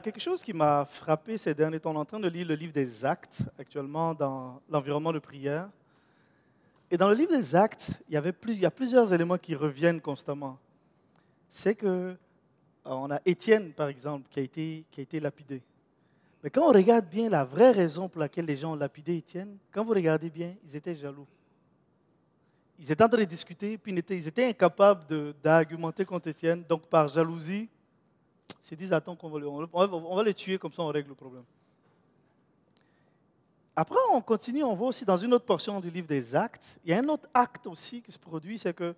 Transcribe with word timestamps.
Quelque 0.00 0.20
chose 0.20 0.42
qui 0.42 0.52
m'a 0.52 0.84
frappé 0.84 1.38
ces 1.38 1.54
derniers 1.54 1.78
temps. 1.78 1.92
On 1.92 1.94
est 1.94 1.98
en 1.98 2.04
train 2.04 2.20
de 2.20 2.28
lire 2.28 2.46
le 2.46 2.54
livre 2.54 2.72
des 2.72 3.04
Actes 3.04 3.42
actuellement 3.58 4.14
dans 4.14 4.60
l'environnement 4.68 5.12
de 5.12 5.18
prière. 5.18 5.68
Et 6.90 6.96
dans 6.96 7.08
le 7.08 7.14
livre 7.14 7.30
des 7.30 7.54
Actes, 7.54 7.92
il 8.08 8.14
y, 8.14 8.16
avait 8.16 8.34
a 8.64 8.70
plusieurs 8.70 9.12
éléments 9.12 9.38
qui 9.38 9.54
reviennent 9.54 10.00
constamment. 10.00 10.58
C'est 11.48 11.74
que 11.74 11.86
euh, 11.86 12.14
on 12.84 13.10
a 13.10 13.20
Étienne, 13.24 13.72
par 13.72 13.88
exemple, 13.88 14.28
qui 14.30 14.40
a, 14.40 14.42
été, 14.42 15.20
lapidé. 15.20 15.62
Mais 16.42 16.50
quand 16.50 16.68
on 16.68 16.72
regarde 16.72 17.06
bien 17.06 17.28
la 17.28 17.44
vraie 17.44 17.70
raison 17.70 18.08
pour 18.08 18.20
laquelle 18.20 18.46
les 18.46 18.56
gens 18.56 18.72
ont 18.72 18.76
lapidé 18.76 19.16
Étienne, 19.16 19.56
quand 19.70 19.84
vous 19.84 19.92
regardez 19.92 20.30
bien, 20.30 20.54
ils 20.64 20.74
étaient 20.74 20.94
jaloux. 20.94 21.26
Ils 22.78 22.90
étaient 22.90 23.04
en 23.04 23.08
train 23.08 23.18
de 23.18 23.24
discuter, 23.24 23.76
puis 23.76 23.92
ils 23.92 24.26
étaient 24.26 24.48
incapables 24.48 25.04
d'argumenter 25.42 26.04
contre 26.04 26.28
Étienne. 26.28 26.64
Donc, 26.68 26.86
par 26.86 27.08
jalousie, 27.08 27.68
se 28.62 28.74
disent, 28.74 28.92
attends, 28.92 29.16
qu'on 29.16 29.28
va, 29.28 29.38
le, 29.38 30.34
tuer, 30.34 30.58
comme 30.58 30.72
ça 30.72 30.82
on 30.82 30.88
règle 30.88 31.10
le 31.10 31.14
problème. 31.14 31.44
Après, 33.74 33.98
on 34.12 34.20
continue, 34.20 34.62
on 34.62 34.74
voit 34.74 34.88
aussi 34.88 35.04
dans 35.04 35.16
une 35.16 35.32
autre 35.32 35.44
portion 35.44 35.80
du 35.80 35.90
livre 35.90 36.06
des 36.06 36.34
Actes, 36.34 36.78
il 36.84 36.90
y 36.90 36.94
a 36.94 36.98
un 36.98 37.08
autre 37.08 37.28
acte 37.32 37.66
aussi 37.66 38.02
qui 38.02 38.12
se 38.12 38.18
produit, 38.18 38.58
c'est 38.58 38.74
que 38.74 38.94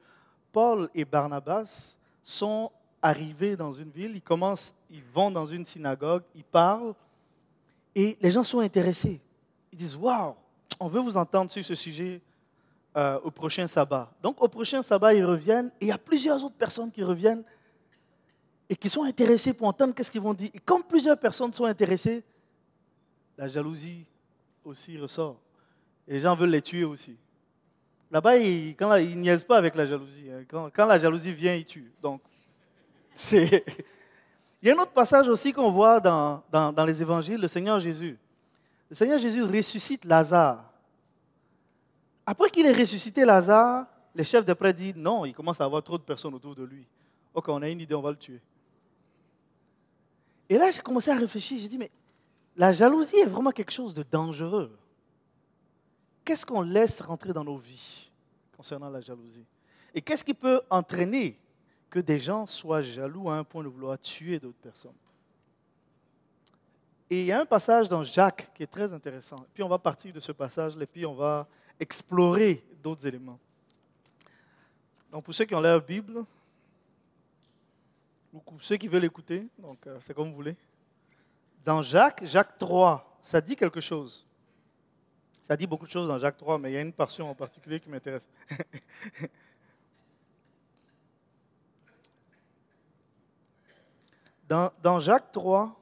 Paul 0.53 0.89
et 0.95 1.05
Barnabas 1.05 1.97
sont 2.23 2.71
arrivés 3.01 3.57
dans 3.57 3.73
une 3.73 3.91
ville, 3.91 4.13
ils 4.15 4.23
commencent, 4.23 4.75
ils 4.91 5.03
vont 5.15 5.31
dans 5.31 5.47
une 5.47 5.67
synagogue, 5.67 6.23
ils 6.35 6.45
parlent, 6.45 6.95
et 7.95 8.17
les 8.21 8.31
gens 8.31 8.45
sont 8.45 8.61
intéressés. 8.61 9.21
Ils 9.73 9.79
disent, 9.79 9.97
waouh, 9.97 10.35
on 10.81 10.89
veut 10.89 11.01
vous 11.01 11.17
entendre 11.17 11.51
sur 11.51 11.65
ce 11.65 11.75
sujet 11.75 12.21
euh, 12.97 13.19
au 13.25 13.31
prochain 13.31 13.67
sabbat. 13.67 14.11
Donc 14.23 14.43
au 14.43 14.49
prochain 14.49 14.83
sabbat, 14.83 15.15
ils 15.15 15.25
reviennent, 15.25 15.71
et 15.81 15.87
il 15.87 15.89
y 15.89 15.93
a 15.93 15.99
plusieurs 15.99 16.43
autres 16.45 16.57
personnes 16.57 16.91
qui 16.91 17.03
reviennent 17.03 17.45
et 18.73 18.77
qui 18.77 18.89
sont 18.89 19.03
intéressés 19.03 19.53
pour 19.53 19.69
entendre 19.69 19.95
qu'est-ce 19.95 20.11
qu'ils 20.11 20.23
vont 20.23 20.33
dire. 20.33 20.49
Et 20.55 20.59
comme 20.59 20.83
plusieurs 20.83 21.19
personnes 21.19 21.53
sont 21.53 21.67
intéressées, 21.67 22.25
la 23.37 23.47
jalousie 23.47 24.07
aussi 24.65 24.97
ressort. 24.97 25.37
Et 26.09 26.15
les 26.15 26.21
gens 26.21 26.35
veulent 26.35 26.49
les 26.49 26.63
tuer 26.63 26.85
aussi. 26.85 27.15
Là-bas, 28.11 28.39
ils, 28.39 28.75
quand, 28.75 28.95
ils 28.95 29.21
niaisent 29.21 29.45
pas 29.45 29.59
avec 29.59 29.75
la 29.75 29.85
jalousie. 29.85 30.25
Hein. 30.31 30.71
Quand, 30.73 30.87
la 30.87 30.99
jalousie 30.99 31.35
vient, 31.35 31.55
ils 31.55 31.67
tuent. 31.67 31.93
Donc, 32.01 32.23
c'est... 33.13 33.63
Il 34.63 34.69
y 34.69 34.71
a 34.71 34.75
un 34.75 34.79
autre 34.79 34.93
passage 34.93 35.29
aussi 35.29 35.53
qu'on 35.53 35.71
voit 35.71 36.01
dans, 36.01 36.43
dans, 36.51 36.87
les 36.87 37.03
évangiles, 37.03 37.43
le 37.43 37.49
Seigneur 37.49 37.79
Jésus. 37.79 38.19
Le 38.89 38.97
Seigneur 38.97 39.19
Jésus 39.19 39.43
ressuscite 39.43 40.07
Lazare. 40.07 40.65
Après 42.25 42.49
qu'il 42.49 42.65
ait 42.65 42.73
ressuscité 42.73 43.27
Lazare, 43.27 43.85
les 44.15 44.25
chefs 44.25 44.47
de 44.47 44.55
prêtre 44.55 44.79
disent 44.79 44.97
non, 44.97 45.27
il 45.27 45.35
commence 45.35 45.61
à 45.61 45.65
avoir 45.65 45.83
trop 45.83 45.99
de 45.99 46.05
personnes 46.05 46.33
autour 46.33 46.55
de 46.55 46.65
lui. 46.65 46.87
Ok, 47.35 47.51
on 47.51 47.61
a 47.61 47.69
une 47.69 47.83
idée, 47.83 47.95
on 47.95 48.01
va 48.01 48.13
le 48.13 48.17
tuer. 48.17 48.41
Et 50.49 50.59
là, 50.59 50.71
j'ai 50.71 50.81
commencé 50.81 51.11
à 51.11 51.17
réfléchir. 51.17 51.59
J'ai 51.59 51.69
dit, 51.69 51.79
mais 51.79 51.91
la 52.57 52.73
jalousie 52.73 53.17
est 53.17 53.27
vraiment 53.27 53.51
quelque 53.51 53.73
chose 53.73 53.95
de 53.95 54.03
dangereux. 54.03 54.77
Qu'est-ce 56.25 56.47
qu'on 56.47 56.63
laisse 56.63 57.01
rentrer 57.01 57.33
dans 57.33 57.45
nos 57.45 57.57
vies 57.57 58.11
concernant 58.57 58.91
la 58.91 59.01
jalousie? 59.01 59.45
Et 59.95 60.01
qu'est-ce 60.01 60.25
qui 60.25 60.35
peut 60.35 60.61
entraîner 60.71 61.39
que 61.91 61.99
des 61.99 62.19
gens 62.19 62.47
soient 62.47 62.83
jaloux 62.83 63.29
à 63.29 63.37
un 63.37 63.45
point 63.45 63.63
de 63.63 63.69
vouloir 63.69 63.99
tuer 63.99 64.39
d'autres 64.39 64.59
personnes? 64.59 64.93
Et 67.11 67.21
il 67.23 67.27
y 67.27 67.33
a 67.33 67.41
un 67.41 67.47
passage 67.47 67.89
dans 67.89 68.03
Jacques 68.03 68.51
qui 68.55 68.63
est 68.63 68.67
très 68.67 68.91
intéressant. 68.91 69.37
Puis 69.53 69.63
on 69.63 69.69
va 69.69 69.79
partir 69.79 70.13
de 70.15 70.21
ce 70.21 70.33
passage, 70.33 70.75
et 70.81 70.87
puis 70.87 71.05
on 71.05 71.13
va 71.13 71.47
explorer 71.79 72.65
d'autres 72.83 73.07
éléments. 73.07 73.39
Donc 75.11 75.25
pour 75.25 75.35
ceux 75.35 75.45
qui 75.45 75.55
ont 75.55 75.61
leur 75.61 75.83
Bible, 75.83 76.25
ceux 78.59 78.77
qui 78.77 78.89
veulent 78.89 79.05
écouter, 79.05 79.47
donc 79.59 79.87
euh, 79.87 79.99
c'est 80.01 80.15
comme 80.15 80.29
vous 80.29 80.35
voulez. 80.35 80.57
Dans 81.65 81.83
Jacques, 81.83 82.25
Jacques 82.25 82.59
3, 82.59 83.19
ça 83.21 83.41
dit 83.41 83.55
quelque 83.57 83.81
chose. 83.81 84.27
Ça 85.45 85.57
dit 85.57 85.67
beaucoup 85.67 85.87
de 85.87 85.91
choses 85.91 86.09
dans 86.09 86.19
Jacques 86.19 86.39
3, 86.39 86.59
mais 86.59 86.71
il 86.71 86.75
y 86.75 86.77
a 86.77 86.81
une 86.81 86.93
portion 86.93 87.31
en 87.31 87.35
particulier 87.35 87.79
qui 87.81 87.89
m'intéresse. 87.89 88.23
dans, 94.49 94.73
dans, 94.83 94.99
Jacques 95.01 95.31
3, 95.33 95.79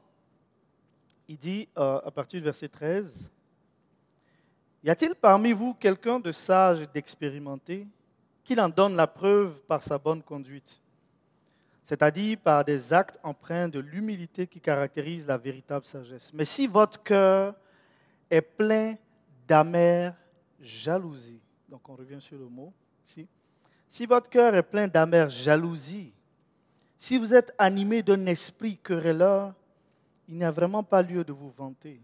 il 1.29 1.39
dit 1.39 1.69
euh, 1.79 2.01
à 2.05 2.11
partir 2.11 2.41
du 2.41 2.45
verset 2.45 2.69
13, 2.69 3.31
Y 4.83 4.91
a-t-il 4.91 5.15
parmi 5.15 5.53
vous 5.53 5.75
quelqu'un 5.75 6.19
de 6.19 6.33
sage 6.33 6.81
et 6.83 6.87
d'expérimenté 6.87 7.87
qui 8.43 8.59
en 8.59 8.69
donne 8.69 8.97
la 8.97 9.07
preuve 9.07 9.63
par 9.65 9.83
sa 9.83 9.99
bonne 9.99 10.23
conduite? 10.23 10.81
C'est-à-dire 11.91 12.39
par 12.39 12.65
des 12.65 12.93
actes 12.93 13.19
empreints 13.21 13.69
de 13.69 13.81
l'humilité 13.81 14.47
qui 14.47 14.61
caractérise 14.61 15.27
la 15.27 15.37
véritable 15.37 15.85
sagesse. 15.85 16.31
Mais 16.33 16.45
si 16.45 16.69
votre 16.69 17.03
cœur 17.03 17.57
est 18.31 18.43
plein 18.43 18.95
d'amère 19.49 20.15
jalousie, 20.61 21.41
donc 21.69 21.89
on 21.89 21.97
revient 21.97 22.21
sur 22.21 22.39
le 22.39 22.47
mot, 22.47 22.73
si, 23.05 23.27
si 23.89 24.07
votre 24.07 24.31
cœur 24.31 24.55
est 24.55 24.63
plein 24.63 24.87
d'amère 24.87 25.31
jalousie, 25.31 26.13
si 27.01 27.19
vous 27.19 27.35
êtes 27.35 27.53
animé 27.59 28.05
d'un 28.05 28.25
esprit 28.27 28.77
querelleur, 28.77 29.53
il 30.29 30.37
n'y 30.37 30.45
a 30.45 30.53
vraiment 30.53 30.85
pas 30.85 31.03
lieu 31.03 31.25
de 31.25 31.33
vous 31.33 31.51
vanter. 31.51 32.01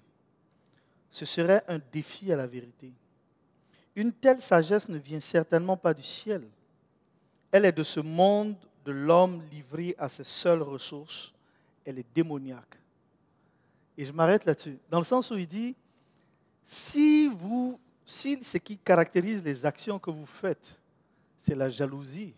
Ce 1.12 1.24
serait 1.24 1.62
un 1.68 1.78
défi 1.92 2.32
à 2.32 2.36
la 2.36 2.48
vérité. 2.48 2.92
Une 3.94 4.12
telle 4.12 4.42
sagesse 4.42 4.88
ne 4.88 4.98
vient 4.98 5.20
certainement 5.20 5.76
pas 5.76 5.94
du 5.94 6.02
ciel. 6.02 6.42
Elle 7.52 7.66
est 7.66 7.70
de 7.70 7.84
ce 7.84 8.00
monde 8.00 8.56
de 8.86 8.92
l'homme 8.92 9.42
livré 9.50 9.94
à 9.98 10.08
ses 10.08 10.24
seules 10.24 10.62
ressources, 10.62 11.32
elle 11.84 11.98
est 11.98 12.06
démoniaque. 12.14 12.78
Et 13.98 14.04
je 14.04 14.12
m'arrête 14.12 14.44
là-dessus. 14.44 14.78
Dans 14.88 14.98
le 14.98 15.04
sens 15.04 15.30
où 15.30 15.36
il 15.36 15.46
dit, 15.46 15.74
si, 16.64 17.26
vous, 17.26 17.78
si 18.04 18.42
ce 18.42 18.58
qui 18.58 18.78
caractérise 18.78 19.42
les 19.42 19.66
actions 19.66 19.98
que 19.98 20.10
vous 20.10 20.26
faites, 20.26 20.78
c'est 21.40 21.54
la 21.54 21.68
jalousie, 21.68 22.32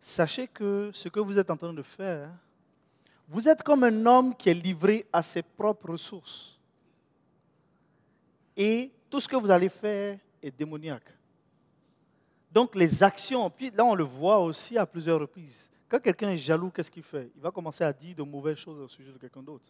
sachez 0.00 0.46
que 0.46 0.90
ce 0.92 1.08
que 1.08 1.20
vous 1.20 1.36
êtes 1.38 1.50
en 1.50 1.56
train 1.56 1.72
de 1.72 1.82
faire, 1.82 2.30
vous 3.28 3.48
êtes 3.48 3.62
comme 3.62 3.82
un 3.82 4.06
homme 4.06 4.36
qui 4.36 4.48
est 4.48 4.54
livré 4.54 5.04
à 5.12 5.22
ses 5.22 5.42
propres 5.42 5.90
ressources. 5.90 6.60
Et 8.56 8.92
tout 9.10 9.20
ce 9.20 9.26
que 9.26 9.36
vous 9.36 9.50
allez 9.50 9.68
faire 9.68 10.18
est 10.40 10.56
démoniaque. 10.56 11.12
Donc 12.56 12.74
les 12.74 13.02
actions, 13.02 13.50
puis 13.50 13.70
là 13.70 13.84
on 13.84 13.94
le 13.94 14.02
voit 14.02 14.38
aussi 14.38 14.78
à 14.78 14.86
plusieurs 14.86 15.20
reprises. 15.20 15.68
Quand 15.90 15.98
quelqu'un 15.98 16.30
est 16.30 16.38
jaloux, 16.38 16.70
qu'est-ce 16.70 16.90
qu'il 16.90 17.02
fait? 17.02 17.30
Il 17.36 17.42
va 17.42 17.50
commencer 17.50 17.84
à 17.84 17.92
dire 17.92 18.16
de 18.16 18.22
mauvaises 18.22 18.56
choses 18.56 18.80
au 18.80 18.88
sujet 18.88 19.12
de 19.12 19.18
quelqu'un 19.18 19.42
d'autre. 19.42 19.66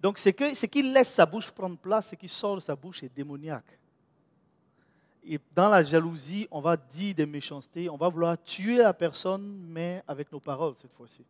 Donc 0.00 0.18
ce 0.18 0.30
qu'il 0.30 0.92
laisse 0.92 1.12
sa 1.12 1.24
bouche 1.24 1.52
prendre 1.52 1.78
place, 1.78 2.08
ce 2.08 2.16
qui 2.16 2.26
sort 2.26 2.56
de 2.56 2.60
sa 2.60 2.74
bouche 2.74 3.04
est 3.04 3.14
démoniaque. 3.14 3.78
Et 5.24 5.38
dans 5.54 5.68
la 5.68 5.84
jalousie, 5.84 6.48
on 6.50 6.60
va 6.60 6.76
dire 6.76 7.14
des 7.14 7.26
méchancetés, 7.26 7.88
on 7.88 7.96
va 7.96 8.08
vouloir 8.08 8.42
tuer 8.42 8.78
la 8.78 8.92
personne, 8.92 9.64
mais 9.68 10.02
avec 10.08 10.32
nos 10.32 10.40
paroles 10.40 10.74
cette 10.82 10.94
fois-ci. 10.94 11.22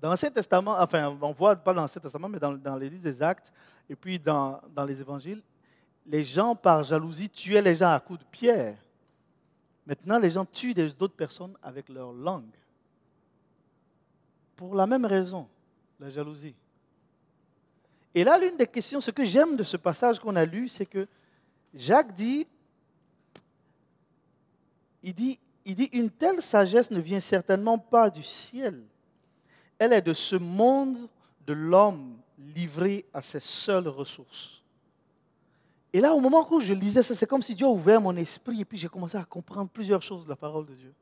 Dans 0.00 0.08
l'Ancien 0.08 0.30
Testament, 0.30 0.74
enfin, 0.78 1.14
on 1.20 1.32
voit 1.32 1.54
pas 1.54 1.74
dans 1.74 1.82
l'Ancien 1.82 2.00
Testament, 2.00 2.30
mais 2.30 2.38
dans, 2.38 2.54
dans 2.54 2.76
les 2.76 2.88
livres 2.88 3.02
des 3.02 3.22
Actes 3.22 3.52
et 3.90 3.94
puis 3.94 4.18
dans, 4.18 4.58
dans 4.74 4.86
les 4.86 4.98
Évangiles, 5.02 5.42
les 6.06 6.24
gens 6.24 6.56
par 6.56 6.82
jalousie 6.82 7.28
tuaient 7.28 7.60
les 7.60 7.74
gens 7.74 7.92
à 7.92 8.00
coups 8.00 8.20
de 8.20 8.24
pierre. 8.24 8.78
Maintenant, 9.86 10.18
les 10.18 10.30
gens 10.30 10.44
tuent 10.44 10.74
d'autres 10.74 11.14
personnes 11.14 11.56
avec 11.62 11.88
leur 11.88 12.12
langue. 12.12 12.54
Pour 14.56 14.74
la 14.74 14.86
même 14.86 15.04
raison, 15.04 15.48
la 16.00 16.10
jalousie. 16.10 16.54
Et 18.14 18.24
là, 18.24 18.38
l'une 18.38 18.56
des 18.56 18.66
questions, 18.66 19.00
ce 19.00 19.10
que 19.10 19.24
j'aime 19.24 19.56
de 19.56 19.62
ce 19.62 19.76
passage 19.76 20.18
qu'on 20.18 20.34
a 20.36 20.44
lu, 20.44 20.68
c'est 20.68 20.86
que 20.86 21.06
Jacques 21.74 22.14
dit, 22.14 22.46
il 25.02 25.14
dit, 25.14 25.38
il 25.64 25.74
dit, 25.74 25.90
une 25.92 26.10
telle 26.10 26.42
sagesse 26.42 26.90
ne 26.90 27.00
vient 27.00 27.20
certainement 27.20 27.78
pas 27.78 28.08
du 28.08 28.22
ciel. 28.22 28.82
Elle 29.78 29.92
est 29.92 30.02
de 30.02 30.14
ce 30.14 30.36
monde 30.36 30.96
de 31.46 31.52
l'homme 31.52 32.16
livré 32.38 33.04
à 33.12 33.20
ses 33.20 33.40
seules 33.40 33.88
ressources. 33.88 34.55
Et 35.96 36.00
là, 36.02 36.14
au 36.14 36.20
moment 36.20 36.46
où 36.52 36.60
je 36.60 36.74
lisais 36.74 37.02
ça, 37.02 37.14
c'est 37.14 37.26
comme 37.26 37.42
si 37.42 37.54
Dieu 37.54 37.64
a 37.64 37.70
ouvert 37.70 38.02
mon 38.02 38.14
esprit 38.18 38.60
et 38.60 38.66
puis 38.66 38.76
j'ai 38.76 38.86
commencé 38.86 39.16
à 39.16 39.24
comprendre 39.24 39.70
plusieurs 39.70 40.02
choses 40.02 40.24
de 40.24 40.28
la 40.28 40.36
parole 40.36 40.66
de 40.66 40.74
Dieu. 40.74 40.92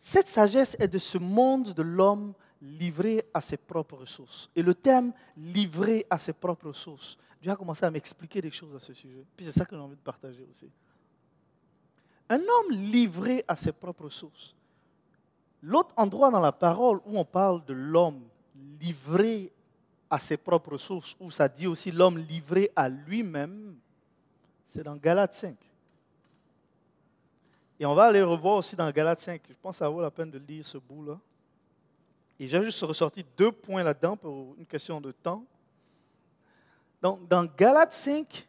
Cette 0.00 0.28
sagesse 0.28 0.76
est 0.78 0.86
de 0.86 0.98
ce 0.98 1.18
monde 1.18 1.72
de 1.72 1.82
l'homme 1.82 2.34
livré 2.62 3.24
à 3.34 3.40
ses 3.40 3.56
propres 3.56 3.96
ressources. 3.96 4.48
Et 4.54 4.62
le 4.62 4.74
thème 4.74 5.12
livré 5.36 6.06
à 6.08 6.20
ses 6.20 6.34
propres 6.34 6.68
ressources 6.68 7.18
Dieu 7.42 7.50
a 7.50 7.56
commencé 7.56 7.84
à 7.84 7.90
m'expliquer 7.90 8.40
des 8.40 8.52
choses 8.52 8.76
à 8.76 8.78
ce 8.78 8.92
sujet. 8.92 9.24
Puis 9.36 9.46
c'est 9.46 9.58
ça 9.58 9.64
que 9.64 9.74
j'ai 9.74 9.82
envie 9.82 9.96
de 9.96 10.02
partager 10.02 10.46
aussi. 10.48 10.70
Un 12.28 12.38
homme 12.38 12.70
livré 12.70 13.44
à 13.48 13.56
ses 13.56 13.72
propres 13.72 14.08
sources. 14.08 14.54
L'autre 15.64 15.92
endroit 15.96 16.30
dans 16.30 16.40
la 16.40 16.52
parole 16.52 17.00
où 17.04 17.18
on 17.18 17.24
parle 17.24 17.64
de 17.64 17.74
l'homme 17.74 18.22
livré 18.80 19.50
à 20.10 20.18
ses 20.18 20.36
propres 20.36 20.76
sources, 20.76 21.16
où 21.20 21.30
ça 21.30 21.48
dit 21.48 21.66
aussi 21.66 21.90
l'homme 21.90 22.18
livré 22.18 22.70
à 22.74 22.88
lui-même, 22.88 23.76
c'est 24.70 24.82
dans 24.82 24.96
Galates 24.96 25.34
5. 25.34 25.56
Et 27.80 27.86
on 27.86 27.94
va 27.94 28.04
aller 28.06 28.22
revoir 28.22 28.56
aussi 28.56 28.74
dans 28.74 28.90
Galates 28.90 29.20
5. 29.20 29.40
Je 29.48 29.54
pense 29.60 29.76
que 29.76 29.78
ça 29.78 29.88
vaut 29.88 30.00
la 30.00 30.10
peine 30.10 30.30
de 30.30 30.38
lire 30.38 30.66
ce 30.66 30.78
bout-là. 30.78 31.18
Et 32.40 32.48
j'ai 32.48 32.62
juste 32.62 32.80
ressorti 32.82 33.24
deux 33.36 33.52
points 33.52 33.82
là-dedans 33.82 34.16
pour 34.16 34.54
une 34.58 34.66
question 34.66 35.00
de 35.00 35.12
temps. 35.12 35.44
Donc, 37.00 37.28
dans 37.28 37.44
Galates 37.44 37.92
5, 37.92 38.46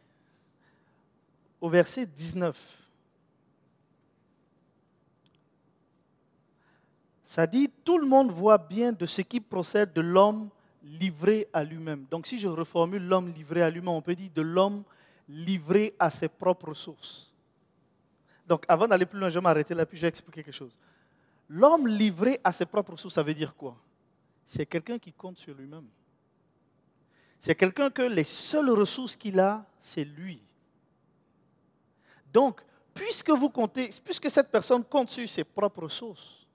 au 1.60 1.68
verset 1.68 2.06
19, 2.06 2.80
ça 7.24 7.46
dit, 7.46 7.70
tout 7.84 7.98
le 7.98 8.06
monde 8.06 8.32
voit 8.32 8.58
bien 8.58 8.92
de 8.92 9.06
ce 9.06 9.22
qui 9.22 9.40
procède 9.40 9.92
de 9.92 10.00
l'homme 10.00 10.48
livré 10.82 11.48
à 11.52 11.64
lui-même. 11.64 12.06
Donc 12.10 12.26
si 12.26 12.38
je 12.38 12.48
reformule 12.48 13.06
l'homme 13.06 13.28
livré 13.28 13.62
à 13.62 13.70
lui-même, 13.70 13.88
on 13.88 14.02
peut 14.02 14.14
dire 14.14 14.30
de 14.34 14.42
l'homme 14.42 14.82
livré 15.28 15.94
à 15.98 16.10
ses 16.10 16.28
propres 16.28 16.74
sources. 16.74 17.32
Donc 18.46 18.64
avant 18.68 18.88
d'aller 18.88 19.06
plus 19.06 19.18
loin, 19.18 19.28
je 19.28 19.34
vais 19.34 19.42
m'arrêter 19.42 19.74
là, 19.74 19.86
puis 19.86 19.96
je 19.96 20.02
vais 20.02 20.08
expliquer 20.08 20.42
quelque 20.42 20.54
chose. 20.54 20.76
L'homme 21.48 21.86
livré 21.86 22.40
à 22.42 22.52
ses 22.52 22.66
propres 22.66 22.96
sources, 22.96 23.14
ça 23.14 23.22
veut 23.22 23.34
dire 23.34 23.54
quoi? 23.54 23.76
C'est 24.44 24.66
quelqu'un 24.66 24.98
qui 24.98 25.12
compte 25.12 25.38
sur 25.38 25.54
lui-même. 25.54 25.86
C'est 27.38 27.54
quelqu'un 27.54 27.90
que 27.90 28.02
les 28.02 28.24
seules 28.24 28.70
ressources 28.70 29.16
qu'il 29.16 29.38
a, 29.40 29.64
c'est 29.80 30.04
lui. 30.04 30.42
Donc, 32.32 32.60
puisque 32.94 33.30
vous 33.30 33.48
comptez, 33.48 33.90
puisque 34.04 34.30
cette 34.30 34.50
personne 34.50 34.84
compte 34.84 35.10
sur 35.10 35.28
ses 35.28 35.44
propres 35.44 35.88
sources, 35.88 36.46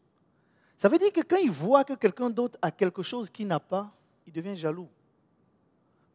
ça 0.78 0.90
veut 0.90 0.98
dire 0.98 1.12
que 1.12 1.22
quand 1.22 1.38
il 1.38 1.52
voit 1.52 1.84
que 1.84 1.94
quelqu'un 1.94 2.30
d'autre 2.30 2.58
a 2.62 2.72
quelque 2.72 3.02
chose 3.02 3.30
qu'il 3.30 3.48
n'a 3.48 3.60
pas, 3.60 3.92
il 4.28 4.34
devient 4.34 4.56
jaloux. 4.56 4.90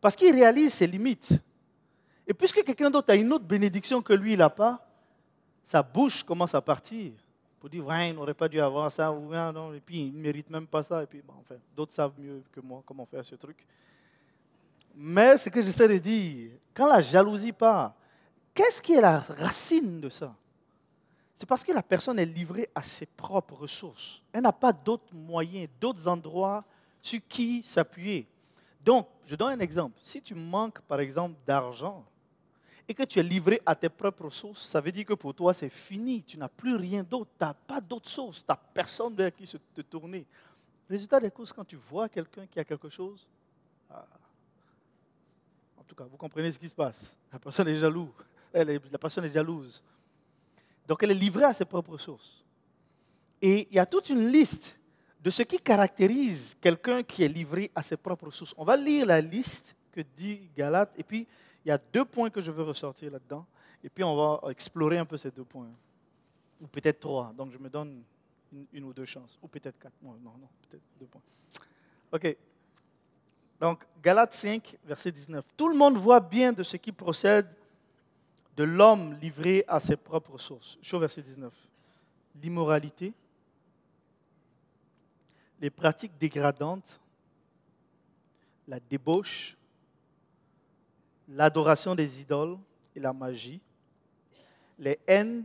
Parce 0.00 0.16
qu'il 0.16 0.34
réalise 0.34 0.72
ses 0.72 0.86
limites. 0.86 1.30
Et 2.26 2.34
puisque 2.34 2.62
quelqu'un 2.64 2.90
d'autre 2.90 3.12
a 3.12 3.16
une 3.16 3.32
autre 3.32 3.44
bénédiction 3.44 4.00
que 4.00 4.12
lui, 4.12 4.32
il 4.32 4.38
n'a 4.38 4.50
pas, 4.50 4.86
sa 5.64 5.82
bouche 5.82 6.22
commence 6.22 6.54
à 6.54 6.60
partir. 6.60 7.12
Pour 7.58 7.68
dire, 7.68 7.84
ouais, 7.84 8.10
il 8.10 8.14
n'aurait 8.14 8.34
pas 8.34 8.48
dû 8.48 8.60
avoir 8.60 8.90
ça, 8.90 9.12
ou 9.12 9.34
non, 9.34 9.74
et 9.74 9.80
puis 9.80 10.06
il 10.06 10.14
ne 10.14 10.20
mérite 10.20 10.48
même 10.48 10.66
pas 10.66 10.82
ça. 10.82 11.02
Et 11.02 11.06
puis, 11.06 11.20
bon, 11.20 11.34
enfin, 11.40 11.56
d'autres 11.76 11.92
savent 11.92 12.14
mieux 12.18 12.42
que 12.50 12.60
moi 12.60 12.82
comment 12.86 13.04
faire 13.04 13.24
ce 13.24 13.34
truc. 13.34 13.66
Mais 14.94 15.36
ce 15.36 15.48
que 15.48 15.60
j'essaie 15.60 15.88
de 15.88 15.98
dire, 15.98 16.52
quand 16.74 16.86
la 16.86 17.00
jalousie 17.00 17.52
part, 17.52 17.94
qu'est-ce 18.54 18.80
qui 18.80 18.94
est 18.94 19.00
la 19.00 19.20
racine 19.20 20.00
de 20.00 20.08
ça? 20.08 20.34
C'est 21.36 21.46
parce 21.48 21.64
que 21.64 21.72
la 21.72 21.82
personne 21.82 22.18
est 22.18 22.26
livrée 22.26 22.68
à 22.74 22.82
ses 22.82 23.06
propres 23.06 23.54
ressources. 23.54 24.22
Elle 24.32 24.42
n'a 24.42 24.52
pas 24.52 24.72
d'autres 24.72 25.14
moyens, 25.14 25.68
d'autres 25.80 26.06
endroits 26.06 26.64
sur 27.02 27.20
qui 27.28 27.62
s'appuyer. 27.62 28.26
Donc, 28.84 29.08
je 29.26 29.36
donne 29.36 29.52
un 29.52 29.60
exemple. 29.60 29.98
Si 30.02 30.20
tu 30.22 30.34
manques, 30.34 30.80
par 30.80 31.00
exemple, 31.00 31.36
d'argent 31.46 32.04
et 32.88 32.94
que 32.94 33.02
tu 33.04 33.20
es 33.20 33.22
livré 33.22 33.60
à 33.64 33.74
tes 33.74 33.88
propres 33.88 34.30
sources, 34.30 34.66
ça 34.66 34.80
veut 34.80 34.90
dire 34.90 35.04
que 35.04 35.14
pour 35.14 35.34
toi, 35.34 35.54
c'est 35.54 35.68
fini. 35.68 36.22
Tu 36.22 36.38
n'as 36.38 36.48
plus 36.48 36.74
rien 36.76 37.02
d'autre. 37.02 37.30
Tu 37.38 37.44
n'as 37.44 37.54
pas 37.54 37.80
d'autre 37.80 38.08
source. 38.08 38.38
Tu 38.38 38.44
n'as 38.48 38.56
personne 38.56 39.14
vers 39.14 39.34
qui 39.34 39.46
se 39.46 39.58
te 39.74 39.82
tourner. 39.82 40.26
Résultat 40.88 41.20
des 41.20 41.30
courses, 41.30 41.52
quand 41.52 41.64
tu 41.64 41.76
vois 41.76 42.08
quelqu'un 42.08 42.46
qui 42.46 42.58
a 42.58 42.64
quelque 42.64 42.88
chose, 42.88 43.26
ah, 43.90 44.04
en 45.76 45.84
tout 45.84 45.94
cas, 45.94 46.04
vous 46.04 46.16
comprenez 46.16 46.50
ce 46.50 46.58
qui 46.58 46.68
se 46.68 46.74
passe. 46.74 47.16
La 47.32 47.38
personne 47.38 47.68
est 47.68 47.76
jalouse. 47.76 48.08
la 48.52 48.98
personne 48.98 49.24
est 49.24 49.32
jalouse. 49.32 49.82
Donc, 50.88 51.02
elle 51.02 51.12
est 51.12 51.14
livrée 51.14 51.44
à 51.44 51.54
ses 51.54 51.64
propres 51.64 51.98
sources. 51.98 52.44
Et 53.40 53.68
il 53.70 53.76
y 53.76 53.78
a 53.78 53.86
toute 53.86 54.08
une 54.08 54.26
liste 54.26 54.79
de 55.22 55.30
ce 55.30 55.42
qui 55.42 55.58
caractérise 55.58 56.56
quelqu'un 56.60 57.02
qui 57.02 57.22
est 57.22 57.28
livré 57.28 57.70
à 57.74 57.82
ses 57.82 57.96
propres 57.96 58.30
sources. 58.30 58.54
On 58.56 58.64
va 58.64 58.76
lire 58.76 59.06
la 59.06 59.20
liste 59.20 59.74
que 59.92 60.00
dit 60.00 60.48
Galate, 60.56 60.92
et 60.96 61.02
puis 61.02 61.26
il 61.64 61.68
y 61.68 61.70
a 61.70 61.78
deux 61.78 62.04
points 62.04 62.30
que 62.30 62.40
je 62.40 62.50
veux 62.50 62.62
ressortir 62.62 63.10
là-dedans, 63.12 63.44
et 63.84 63.88
puis 63.90 64.02
on 64.02 64.16
va 64.16 64.50
explorer 64.50 64.98
un 64.98 65.04
peu 65.04 65.16
ces 65.16 65.30
deux 65.30 65.44
points, 65.44 65.68
ou 66.60 66.66
peut-être 66.66 67.00
trois, 67.00 67.32
donc 67.36 67.52
je 67.52 67.58
me 67.58 67.68
donne 67.68 68.02
une, 68.72 68.84
ou 68.84 68.92
deux 68.92 69.04
chances, 69.04 69.38
ou 69.42 69.48
peut-être 69.48 69.78
quatre, 69.78 69.94
non, 70.02 70.12
non, 70.22 70.48
peut-être 70.68 70.82
deux 70.98 71.06
points. 71.06 71.22
Ok, 72.12 72.36
donc 73.60 73.84
Galate 74.02 74.34
5, 74.34 74.78
verset 74.84 75.12
19. 75.12 75.44
Tout 75.56 75.68
le 75.68 75.76
monde 75.76 75.96
voit 75.96 76.20
bien 76.20 76.52
de 76.52 76.62
ce 76.62 76.78
qui 76.78 76.92
procède 76.92 77.46
de 78.56 78.64
l'homme 78.64 79.18
livré 79.20 79.64
à 79.68 79.78
ses 79.80 79.96
propres 79.96 80.38
sources. 80.38 80.78
Chaud 80.82 80.98
verset 80.98 81.22
19. 81.22 81.52
L'immoralité, 82.42 83.12
les 85.60 85.70
pratiques 85.70 86.16
dégradantes, 86.18 87.00
la 88.66 88.80
débauche, 88.80 89.56
l'adoration 91.28 91.94
des 91.94 92.20
idoles 92.20 92.56
et 92.96 93.00
la 93.00 93.12
magie, 93.12 93.60
les 94.78 94.98
haines, 95.06 95.44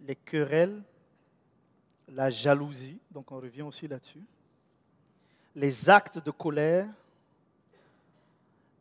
les 0.00 0.16
querelles, 0.16 0.82
la 2.08 2.30
jalousie, 2.30 2.98
donc 3.10 3.30
on 3.32 3.36
revient 3.36 3.62
aussi 3.62 3.86
là-dessus, 3.86 4.24
les 5.54 5.88
actes 5.90 6.24
de 6.24 6.30
colère, 6.30 6.88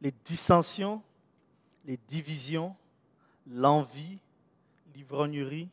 les 0.02 0.14
dissensions, 0.26 1.02
les 1.86 1.98
divisions, 2.08 2.76
l'envie, 3.48 4.18
l'ivrognerie, 4.96 5.70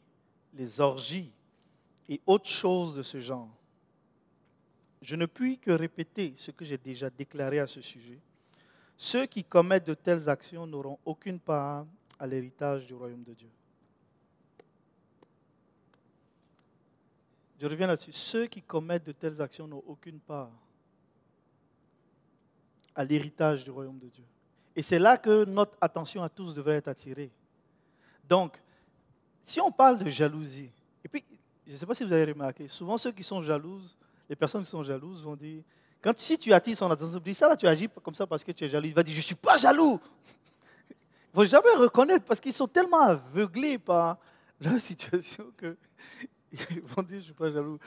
les 0.54 0.80
orgies 0.80 1.30
et 2.08 2.20
autres 2.26 2.48
choses 2.48 2.96
de 2.96 3.02
ce 3.02 3.20
genre 3.20 3.48
je 5.02 5.16
ne 5.16 5.26
puis 5.26 5.58
que 5.58 5.70
répéter 5.70 6.34
ce 6.36 6.50
que 6.50 6.64
j'ai 6.64 6.78
déjà 6.78 7.08
déclaré 7.10 7.58
à 7.58 7.66
ce 7.66 7.80
sujet. 7.80 8.18
Ceux 8.96 9.26
qui 9.26 9.44
commettent 9.44 9.86
de 9.86 9.94
telles 9.94 10.28
actions 10.28 10.66
n'auront 10.66 10.98
aucune 11.04 11.40
part 11.40 11.86
à 12.18 12.26
l'héritage 12.26 12.86
du 12.86 12.94
royaume 12.94 13.22
de 13.22 13.32
Dieu. 13.32 13.48
Je 17.58 17.66
reviens 17.66 17.86
là-dessus. 17.86 18.12
Ceux 18.12 18.46
qui 18.46 18.62
commettent 18.62 19.06
de 19.06 19.12
telles 19.12 19.40
actions 19.40 19.66
n'ont 19.66 19.82
aucune 19.86 20.18
part 20.18 20.50
à 22.94 23.04
l'héritage 23.04 23.64
du 23.64 23.70
royaume 23.70 23.98
de 23.98 24.08
Dieu. 24.08 24.24
Et 24.74 24.82
c'est 24.82 24.98
là 24.98 25.18
que 25.18 25.44
notre 25.44 25.76
attention 25.80 26.22
à 26.22 26.28
tous 26.28 26.54
devrait 26.54 26.76
être 26.76 26.88
attirée. 26.88 27.30
Donc, 28.28 28.62
si 29.44 29.60
on 29.60 29.70
parle 29.70 29.98
de 29.98 30.08
jalousie, 30.08 30.70
et 31.04 31.08
puis, 31.08 31.24
je 31.66 31.72
ne 31.72 31.76
sais 31.76 31.86
pas 31.86 31.94
si 31.94 32.04
vous 32.04 32.12
avez 32.12 32.32
remarqué, 32.32 32.68
souvent 32.68 32.96
ceux 32.96 33.12
qui 33.12 33.24
sont 33.24 33.42
jalouses 33.42 33.96
les 34.30 34.36
personnes 34.36 34.62
qui 34.62 34.70
sont 34.70 34.84
jalouses 34.84 35.24
vont 35.24 35.34
dire, 35.34 35.64
quand 36.00 36.16
si 36.16 36.38
tu 36.38 36.52
attires 36.52 36.76
son 36.76 36.88
attention, 36.88 37.18
dis 37.18 37.34
ça 37.34 37.48
là, 37.48 37.56
tu 37.56 37.66
agis 37.66 37.88
comme 38.02 38.14
ça 38.14 38.28
parce 38.28 38.44
que 38.44 38.52
tu 38.52 38.64
es 38.64 38.68
jaloux. 38.68 38.86
Il 38.86 38.94
va 38.94 39.02
dire, 39.02 39.12
je 39.12 39.18
ne 39.18 39.24
suis 39.24 39.34
pas 39.34 39.56
jaloux. 39.56 40.00
Il 40.90 41.38
ne 41.38 41.42
vont 41.42 41.44
jamais 41.44 41.74
reconnaître 41.74 42.24
parce 42.24 42.38
qu'ils 42.38 42.52
sont 42.54 42.68
tellement 42.68 43.00
aveuglés 43.00 43.76
par 43.76 44.18
leur 44.60 44.80
situation 44.80 45.52
que 45.56 45.76
ils 46.52 46.80
vont 46.80 47.02
dire, 47.02 47.10
je 47.10 47.16
ne 47.16 47.20
suis 47.22 47.32
pas 47.32 47.50
jaloux. 47.50 47.78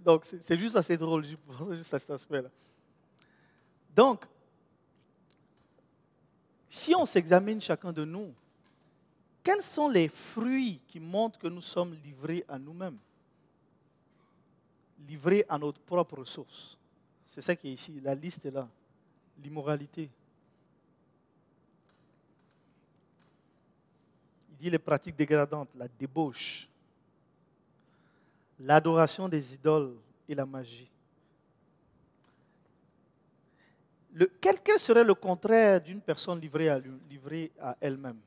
donc, 0.00 0.24
c'est 0.42 0.58
juste 0.58 0.76
assez 0.76 0.96
drôle, 0.96 1.24
juste 1.70 1.94
à 1.94 1.98
cet 1.98 2.10
aspect-là. 2.10 2.48
Donc, 3.94 4.24
si 6.68 6.94
on 6.94 7.06
s'examine 7.06 7.60
chacun 7.60 7.92
de 7.92 8.04
nous, 8.04 8.34
quels 9.44 9.62
sont 9.62 9.88
les 9.88 10.08
fruits 10.08 10.80
qui 10.88 10.98
montrent 10.98 11.38
que 11.38 11.48
nous 11.48 11.60
sommes 11.60 11.94
livrés 12.04 12.44
à 12.48 12.58
nous-mêmes? 12.58 12.98
Livré 15.08 15.44
à 15.48 15.58
notre 15.58 15.80
propre 15.80 16.18
ressource. 16.18 16.76
C'est 17.26 17.40
ça 17.40 17.56
qui 17.56 17.68
est 17.68 17.72
ici, 17.72 18.00
la 18.02 18.14
liste 18.14 18.44
est 18.44 18.50
là. 18.50 18.68
L'immoralité. 19.42 20.10
Il 24.50 24.56
dit 24.56 24.70
les 24.70 24.78
pratiques 24.78 25.16
dégradantes, 25.16 25.70
la 25.74 25.88
débauche, 25.88 26.68
l'adoration 28.60 29.28
des 29.28 29.54
idoles 29.54 29.96
et 30.28 30.34
la 30.34 30.46
magie. 30.46 30.88
Le, 34.14 34.30
quel, 34.40 34.78
serait 34.78 35.04
le 35.04 35.14
contraire 35.14 35.80
d'une 35.80 36.00
personne 36.00 36.38
livrée 36.38 36.68
à, 36.68 36.78
livrée 37.08 37.50
à 37.58 37.76
elle-même? 37.80 38.18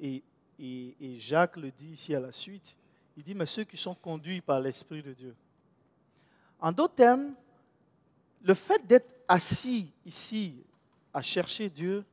Et, 0.00 0.22
et 0.58 1.16
Jacques 1.18 1.56
le 1.56 1.72
dit 1.72 1.94
ici 1.94 2.14
à 2.14 2.20
la 2.20 2.30
suite. 2.30 2.76
Il 3.16 3.22
dit, 3.22 3.34
mais 3.34 3.46
ceux 3.46 3.64
qui 3.64 3.76
sont 3.76 3.94
conduits 3.94 4.40
par 4.40 4.60
l'Esprit 4.60 5.02
de 5.02 5.12
Dieu. 5.12 5.34
En 6.60 6.72
d'autres 6.72 6.94
termes, 6.94 7.34
le 8.42 8.54
fait 8.54 8.86
d'être 8.86 9.08
assis 9.28 9.90
ici 10.04 10.54
à 11.12 11.22
chercher 11.22 11.70
Dieu 11.70 12.04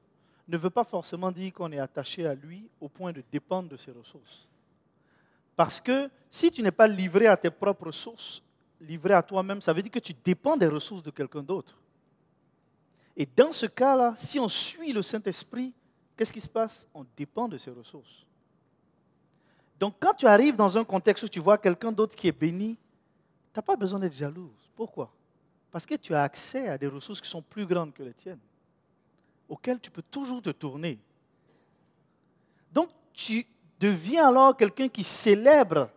ne 0.48 0.58
veut 0.58 0.70
pas 0.70 0.84
forcément 0.84 1.32
dire 1.32 1.54
qu'on 1.54 1.72
est 1.72 1.80
attaché 1.80 2.26
à 2.26 2.36
lui 2.36 2.70
au 2.80 2.90
point 2.90 3.12
de 3.12 3.24
dépendre 3.32 3.70
de 3.70 3.78
ses 3.78 3.92
ressources. 3.92 4.48
Parce 5.56 5.80
que 5.80 6.10
si 6.30 6.52
tu 6.52 6.62
n'es 6.62 6.72
pas 6.72 6.88
livré 6.88 7.28
à 7.28 7.38
tes 7.38 7.50
propres 7.50 7.88
ressources, 7.88 8.42
livré 8.80 9.14
à 9.14 9.24
toi-même, 9.24 9.62
ça 9.62 9.74
veut 9.74 9.82
dire 9.82 9.92
que 9.92 10.00
tu 10.00 10.14
dépends 10.24 10.58
des 10.58 10.68
ressources 10.68 11.04
de 11.04 11.12
quelqu'un 11.12 11.44
d'autre. 11.44 11.78
Et 13.16 13.26
dans 13.26 13.52
ce 13.52 13.66
cas-là, 13.66 14.14
si 14.18 14.40
on 14.40 14.48
suit 14.48 14.94
le 14.94 15.02
Saint-Esprit, 15.02 15.74
qu'est-ce 16.16 16.34
qui 16.34 16.42
se 16.42 16.50
passe? 16.50 16.88
On 16.94 17.06
dépend 17.16 17.48
de 17.48 17.58
ses 17.58 17.72
ressources. 17.72 18.26
Donc 19.82 19.96
quand 20.00 20.14
tu 20.14 20.28
arrives 20.28 20.56
dans 20.56 20.78
un 20.78 20.84
contexte 20.84 21.24
où 21.24 21.28
tu 21.28 21.40
vois 21.40 21.58
quelqu'un 21.58 21.92
d'autre 21.92 22.16
qui 22.16 22.28
est 22.28 22.32
béni, 22.32 22.78
tu 23.52 23.58
n'as 23.58 23.64
pas 23.64 23.76
besoin 23.76 24.00
d'être 24.00 24.14
jalouse. 24.14 24.70
Pourquoi? 24.76 25.12
Parce 25.72 25.88
que 25.88 25.96
tu 25.96 26.14
as 26.14 26.22
accès 26.22 26.68
à 26.68 26.78
des 26.78 26.86
ressources 26.86 27.20
qui 27.20 27.28
sont 27.28 27.42
plus 27.42 27.66
grandes 27.66 27.92
que 27.92 28.04
les 28.04 28.14
tiennes, 28.14 28.40
auxquelles 29.50 29.80
tu 29.80 29.90
peux 29.90 30.04
toujours 30.04 30.40
te 30.40 30.52
tourner. 30.52 31.00
Donc 32.72 32.90
tu 33.12 33.44
deviens 33.80 34.30
alors 34.30 34.56
quelqu'un 34.56 34.88
qui 34.88 35.04
célèbre 35.04 35.90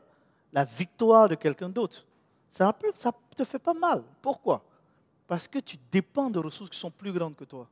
la 0.50 0.64
victoire 0.64 1.28
de 1.28 1.34
quelqu'un 1.34 1.68
d'autre. 1.68 2.06
Ça 2.50 2.74
ne 2.82 3.36
te 3.36 3.44
fait 3.44 3.58
pas 3.58 3.74
mal. 3.74 4.02
Pourquoi? 4.22 4.64
Parce 5.26 5.46
que 5.46 5.58
tu 5.58 5.76
dépends 5.92 6.30
de 6.30 6.38
ressources 6.38 6.70
qui 6.70 6.78
sont 6.78 6.90
plus 6.90 7.12
grandes 7.12 7.36
que 7.36 7.44
toi. 7.44 7.68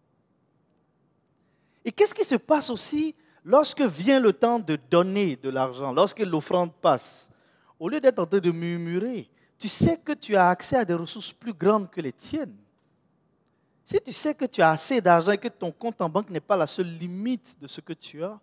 Et 1.83 1.91
qu'est-ce 1.91 2.15
qui 2.15 2.25
se 2.25 2.37
passe 2.37 2.69
aussi 2.69 3.15
lorsque 3.45 3.83
vient 3.83 4.21
le 4.21 4.33
temps 4.33 4.59
de 4.59 4.79
donner 4.91 5.37
de 5.37 5.49
l'argent, 5.51 5.93
lorsque 5.93 6.21
l'offrande 6.21 6.73
passe 6.73 7.29
Au 7.79 7.89
lieu 7.89 8.01
d'être 8.01 8.19
en 8.19 8.27
train 8.27 8.39
de 8.39 8.51
murmurer, 8.51 9.29
tu 9.59 9.69
sais 9.69 9.97
que 9.97 10.13
tu 10.13 10.37
as 10.37 10.49
accès 10.49 10.77
à 10.77 10.85
des 10.85 10.95
ressources 10.95 11.33
plus 11.33 11.53
grandes 11.53 11.91
que 11.91 12.01
les 12.01 12.13
tiennes. 12.13 12.57
Si 13.85 14.01
tu 14.01 14.13
sais 14.13 14.35
que 14.35 14.45
tu 14.45 14.63
as 14.63 14.71
assez 14.71 15.01
d'argent 15.01 15.33
et 15.33 15.39
que 15.39 15.49
ton 15.49 15.71
compte 15.71 16.01
en 16.01 16.09
banque 16.09 16.31
n'est 16.31 16.41
pas 16.41 16.57
la 16.57 16.67
seule 16.67 16.99
limite 16.99 17.57
de 17.61 17.67
ce 17.67 17.81
que 17.81 17.93
tu 17.93 18.23
as, 18.23 18.39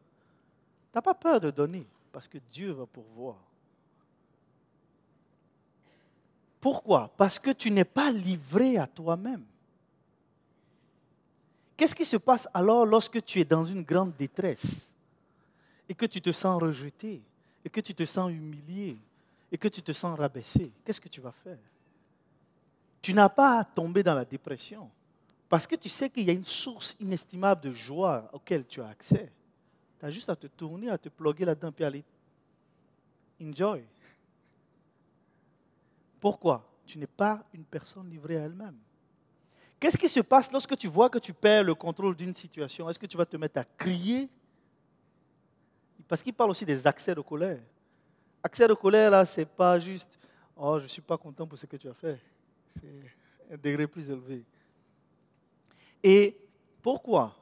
tu 0.92 0.96
n'as 0.96 1.02
pas 1.02 1.14
peur 1.14 1.40
de 1.40 1.52
donner 1.52 1.88
parce 2.12 2.28
que 2.28 2.38
Dieu 2.52 2.72
va 2.72 2.86
pourvoir. 2.86 3.36
Pourquoi? 6.60 7.10
Parce 7.16 7.40
que 7.40 7.52
tu 7.52 7.72
n'es 7.72 7.86
pas 7.86 8.12
livré 8.12 8.78
à 8.78 8.88
toi-même. 8.88 9.46
Qu'est-ce 11.78 11.96
qui 11.96 12.04
se 12.04 12.18
passe 12.18 12.48
alors 12.54 12.86
lorsque 12.86 13.24
tu 13.24 13.40
es 13.40 13.46
dans 13.46 13.64
une 13.64 13.84
grande 13.84 14.14
détresse? 14.18 14.89
Et 15.90 15.96
que 15.96 16.06
tu 16.06 16.22
te 16.22 16.32
sens 16.32 16.62
rejeté 16.62 17.22
et 17.66 17.70
que 17.70 17.82
tu 17.82 17.94
te 17.94 18.06
sens 18.06 18.32
humilié 18.32 18.98
et 19.52 19.58
que 19.58 19.68
tu 19.68 19.82
te 19.82 19.92
sens 19.92 20.18
rabaissé, 20.18 20.72
qu'est-ce 20.86 21.02
que 21.02 21.10
tu 21.10 21.20
vas 21.20 21.32
faire? 21.32 21.58
Tu 23.02 23.14
n'as 23.14 23.30
pas 23.30 23.60
à 23.60 23.64
tomber 23.66 24.04
dans 24.04 24.14
la 24.14 24.24
dépression 24.24 24.90
parce 25.50 25.66
que 25.66 25.76
tu 25.76 25.90
sais 25.90 26.12
qu'il 26.12 26.26
y 26.26 26.30
a 26.30 26.34
une 26.34 26.46
source 26.46 26.96
inestimable 27.00 27.62
de 27.62 27.72
joie 27.72 28.30
auquel 28.32 28.66
tu 28.68 28.82
as 28.82 28.88
accès. 28.88 29.32
Tu 30.00 30.06
as 30.06 30.12
juste 30.12 30.30
à 30.30 30.36
te 30.36 30.46
tourner, 30.46 30.92
à 30.92 30.98
te 30.98 31.10
ploguer 31.10 31.44
là-dedans 31.44 31.74
et 31.80 31.84
aller 31.84 32.04
enjoy. 33.42 33.84
Pourquoi? 36.20 36.64
Tu 36.86 37.00
n'es 37.00 37.08
pas 37.08 37.44
une 37.54 37.64
personne 37.64 38.10
livrée 38.10 38.38
à 38.38 38.42
elle-même. 38.42 38.78
Qu'est-ce 39.80 39.98
qui 39.98 40.10
se 40.10 40.20
passe 40.20 40.52
lorsque 40.52 40.76
tu 40.78 40.88
vois 40.88 41.10
que 41.10 41.20
tu 41.20 41.34
perds 41.34 41.64
le 41.64 41.74
contrôle 41.74 42.16
d'une 42.16 42.36
situation? 42.36 42.90
Est-ce 42.90 43.00
que 43.00 43.06
tu 43.06 43.18
vas 43.18 43.26
te 43.26 43.38
mettre 43.38 43.60
à 43.60 43.64
crier 43.64 44.30
Parce 46.10 46.22
qu'il 46.22 46.34
parle 46.34 46.50
aussi 46.50 46.66
des 46.66 46.86
accès 46.86 47.16
de 47.16 47.22
colère. 47.22 47.62
Accès 48.44 48.68
de 48.68 48.74
colère, 48.74 49.12
là, 49.12 49.24
ce 49.26 49.40
n'est 49.40 49.46
pas 49.46 49.80
juste 49.80 50.20
Oh, 50.62 50.78
je 50.78 50.84
ne 50.84 50.90
suis 50.90 51.02
pas 51.02 51.18
content 51.18 51.48
pour 51.48 51.58
ce 51.58 51.66
que 51.66 51.78
tu 51.78 51.88
as 51.88 51.94
fait. 51.94 52.20
C'est 52.78 53.54
un 53.54 53.56
degré 53.56 53.88
plus 53.88 54.10
élevé. 54.10 54.44
Et 56.04 56.38
pourquoi? 56.82 57.34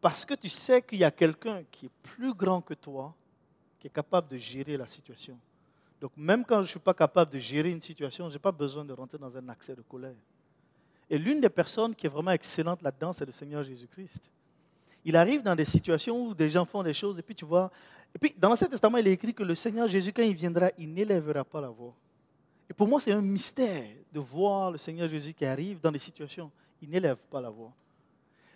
Parce 0.00 0.24
que 0.24 0.34
tu 0.34 0.48
sais 0.48 0.82
qu'il 0.82 0.98
y 0.98 1.04
a 1.04 1.12
quelqu'un 1.12 1.62
qui 1.70 1.86
est 1.86 1.92
plus 2.02 2.34
grand 2.34 2.60
que 2.60 2.74
toi, 2.74 3.14
qui 3.78 3.86
est 3.86 3.90
capable 3.90 4.26
de 4.28 4.36
gérer 4.36 4.76
la 4.76 4.88
situation. 4.88 5.38
Donc 6.00 6.10
même 6.16 6.44
quand 6.44 6.56
je 6.56 6.62
ne 6.62 6.66
suis 6.66 6.80
pas 6.80 6.94
capable 6.94 7.30
de 7.30 7.38
gérer 7.38 7.70
une 7.70 7.80
situation, 7.80 8.28
je 8.28 8.34
n'ai 8.34 8.40
pas 8.40 8.50
besoin 8.50 8.84
de 8.84 8.92
rentrer 8.92 9.18
dans 9.18 9.36
un 9.36 9.48
accès 9.48 9.76
de 9.76 9.82
colère. 9.82 10.16
Et 11.08 11.18
l'une 11.18 11.40
des 11.40 11.48
personnes 11.48 11.94
qui 11.94 12.06
est 12.06 12.10
vraiment 12.10 12.32
excellente 12.32 12.82
là-dedans, 12.82 13.12
c'est 13.12 13.26
le 13.26 13.30
Seigneur 13.30 13.62
Jésus-Christ. 13.62 14.20
Il 15.04 15.16
arrive 15.16 15.42
dans 15.42 15.56
des 15.56 15.64
situations 15.64 16.26
où 16.26 16.34
des 16.34 16.50
gens 16.50 16.64
font 16.64 16.82
des 16.82 16.94
choses, 16.94 17.18
et 17.18 17.22
puis 17.22 17.34
tu 17.34 17.44
vois, 17.44 17.70
et 18.14 18.18
puis, 18.18 18.34
dans 18.36 18.50
l'Ancien 18.50 18.68
Testament, 18.68 18.98
il 18.98 19.08
est 19.08 19.12
écrit 19.12 19.32
que 19.32 19.42
le 19.42 19.54
Seigneur 19.54 19.88
Jésus, 19.88 20.12
quand 20.12 20.22
il 20.22 20.34
viendra, 20.34 20.70
il 20.76 20.92
n'élèvera 20.92 21.44
pas 21.44 21.60
la 21.60 21.70
voix. 21.70 21.94
Et 22.68 22.74
pour 22.74 22.86
moi, 22.86 23.00
c'est 23.00 23.12
un 23.12 23.22
mystère 23.22 23.88
de 24.12 24.20
voir 24.20 24.70
le 24.70 24.78
Seigneur 24.78 25.08
Jésus 25.08 25.32
qui 25.32 25.44
arrive 25.44 25.80
dans 25.80 25.90
des 25.90 25.98
situations, 25.98 26.50
il 26.80 26.90
n'élève 26.90 27.16
pas 27.30 27.40
la 27.40 27.50
voix. 27.50 27.72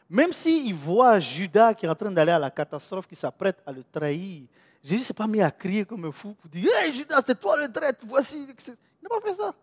Même 0.09 0.33
s'il 0.33 0.75
voit 0.75 1.19
Judas 1.19 1.75
qui 1.75 1.87
est 1.87 1.89
en 1.89 1.95
train 1.95 2.11
d'aller 2.11 2.33
à 2.33 2.39
la 2.39 2.51
catastrophe, 2.51 3.07
qui 3.07 3.17
s'apprête 3.17 3.63
à 3.67 3.73
le 3.73 3.83
trahir, 3.83 4.45
Jésus 4.83 5.01
ne 5.01 5.05
s'est 5.05 5.15
pas 5.15 5.27
mis 5.27 5.43
à 5.43 5.51
crier 5.51 5.85
comme 5.85 6.05
un 6.05 6.13
fou 6.13 6.35
pour 6.35 6.49
dire 6.49 6.69
Hé 6.85 6.93
Judas, 6.93 7.21
c'est 7.27 7.41
toi 7.41 7.61
le 7.61 7.73
traître, 7.73 8.07
voici. 8.07 8.47
Il 8.47 9.03
n'a 9.03 9.09
pas 9.09 9.21
fait 9.21 9.35
ça. 9.35 9.55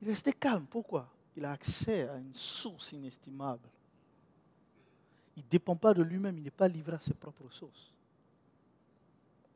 Il 0.00 0.08
est 0.08 0.12
resté 0.12 0.32
calme. 0.32 0.66
Pourquoi? 0.70 1.08
Il 1.36 1.44
a 1.44 1.52
accès 1.52 2.08
à 2.08 2.16
une 2.16 2.32
source 2.32 2.92
inestimable. 2.92 3.68
Il 5.36 5.42
ne 5.42 5.48
dépend 5.48 5.76
pas 5.76 5.92
de 5.92 6.02
lui-même, 6.02 6.38
il 6.38 6.44
n'est 6.44 6.50
pas 6.50 6.68
livré 6.68 6.96
à 6.96 7.00
ses 7.00 7.14
propres 7.14 7.44
ressources. 7.44 7.92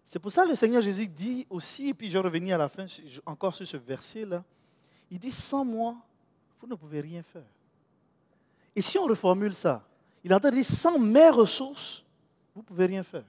C'est 0.08 0.18
pour 0.18 0.32
ça 0.32 0.44
que 0.44 0.50
le 0.50 0.56
Seigneur 0.56 0.82
Jésus 0.82 1.06
dit 1.06 1.46
aussi, 1.48 1.88
et 1.88 1.94
puis 1.94 2.10
je 2.10 2.18
reviens 2.18 2.56
à 2.56 2.58
la 2.58 2.68
fin 2.68 2.84
encore 3.24 3.54
sur 3.54 3.66
ce 3.66 3.76
verset-là, 3.76 4.42
il 5.10 5.18
dit, 5.18 5.30
sans 5.30 5.64
moi, 5.64 5.96
vous 6.60 6.66
ne 6.66 6.74
pouvez 6.74 7.00
rien 7.00 7.22
faire. 7.22 7.46
Et 8.74 8.82
si 8.82 8.98
on 8.98 9.04
reformule 9.04 9.54
ça, 9.54 9.84
il 10.22 10.34
entend 10.34 10.50
dire, 10.50 10.64
sans 10.64 10.98
mes 10.98 11.30
ressources, 11.30 12.04
vous 12.54 12.60
ne 12.60 12.66
pouvez 12.66 12.86
rien 12.86 13.02
faire. 13.02 13.24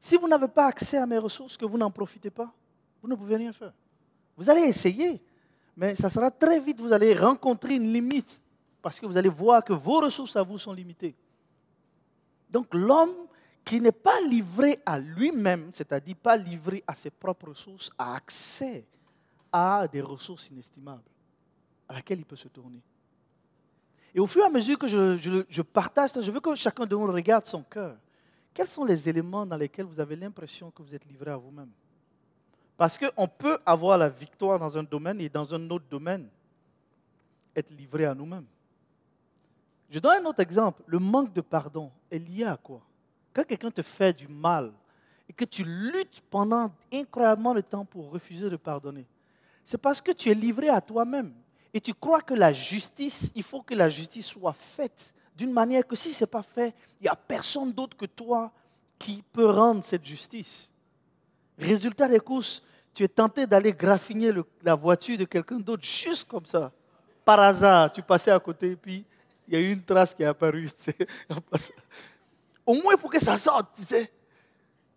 Si 0.00 0.16
vous 0.16 0.28
n'avez 0.28 0.48
pas 0.48 0.66
accès 0.66 0.98
à 0.98 1.06
mes 1.06 1.18
ressources, 1.18 1.56
que 1.56 1.64
vous 1.64 1.78
n'en 1.78 1.90
profitez 1.90 2.30
pas, 2.30 2.52
vous 3.00 3.08
ne 3.08 3.14
pouvez 3.14 3.36
rien 3.36 3.52
faire. 3.52 3.72
Vous 4.36 4.50
allez 4.50 4.62
essayer, 4.62 5.22
mais 5.76 5.94
ça 5.94 6.10
sera 6.10 6.30
très 6.30 6.58
vite, 6.58 6.80
vous 6.80 6.92
allez 6.92 7.14
rencontrer 7.14 7.74
une 7.76 7.92
limite, 7.92 8.40
parce 8.84 9.00
que 9.00 9.06
vous 9.06 9.16
allez 9.16 9.30
voir 9.30 9.64
que 9.64 9.72
vos 9.72 10.00
ressources 10.00 10.36
à 10.36 10.42
vous 10.42 10.58
sont 10.58 10.74
limitées. 10.74 11.14
Donc 12.50 12.74
l'homme 12.74 13.14
qui 13.64 13.80
n'est 13.80 13.92
pas 13.92 14.20
livré 14.28 14.78
à 14.84 14.98
lui-même, 14.98 15.70
c'est-à-dire 15.72 16.14
pas 16.16 16.36
livré 16.36 16.84
à 16.86 16.94
ses 16.94 17.08
propres 17.08 17.48
ressources, 17.48 17.90
a 17.96 18.14
accès 18.14 18.84
à 19.50 19.88
des 19.88 20.02
ressources 20.02 20.50
inestimables 20.50 21.08
à 21.88 21.94
laquelle 21.94 22.18
il 22.18 22.26
peut 22.26 22.36
se 22.36 22.48
tourner. 22.48 22.82
Et 24.14 24.20
au 24.20 24.26
fur 24.26 24.42
et 24.42 24.46
à 24.48 24.50
mesure 24.50 24.78
que 24.78 24.86
je, 24.86 25.62
partage 25.62 26.10
ça, 26.10 26.20
je 26.20 26.30
veux 26.30 26.40
que 26.40 26.54
chacun 26.54 26.84
de 26.84 26.94
nous 26.94 27.06
regarde 27.06 27.46
son 27.46 27.62
cœur. 27.62 27.96
Quels 28.52 28.68
sont 28.68 28.84
les 28.84 29.08
éléments 29.08 29.46
dans 29.46 29.56
lesquels 29.56 29.86
vous 29.86 29.98
avez 29.98 30.14
l'impression 30.14 30.70
que 30.70 30.82
vous 30.82 30.94
êtes 30.94 31.06
livré 31.06 31.30
à 31.30 31.38
vous-même? 31.38 31.70
Parce 32.76 32.98
qu'on 32.98 33.28
peut 33.28 33.56
avoir 33.64 33.96
la 33.96 34.10
victoire 34.10 34.58
dans 34.58 34.76
un 34.76 34.82
domaine 34.82 35.22
et 35.22 35.30
dans 35.30 35.54
un 35.54 35.70
autre 35.70 35.86
domaine, 35.88 36.28
être 37.56 37.70
livré 37.70 38.04
à 38.04 38.14
nous-mêmes. 38.14 38.44
Je 39.90 39.98
donne 39.98 40.22
un 40.22 40.28
autre 40.28 40.40
exemple. 40.40 40.82
Le 40.86 40.98
manque 40.98 41.32
de 41.32 41.40
pardon 41.40 41.90
est 42.10 42.18
lié 42.18 42.44
à 42.44 42.56
quoi? 42.56 42.80
Quand 43.32 43.44
quelqu'un 43.44 43.70
te 43.70 43.82
fait 43.82 44.12
du 44.12 44.28
mal 44.28 44.72
et 45.28 45.32
que 45.32 45.44
tu 45.44 45.64
luttes 45.64 46.22
pendant 46.30 46.70
incroyablement 46.92 47.54
de 47.54 47.60
temps 47.60 47.84
pour 47.84 48.10
refuser 48.10 48.48
de 48.48 48.56
pardonner, 48.56 49.06
c'est 49.64 49.78
parce 49.78 50.00
que 50.00 50.12
tu 50.12 50.30
es 50.30 50.34
livré 50.34 50.68
à 50.68 50.80
toi-même. 50.80 51.32
Et 51.72 51.80
tu 51.80 51.92
crois 51.92 52.20
que 52.20 52.34
la 52.34 52.52
justice, 52.52 53.30
il 53.34 53.42
faut 53.42 53.62
que 53.62 53.74
la 53.74 53.88
justice 53.88 54.26
soit 54.26 54.52
faite 54.52 55.12
d'une 55.36 55.52
manière 55.52 55.86
que 55.86 55.96
si 55.96 56.12
ce 56.12 56.22
n'est 56.22 56.28
pas 56.28 56.42
fait, 56.42 56.72
il 57.00 57.04
n'y 57.04 57.08
a 57.08 57.16
personne 57.16 57.72
d'autre 57.72 57.96
que 57.96 58.06
toi 58.06 58.52
qui 58.98 59.22
peut 59.32 59.50
rendre 59.50 59.84
cette 59.84 60.04
justice. 60.04 60.70
Résultat 61.58 62.08
des 62.08 62.20
courses, 62.20 62.62
tu 62.92 63.02
es 63.02 63.08
tenté 63.08 63.46
d'aller 63.46 63.72
graffiner 63.72 64.30
la 64.62 64.74
voiture 64.74 65.18
de 65.18 65.24
quelqu'un 65.24 65.58
d'autre 65.58 65.82
juste 65.82 66.28
comme 66.28 66.46
ça. 66.46 66.70
Par 67.24 67.40
hasard, 67.40 67.90
tu 67.90 68.02
passais 68.02 68.30
à 68.30 68.38
côté 68.38 68.72
et 68.72 68.76
puis 68.76 69.04
il 69.46 69.54
y 69.54 69.56
a 69.56 69.60
eu 69.60 69.72
une 69.72 69.82
trace 69.82 70.14
qui 70.14 70.22
est 70.22 70.26
apparue. 70.26 70.70
Au 72.66 72.74
moins 72.74 72.96
pour 72.96 73.10
que 73.10 73.22
ça 73.22 73.38
sorte, 73.38 73.76
tu 73.76 73.84
sais. 73.84 74.10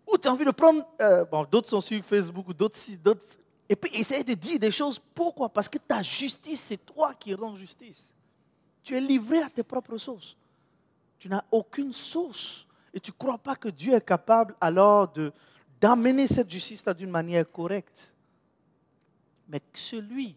Ou 0.06 0.16
tu 0.16 0.26
as 0.26 0.32
envie 0.32 0.44
de 0.44 0.50
prendre, 0.50 0.82
euh, 1.00 1.24
bon, 1.26 1.44
d'autres 1.50 1.68
sont 1.68 1.80
sur 1.80 2.02
Facebook 2.02 2.54
d'autres 2.54 2.78
d'autres. 3.02 3.24
Et 3.68 3.76
puis 3.76 3.94
essayer 3.94 4.24
de 4.24 4.32
dire 4.32 4.58
des 4.58 4.70
choses. 4.70 4.98
Pourquoi? 5.14 5.50
Parce 5.50 5.68
que 5.68 5.76
ta 5.76 6.02
justice, 6.02 6.60
c'est 6.60 6.86
toi 6.86 7.12
qui 7.14 7.34
rends 7.34 7.56
justice. 7.56 8.14
Tu 8.82 8.96
es 8.96 9.00
livré 9.00 9.42
à 9.42 9.50
tes 9.50 9.62
propres 9.62 9.98
sources. 9.98 10.34
Tu 11.18 11.28
n'as 11.28 11.44
aucune 11.50 11.92
source. 11.92 12.66
Et 12.94 13.00
tu 13.00 13.10
ne 13.10 13.16
crois 13.18 13.36
pas 13.36 13.54
que 13.54 13.68
Dieu 13.68 13.92
est 13.92 14.04
capable 14.04 14.56
alors 14.60 15.12
de, 15.12 15.30
d'amener 15.78 16.26
cette 16.26 16.50
justice-là 16.50 16.94
d'une 16.94 17.10
manière 17.10 17.50
correcte. 17.50 18.14
Mais 19.46 19.60
celui 19.74 20.36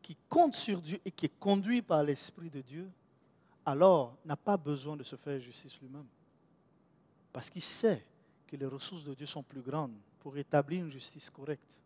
qui 0.00 0.16
compte 0.28 0.54
sur 0.54 0.80
Dieu 0.80 0.98
et 1.04 1.10
qui 1.10 1.26
est 1.26 1.38
conduit 1.38 1.82
par 1.82 2.02
l'Esprit 2.02 2.48
de 2.48 2.62
Dieu, 2.62 2.90
alors 3.64 4.16
n'a 4.24 4.36
pas 4.36 4.56
besoin 4.56 4.96
de 4.96 5.02
se 5.02 5.16
faire 5.16 5.40
justice 5.40 5.80
lui-même. 5.80 6.06
Parce 7.32 7.50
qu'il 7.50 7.62
sait 7.62 8.04
que 8.46 8.56
les 8.56 8.66
ressources 8.66 9.04
de 9.04 9.14
Dieu 9.14 9.26
sont 9.26 9.42
plus 9.42 9.62
grandes 9.62 9.96
pour 10.20 10.36
établir 10.36 10.84
une 10.84 10.90
justice 10.90 11.30
correcte. 11.30 11.80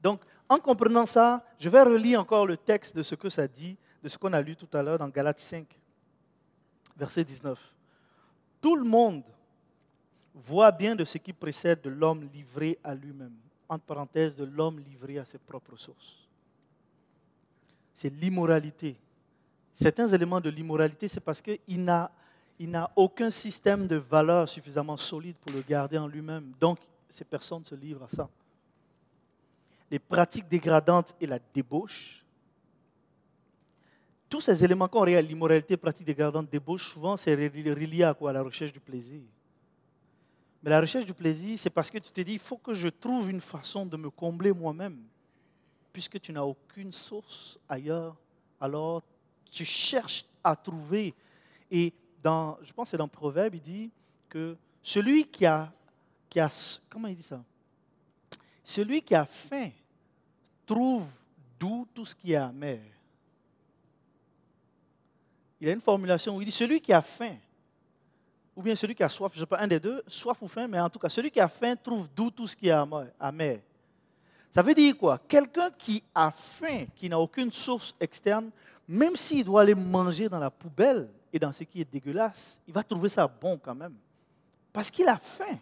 Donc, 0.00 0.20
en 0.48 0.58
comprenant 0.58 1.06
ça, 1.06 1.44
je 1.58 1.68
vais 1.68 1.82
relire 1.82 2.20
encore 2.20 2.46
le 2.46 2.56
texte 2.56 2.94
de 2.94 3.02
ce 3.02 3.14
que 3.14 3.30
ça 3.30 3.48
dit, 3.48 3.76
de 4.02 4.08
ce 4.08 4.18
qu'on 4.18 4.32
a 4.32 4.42
lu 4.42 4.54
tout 4.54 4.68
à 4.76 4.82
l'heure 4.82 4.98
dans 4.98 5.08
Galates 5.08 5.40
5, 5.40 5.66
verset 6.96 7.24
19. 7.24 7.58
Tout 8.60 8.76
le 8.76 8.84
monde 8.84 9.24
voit 10.34 10.72
bien 10.72 10.94
de 10.96 11.04
ce 11.04 11.16
qui 11.16 11.32
précède 11.32 11.80
de 11.80 11.90
l'homme 11.90 12.28
livré 12.32 12.78
à 12.84 12.94
lui-même, 12.94 13.36
entre 13.68 13.84
parenthèses, 13.84 14.36
de 14.36 14.44
l'homme 14.44 14.80
livré 14.80 15.18
à 15.18 15.24
ses 15.24 15.38
propres 15.38 15.76
sources. 15.76 16.28
C'est 17.94 18.10
l'immoralité, 18.10 18.96
certains 19.74 20.08
éléments 20.08 20.40
de 20.40 20.50
l'immoralité, 20.50 21.08
c'est 21.08 21.20
parce 21.20 21.40
qu'il 21.40 21.84
n'a, 21.84 22.10
il 22.58 22.70
n'a 22.70 22.90
aucun 22.96 23.30
système 23.30 23.86
de 23.86 23.96
valeur 23.96 24.48
suffisamment 24.48 24.96
solide 24.96 25.36
pour 25.36 25.54
le 25.54 25.62
garder 25.62 25.98
en 25.98 26.06
lui-même. 26.06 26.52
Donc, 26.60 26.78
ces 27.08 27.24
personnes 27.24 27.64
se 27.64 27.74
livrent 27.74 28.04
à 28.04 28.08
ça. 28.08 28.28
Les 29.90 29.98
pratiques 29.98 30.48
dégradantes 30.48 31.14
et 31.20 31.26
la 31.26 31.38
débauche. 31.52 32.24
Tous 34.28 34.40
ces 34.40 34.64
éléments 34.64 34.88
qu'on 34.88 35.02
regarde, 35.02 35.26
l'immoralité, 35.26 35.76
pratique 35.76 36.06
dégradante, 36.06 36.50
débauche, 36.50 36.88
souvent 36.88 37.16
c'est 37.16 37.34
relié 37.34 38.02
à 38.02 38.14
quoi? 38.14 38.30
À 38.30 38.32
la 38.32 38.42
recherche 38.42 38.72
du 38.72 38.80
plaisir. 38.80 39.20
Mais 40.62 40.70
la 40.70 40.80
recherche 40.80 41.04
du 41.04 41.12
plaisir, 41.12 41.58
c'est 41.58 41.70
parce 41.70 41.90
que 41.90 41.98
tu 41.98 42.10
te 42.10 42.20
dis, 42.22 42.32
il 42.32 42.38
faut 42.38 42.56
que 42.56 42.72
je 42.72 42.88
trouve 42.88 43.30
une 43.30 43.42
façon 43.42 43.84
de 43.84 43.96
me 43.96 44.10
combler 44.10 44.50
moi-même. 44.50 44.98
Puisque 45.92 46.18
tu 46.18 46.32
n'as 46.32 46.42
aucune 46.42 46.90
source 46.90 47.58
ailleurs, 47.68 48.16
alors 48.60 49.02
tu 49.54 49.64
cherches 49.64 50.24
à 50.42 50.56
trouver. 50.56 51.14
Et 51.70 51.92
dans, 52.22 52.58
je 52.62 52.72
pense 52.72 52.86
que 52.86 52.90
c'est 52.90 52.96
dans 52.96 53.08
Proverbe, 53.08 53.54
il 53.54 53.62
dit 53.62 53.90
que 54.28 54.56
celui 54.82 55.26
qui 55.26 55.46
a, 55.46 55.72
qui 56.28 56.40
a, 56.40 56.48
comment 56.90 57.08
il 57.08 57.16
dit 57.16 57.22
ça? 57.22 57.42
Celui 58.64 59.02
qui 59.02 59.14
a 59.14 59.24
faim 59.24 59.70
trouve 60.66 61.08
d'où 61.58 61.86
tout 61.94 62.04
ce 62.04 62.14
qui 62.14 62.32
est 62.32 62.36
amer. 62.36 62.80
Il 65.60 65.68
y 65.68 65.70
a 65.70 65.72
une 65.72 65.80
formulation 65.80 66.36
où 66.36 66.42
il 66.42 66.46
dit 66.46 66.50
celui 66.50 66.80
qui 66.80 66.92
a 66.92 67.00
faim, 67.00 67.36
ou 68.56 68.62
bien 68.62 68.74
celui 68.74 68.94
qui 68.94 69.02
a 69.02 69.08
soif, 69.08 69.32
je 69.32 69.38
ne 69.38 69.42
sais 69.44 69.46
pas, 69.46 69.60
un 69.60 69.68
des 69.68 69.80
deux, 69.80 70.02
soif 70.06 70.40
ou 70.42 70.48
faim, 70.48 70.66
mais 70.66 70.80
en 70.80 70.90
tout 70.90 70.98
cas, 70.98 71.08
celui 71.08 71.30
qui 71.30 71.40
a 71.40 71.48
faim 71.48 71.76
trouve 71.76 72.08
d'où 72.14 72.30
tout 72.30 72.46
ce 72.46 72.56
qui 72.56 72.68
est 72.68 72.76
amer. 73.20 73.60
Ça 74.50 74.62
veut 74.62 74.74
dire 74.74 74.96
quoi? 74.96 75.18
Quelqu'un 75.18 75.70
qui 75.70 76.02
a 76.14 76.30
faim, 76.30 76.86
qui 76.94 77.08
n'a 77.08 77.18
aucune 77.18 77.52
source 77.52 77.94
externe, 77.98 78.50
même 78.86 79.16
s'il 79.16 79.44
doit 79.44 79.62
aller 79.62 79.74
manger 79.74 80.28
dans 80.28 80.38
la 80.38 80.50
poubelle 80.50 81.08
et 81.32 81.38
dans 81.38 81.52
ce 81.52 81.64
qui 81.64 81.80
est 81.80 81.90
dégueulasse, 81.90 82.60
il 82.66 82.74
va 82.74 82.82
trouver 82.82 83.08
ça 83.08 83.26
bon 83.26 83.58
quand 83.58 83.74
même. 83.74 83.94
Parce 84.72 84.90
qu'il 84.90 85.08
a 85.08 85.16
faim. 85.16 85.58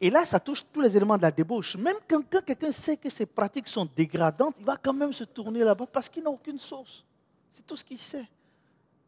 Et 0.00 0.10
là, 0.10 0.26
ça 0.26 0.38
touche 0.38 0.64
tous 0.72 0.80
les 0.80 0.94
éléments 0.96 1.16
de 1.16 1.22
la 1.22 1.30
débauche. 1.30 1.76
Même 1.76 1.96
quand, 2.06 2.22
quelqu'un 2.44 2.70
sait 2.70 2.96
que 2.96 3.08
ses 3.08 3.26
pratiques 3.26 3.68
sont 3.68 3.88
dégradantes, 3.96 4.54
il 4.58 4.64
va 4.64 4.76
quand 4.76 4.92
même 4.92 5.12
se 5.12 5.24
tourner 5.24 5.64
là-bas 5.64 5.86
parce 5.86 6.08
qu'il 6.08 6.22
n'a 6.22 6.30
aucune 6.30 6.58
source. 6.58 7.04
C'est 7.52 7.66
tout 7.66 7.76
ce 7.76 7.84
qu'il 7.84 7.98
sait, 7.98 8.26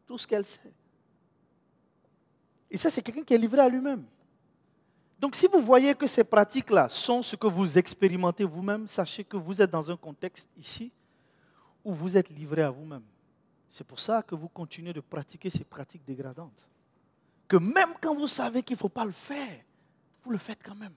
tout 0.07 0.17
ce 0.17 0.27
qu'elle 0.27 0.45
sait. 0.45 0.73
Et 2.71 2.77
ça, 2.77 2.89
c'est 2.89 3.01
quelqu'un 3.01 3.23
qui 3.23 3.33
est 3.33 3.37
livré 3.37 3.61
à 3.61 3.69
lui-même. 3.69 4.03
Donc 5.19 5.35
si 5.35 5.47
vous 5.47 5.61
voyez 5.61 5.93
que 5.95 6.07
ces 6.07 6.23
pratiques-là 6.23 6.87
sont 6.87 7.21
ce 7.21 7.35
que 7.35 7.47
vous 7.47 7.77
expérimentez 7.77 8.45
vous-même, 8.45 8.87
sachez 8.87 9.25
que 9.25 9.35
vous 9.35 9.61
êtes 9.61 9.69
dans 9.69 9.91
un 9.91 9.97
contexte 9.97 10.47
ici 10.57 10.91
où 11.83 11.93
vous 11.93 12.15
êtes 12.15 12.29
livré 12.29 12.61
à 12.61 12.69
vous-même. 12.69 13.03
C'est 13.67 13.83
pour 13.83 13.99
ça 13.99 14.23
que 14.23 14.33
vous 14.33 14.47
continuez 14.47 14.93
de 14.93 15.01
pratiquer 15.01 15.49
ces 15.49 15.65
pratiques 15.65 16.05
dégradantes. 16.05 16.65
Que 17.49 17.57
même 17.57 17.93
quand 18.01 18.15
vous 18.15 18.27
savez 18.27 18.63
qu'il 18.63 18.75
ne 18.75 18.79
faut 18.79 18.89
pas 18.89 19.05
le 19.05 19.11
faire, 19.11 19.59
vous 20.23 20.31
le 20.31 20.37
faites 20.37 20.59
quand 20.63 20.75
même. 20.75 20.93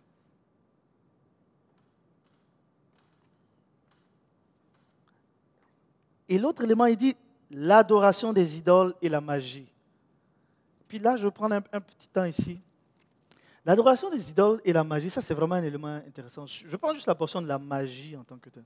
Et 6.28 6.38
l'autre 6.38 6.62
élément, 6.62 6.86
il 6.86 6.96
dit 6.96 7.16
l'adoration 7.50 8.32
des 8.32 8.56
idoles 8.56 8.94
et 9.02 9.08
la 9.08 9.20
magie. 9.20 9.70
Puis 10.86 11.00
là, 11.00 11.16
je 11.16 11.26
vais 11.26 11.32
prendre 11.32 11.56
un, 11.56 11.62
un 11.72 11.80
petit 11.80 12.08
temps 12.08 12.24
ici 12.24 12.60
L'adoration 13.64 14.11
des 14.11 14.31
idoles 14.31 14.61
et 14.64 14.73
la 14.73 14.83
magie, 14.83 15.11
ça 15.11 15.23
c'est 15.23 15.35
vraiment 15.35 15.54
un 15.54 15.62
élément 15.62 15.95
intéressant. 16.07 16.47
Je 16.47 16.76
prends 16.76 16.95
juste 16.95 17.07
la 17.07 17.14
portion 17.14 17.40
de 17.40 17.47
la 17.47 17.59
magie 17.59 18.16
en 18.16 18.25
tant 18.25 18.38
que 18.38 18.50
tel. 18.50 18.64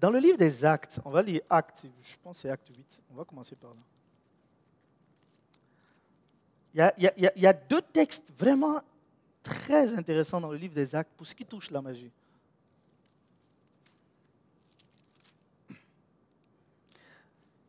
Dans 0.00 0.10
le 0.10 0.18
livre 0.18 0.38
des 0.38 0.64
actes, 0.64 1.00
on 1.04 1.10
va 1.10 1.22
lire 1.22 1.42
actes, 1.48 1.86
je 2.02 2.16
pense 2.22 2.36
que 2.36 2.42
c'est 2.42 2.50
acte 2.50 2.68
8, 2.68 3.02
on 3.10 3.14
va 3.14 3.24
commencer 3.24 3.56
par 3.56 3.70
là. 3.70 3.76
Il 6.98 7.10
y, 7.38 7.46
a, 7.46 7.52
deux 7.52 7.82
textes 7.82 8.24
vraiment 8.36 8.80
très 9.42 9.94
intéressants 9.94 10.40
dans 10.40 10.50
le 10.50 10.58
livre 10.58 10.74
des 10.74 10.92
actes 10.94 11.12
pour 11.16 11.26
ce 11.26 11.34
qui 11.34 11.44
touche 11.44 11.70
la 11.70 11.80
magie. 11.80 12.10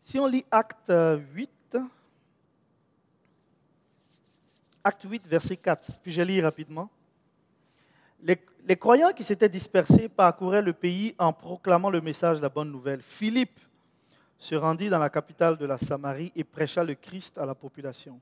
Si 0.02 0.18
on 0.20 0.26
lit 0.26 0.46
acte 0.50 0.92
8, 1.34 1.50
Acte 4.88 5.08
8, 5.10 5.28
verset 5.28 5.58
4. 5.58 6.00
Puis 6.04 6.12
je 6.12 6.22
lis 6.22 6.40
rapidement? 6.40 6.92
Les, 8.22 8.76
croyants 8.76 9.14
qui 9.14 9.24
s'étaient 9.24 9.50
dispersés 9.50 10.08
parcouraient 10.08 10.62
le 10.62 10.74
pays 10.74 11.16
en 11.18 11.34
proclamant 11.34 11.90
le 11.90 12.02
message 12.02 12.38
de 12.38 12.44
la 12.44 12.50
bonne 12.50 12.72
nouvelle. 12.72 13.02
Philippe 13.02 13.60
se 14.38 14.54
rendit 14.54 14.92
dans 14.92 15.00
la 15.00 15.10
capitale 15.10 15.58
de 15.58 15.66
la 15.66 15.80
Samarie 15.80 16.32
et 16.36 16.44
prêcha 16.44 16.84
le 16.84 16.94
Christ 16.94 17.36
à 17.40 17.48
la 17.48 17.56
population. 17.56 18.20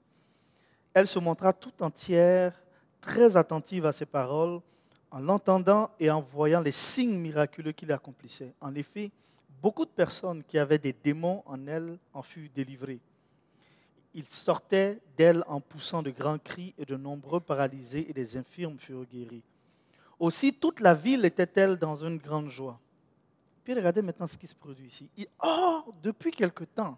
Elle 0.94 1.08
se 1.08 1.20
montra 1.20 1.52
tout 1.52 1.74
entière, 1.82 2.54
très 3.02 3.36
attentive 3.36 3.86
à 3.86 3.92
ses 3.92 4.06
paroles, 4.06 4.62
en 5.12 5.20
l'entendant 5.20 5.90
et 6.00 6.10
en 6.10 6.22
voyant 6.22 6.62
les 6.62 6.72
signes 6.72 7.18
miraculeux 7.18 7.74
qu'il 7.74 7.92
accomplissait. 7.92 8.54
En 8.62 8.74
effet, 8.74 9.12
beaucoup 9.62 9.84
de 9.84 9.92
personnes 9.92 10.44
qui 10.46 10.58
avaient 10.58 10.78
des 10.78 10.94
démons 10.94 11.44
en 11.46 11.68
elles 11.68 11.98
en 12.14 12.22
furent 12.22 12.50
délivrées 12.56 13.02
il 14.14 14.26
sortait 14.26 15.00
d'elle 15.18 15.44
en 15.48 15.60
poussant 15.60 16.04
de 16.04 16.12
grands 16.12 16.38
cris 16.38 16.74
et 16.78 16.86
de 16.86 16.96
nombreux 16.96 17.40
paralysés 17.40 18.10
et 18.10 18.14
des 18.14 18.38
infirmes 18.38 18.78
furent 18.78 19.06
guéris. 19.06 19.44
Aussi, 20.20 20.54
toute 20.54 20.80
la 20.80 20.94
ville 20.94 21.26
était-elle 21.26 21.78
dans 21.78 21.96
une 21.96 22.18
grande 22.18 22.50
joie. 22.50 22.80
Puis 23.64 23.74
regardez 23.74 24.02
maintenant 24.02 24.28
ce 24.28 24.38
qui 24.38 24.48
se 24.48 24.56
produit 24.56 24.88
ici. 24.88 25.10
oh, 25.44 25.84
depuis 26.02 26.32
quelque 26.32 26.64
temps, 26.66 26.98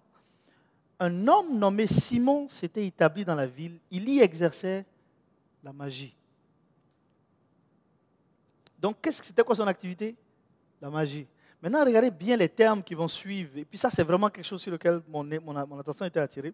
un 0.99 1.27
homme 1.27 1.57
nommé 1.57 1.87
Simon 1.87 2.49
s'était 2.49 2.85
établi 2.85 3.23
dans 3.23 3.35
la 3.35 3.47
ville. 3.47 3.77
Il 3.91 4.09
y 4.09 4.19
exerçait 4.19 4.85
la 5.63 5.71
magie. 5.71 6.15
Donc, 8.79 8.97
qu'est-ce 9.01 9.19
que 9.19 9.27
c'était 9.27 9.43
quoi 9.43 9.55
son 9.55 9.67
activité? 9.67 10.15
La 10.81 10.89
magie. 10.89 11.27
Maintenant, 11.61 11.83
regardez 11.83 12.11
bien 12.11 12.35
les 12.37 12.49
termes 12.49 12.83
qui 12.83 12.93
vont 12.93 13.07
suivre. 13.07 13.57
Et 13.57 13.65
puis 13.65 13.77
ça, 13.77 13.89
c'est 13.89 14.03
vraiment 14.03 14.29
quelque 14.29 14.45
chose 14.45 14.61
sur 14.61 14.71
lequel 14.71 15.01
mon 15.07 15.79
attention 15.79 16.05
était 16.05 16.19
attirée 16.19 16.53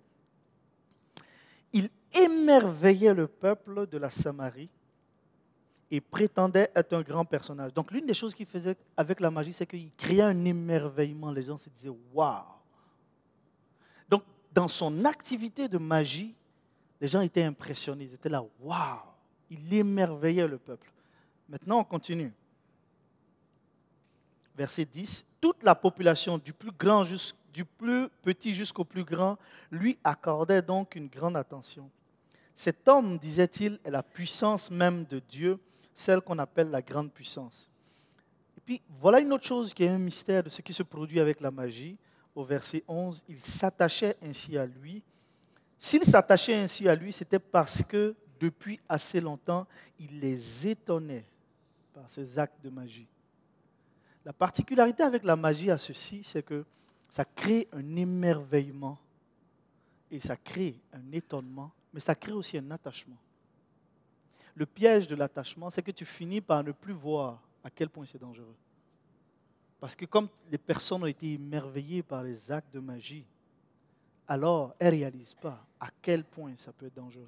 il 1.74 1.90
émerveillait 2.14 3.14
le 3.14 3.28
peuple 3.28 3.88
de 3.88 3.98
la 3.98 4.10
Samarie 4.10 4.70
et 5.90 6.00
prétendait 6.00 6.72
être 6.74 6.94
un 6.94 7.02
grand 7.02 7.26
personnage. 7.26 7.74
Donc 7.74 7.92
l'une 7.92 8.06
des 8.06 8.14
choses 8.14 8.34
qu'il 8.34 8.46
faisait 8.46 8.78
avec 8.96 9.20
la 9.20 9.30
magie, 9.30 9.52
c'est 9.54 9.66
qu'il 9.66 9.92
créait 9.92 10.22
un 10.22 10.46
émerveillement. 10.46 11.32
Les 11.32 11.44
gens 11.44 11.58
se 11.58 11.70
disaient 11.70 11.94
Waouh 12.14 12.44
Donc 14.10 14.24
dans 14.54 14.70
son 14.70 15.04
activité 15.04 15.68
de 15.68 15.78
magie, 15.78 16.34
les 17.00 17.10
gens 17.10 17.22
étaient 17.22 17.44
impressionnés. 17.44 18.06
Ils 18.06 18.14
étaient 18.14 18.30
là 18.30 18.44
Waouh 18.62 19.00
Il 19.50 19.74
émerveillait 19.74 20.48
le 20.48 20.58
peuple. 20.58 20.90
Maintenant, 21.50 21.80
on 21.80 21.84
continue. 21.84 22.32
Verset 24.56 24.86
10. 24.86 25.26
Toute 25.42 25.64
la 25.64 25.76
population, 25.76 26.38
du 26.38 26.54
plus 26.54 26.72
grand 26.72 27.04
jusqu'au 27.04 27.41
du 27.54 27.66
plus 27.66 28.08
petit 28.22 28.54
jusqu'au 28.54 28.84
plus 28.84 29.04
grand, 29.04 29.38
lui 29.72 29.98
accordait 30.04 30.62
donc 30.62 30.96
une 30.96 31.08
grande 31.08 31.38
attention. 31.38 31.90
Cet 32.56 32.88
homme, 32.88 33.18
disait-il, 33.18 33.80
est 33.84 33.90
la 33.90 34.04
puissance 34.04 34.70
même 34.70 35.06
de 35.06 35.20
Dieu, 35.20 35.60
celle 35.94 36.22
qu'on 36.22 36.40
appelle 36.40 36.70
la 36.70 36.82
grande 36.82 37.12
puissance. 37.12 37.70
Et 38.58 38.62
puis, 38.62 38.82
voilà 38.90 39.20
une 39.20 39.34
autre 39.34 39.46
chose 39.46 39.74
qui 39.74 39.84
est 39.84 39.90
un 39.90 39.98
mystère 39.98 40.44
de 40.44 40.50
ce 40.50 40.62
qui 40.62 40.74
se 40.74 40.84
produit 40.84 41.20
avec 41.20 41.42
la 41.42 41.52
magie. 41.52 41.98
Au 42.36 42.44
verset 42.44 42.84
11, 42.88 43.24
il 43.28 43.40
s'attachait 43.40 44.16
ainsi 44.22 44.58
à 44.58 44.66
lui. 44.66 45.04
S'il 45.78 46.04
s'attachait 46.04 46.56
ainsi 46.56 46.88
à 46.88 46.96
lui, 46.96 47.12
c'était 47.12 47.40
parce 47.40 47.82
que 47.84 48.16
depuis 48.40 48.80
assez 48.88 49.20
longtemps, 49.20 49.68
il 50.00 50.20
les 50.20 50.68
étonnait 50.68 51.26
par 51.94 52.10
ses 52.10 52.38
actes 52.40 52.64
de 52.64 52.70
magie. 52.70 53.08
La 54.24 54.34
particularité 54.34 55.04
avec 55.04 55.24
la 55.24 55.36
magie 55.36 55.72
à 55.72 55.78
ceci, 55.78 56.22
c'est 56.24 56.44
que 56.44 56.64
ça 57.12 57.26
crée 57.26 57.68
un 57.74 57.96
émerveillement 57.98 58.98
et 60.10 60.22
ça 60.22 60.38
crée 60.38 60.80
un 60.94 61.12
étonnement, 61.12 61.72
mais 61.94 62.00
ça 62.00 62.16
crée 62.16 62.32
aussi 62.32 62.58
un 62.58 62.72
attachement. 62.72 63.18
Le 64.56 64.66
piège 64.66 65.08
de 65.08 65.16
l'attachement, 65.16 65.70
c'est 65.70 65.84
que 65.84 65.92
tu 65.92 66.06
finis 66.06 66.40
par 66.40 66.64
ne 66.64 66.72
plus 66.72 66.94
voir 66.94 67.42
à 67.64 67.70
quel 67.70 67.90
point 67.90 68.06
c'est 68.06 68.18
dangereux. 68.18 68.56
Parce 69.80 69.96
que 69.96 70.06
comme 70.06 70.30
les 70.50 70.58
personnes 70.58 71.04
ont 71.04 71.08
été 71.08 71.34
émerveillées 71.34 72.02
par 72.02 72.24
les 72.24 72.50
actes 72.50 72.74
de 72.74 72.80
magie, 72.80 73.26
alors 74.28 74.74
elles 74.80 74.94
ne 74.94 75.00
réalisent 75.00 75.34
pas 75.34 75.66
à 75.80 75.90
quel 76.02 76.24
point 76.24 76.54
ça 76.56 76.72
peut 76.72 76.86
être 76.86 76.96
dangereux. 76.96 77.28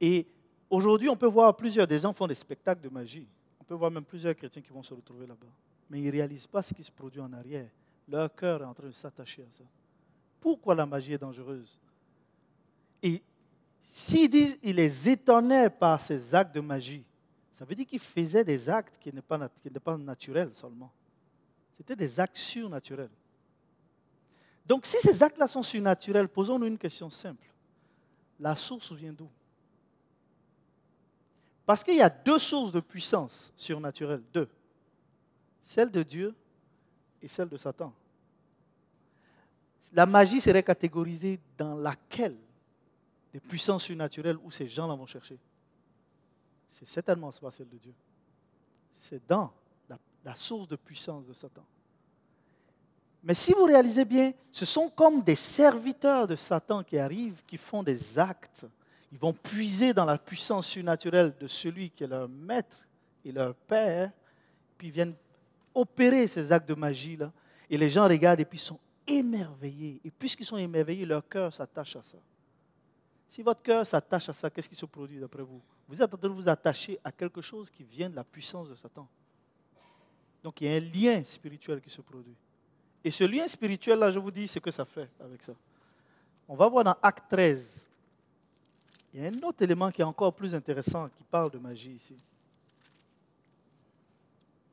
Et 0.00 0.26
aujourd'hui, 0.70 1.10
on 1.10 1.16
peut 1.16 1.26
voir 1.26 1.54
plusieurs 1.54 1.86
des 1.86 1.98
gens 1.98 2.14
font 2.14 2.26
des 2.26 2.34
spectacles 2.34 2.80
de 2.80 2.88
magie. 2.88 3.28
On 3.60 3.64
peut 3.64 3.74
voir 3.74 3.90
même 3.90 4.04
plusieurs 4.04 4.34
chrétiens 4.34 4.62
qui 4.62 4.72
vont 4.72 4.82
se 4.82 4.94
retrouver 4.94 5.26
là-bas. 5.26 5.52
Mais 5.90 6.00
ils 6.00 6.06
ne 6.06 6.12
réalisent 6.12 6.46
pas 6.46 6.62
ce 6.62 6.72
qui 6.72 6.82
se 6.82 6.92
produit 6.92 7.20
en 7.20 7.32
arrière 7.32 7.68
leur 8.08 8.34
cœur 8.34 8.62
est 8.62 8.66
en 8.66 8.74
train 8.74 8.86
de 8.86 8.92
s'attacher 8.92 9.42
à 9.42 9.52
ça. 9.56 9.64
Pourquoi 10.40 10.74
la 10.74 10.86
magie 10.86 11.12
est 11.12 11.18
dangereuse? 11.18 11.78
Et 13.02 13.22
s'ils 13.82 14.30
disent 14.30 14.56
qu'il 14.58 14.76
les 14.76 15.08
étonnait 15.08 15.70
par 15.70 16.00
ces 16.00 16.34
actes 16.34 16.54
de 16.54 16.60
magie, 16.60 17.04
ça 17.54 17.64
veut 17.64 17.74
dire 17.74 17.86
qu'ils 17.86 18.00
faisaient 18.00 18.44
des 18.44 18.68
actes 18.68 18.98
qui 18.98 19.12
n'est 19.12 19.22
pas, 19.22 19.48
pas 19.82 19.96
naturels 19.96 20.54
seulement. 20.54 20.92
C'était 21.76 21.96
des 21.96 22.20
actes 22.20 22.36
surnaturels. 22.36 23.10
Donc 24.64 24.86
si 24.86 24.96
ces 24.98 25.22
actes-là 25.22 25.46
sont 25.46 25.62
surnaturels, 25.62 26.28
posons-nous 26.28 26.66
une 26.66 26.78
question 26.78 27.08
simple. 27.10 27.46
La 28.38 28.56
source 28.56 28.92
vient 28.92 29.12
d'où? 29.12 29.28
Parce 31.64 31.82
qu'il 31.82 31.96
y 31.96 32.02
a 32.02 32.10
deux 32.10 32.38
sources 32.38 32.72
de 32.72 32.80
puissance 32.80 33.52
surnaturelle, 33.56 34.22
deux. 34.32 34.48
Celle 35.64 35.90
de 35.90 36.02
Dieu 36.02 36.34
celle 37.28 37.48
de 37.48 37.56
Satan. 37.56 37.92
La 39.92 40.06
magie 40.06 40.40
serait 40.40 40.62
catégorisée 40.62 41.40
dans 41.56 41.74
laquelle 41.74 42.36
des 43.32 43.40
puissances 43.40 43.84
surnaturelles 43.84 44.38
où 44.42 44.50
ces 44.50 44.68
gens-là 44.68 44.94
vont 44.94 45.06
chercher. 45.06 45.38
C'est 46.68 46.86
certainement 46.86 47.30
pas 47.32 47.50
celle 47.50 47.68
de 47.68 47.78
Dieu. 47.78 47.94
C'est 48.94 49.26
dans 49.26 49.52
la, 49.88 49.98
la 50.24 50.36
source 50.36 50.68
de 50.68 50.76
puissance 50.76 51.24
de 51.26 51.32
Satan. 51.32 51.64
Mais 53.22 53.34
si 53.34 53.52
vous 53.52 53.64
réalisez 53.64 54.04
bien, 54.04 54.32
ce 54.52 54.64
sont 54.64 54.88
comme 54.88 55.22
des 55.22 55.34
serviteurs 55.34 56.28
de 56.28 56.36
Satan 56.36 56.84
qui 56.84 56.96
arrivent, 56.96 57.42
qui 57.44 57.56
font 57.56 57.82
des 57.82 58.18
actes. 58.18 58.66
Ils 59.10 59.18
vont 59.18 59.32
puiser 59.32 59.92
dans 59.92 60.04
la 60.04 60.16
puissance 60.18 60.66
surnaturelle 60.66 61.34
de 61.38 61.46
celui 61.46 61.90
qui 61.90 62.04
est 62.04 62.08
leur 62.08 62.28
maître 62.28 62.86
et 63.24 63.32
leur 63.32 63.54
père, 63.54 64.12
puis 64.78 64.90
viennent 64.90 65.16
opérer 65.76 66.26
ces 66.26 66.50
actes 66.52 66.68
de 66.68 66.74
magie-là. 66.74 67.32
Et 67.68 67.76
les 67.76 67.90
gens 67.90 68.08
regardent 68.08 68.40
et 68.40 68.44
puis 68.44 68.58
sont 68.58 68.78
émerveillés. 69.06 70.00
Et 70.04 70.10
puisqu'ils 70.10 70.46
sont 70.46 70.56
émerveillés, 70.56 71.04
leur 71.04 71.26
cœur 71.28 71.52
s'attache 71.52 71.96
à 71.96 72.02
ça. 72.02 72.18
Si 73.28 73.42
votre 73.42 73.62
cœur 73.62 73.86
s'attache 73.86 74.28
à 74.28 74.32
ça, 74.32 74.50
qu'est-ce 74.50 74.68
qui 74.68 74.76
se 74.76 74.86
produit 74.86 75.18
d'après 75.18 75.42
vous? 75.42 75.60
Vous 75.88 76.02
êtes 76.02 76.12
en 76.12 76.16
train 76.16 76.28
de 76.28 76.34
vous 76.34 76.48
attacher 76.48 76.98
à 77.04 77.12
quelque 77.12 77.40
chose 77.40 77.70
qui 77.70 77.84
vient 77.84 78.08
de 78.08 78.16
la 78.16 78.24
puissance 78.24 78.68
de 78.68 78.74
Satan. 78.74 79.06
Donc 80.42 80.60
il 80.60 80.68
y 80.68 80.72
a 80.72 80.76
un 80.76 80.80
lien 80.80 81.24
spirituel 81.24 81.80
qui 81.80 81.90
se 81.90 82.00
produit. 82.00 82.36
Et 83.04 83.10
ce 83.10 83.24
lien 83.24 83.46
spirituel-là, 83.46 84.10
je 84.10 84.18
vous 84.18 84.30
dis 84.30 84.48
ce 84.48 84.58
que 84.58 84.70
ça 84.70 84.84
fait 84.84 85.08
avec 85.20 85.42
ça. 85.42 85.52
On 86.48 86.56
va 86.56 86.68
voir 86.68 86.84
dans 86.84 86.96
Acte 87.02 87.24
13. 87.28 87.86
Il 89.12 89.22
y 89.22 89.26
a 89.26 89.28
un 89.28 89.42
autre 89.42 89.62
élément 89.62 89.90
qui 89.90 90.02
est 90.02 90.04
encore 90.04 90.34
plus 90.34 90.54
intéressant, 90.54 91.08
qui 91.08 91.22
parle 91.24 91.50
de 91.50 91.58
magie 91.58 91.92
ici. 91.92 92.16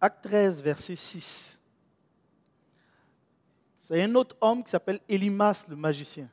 Acte 0.05 0.25
13, 0.25 0.61
verset 0.61 0.97
6. 0.97 1.61
C'est 3.79 4.03
un 4.03 4.13
autre 4.15 4.35
homme 4.41 4.61
qui 4.61 4.69
s'appelle 4.69 4.99
Elimas 5.07 5.63
le 5.69 5.77
magicien. 5.77 6.27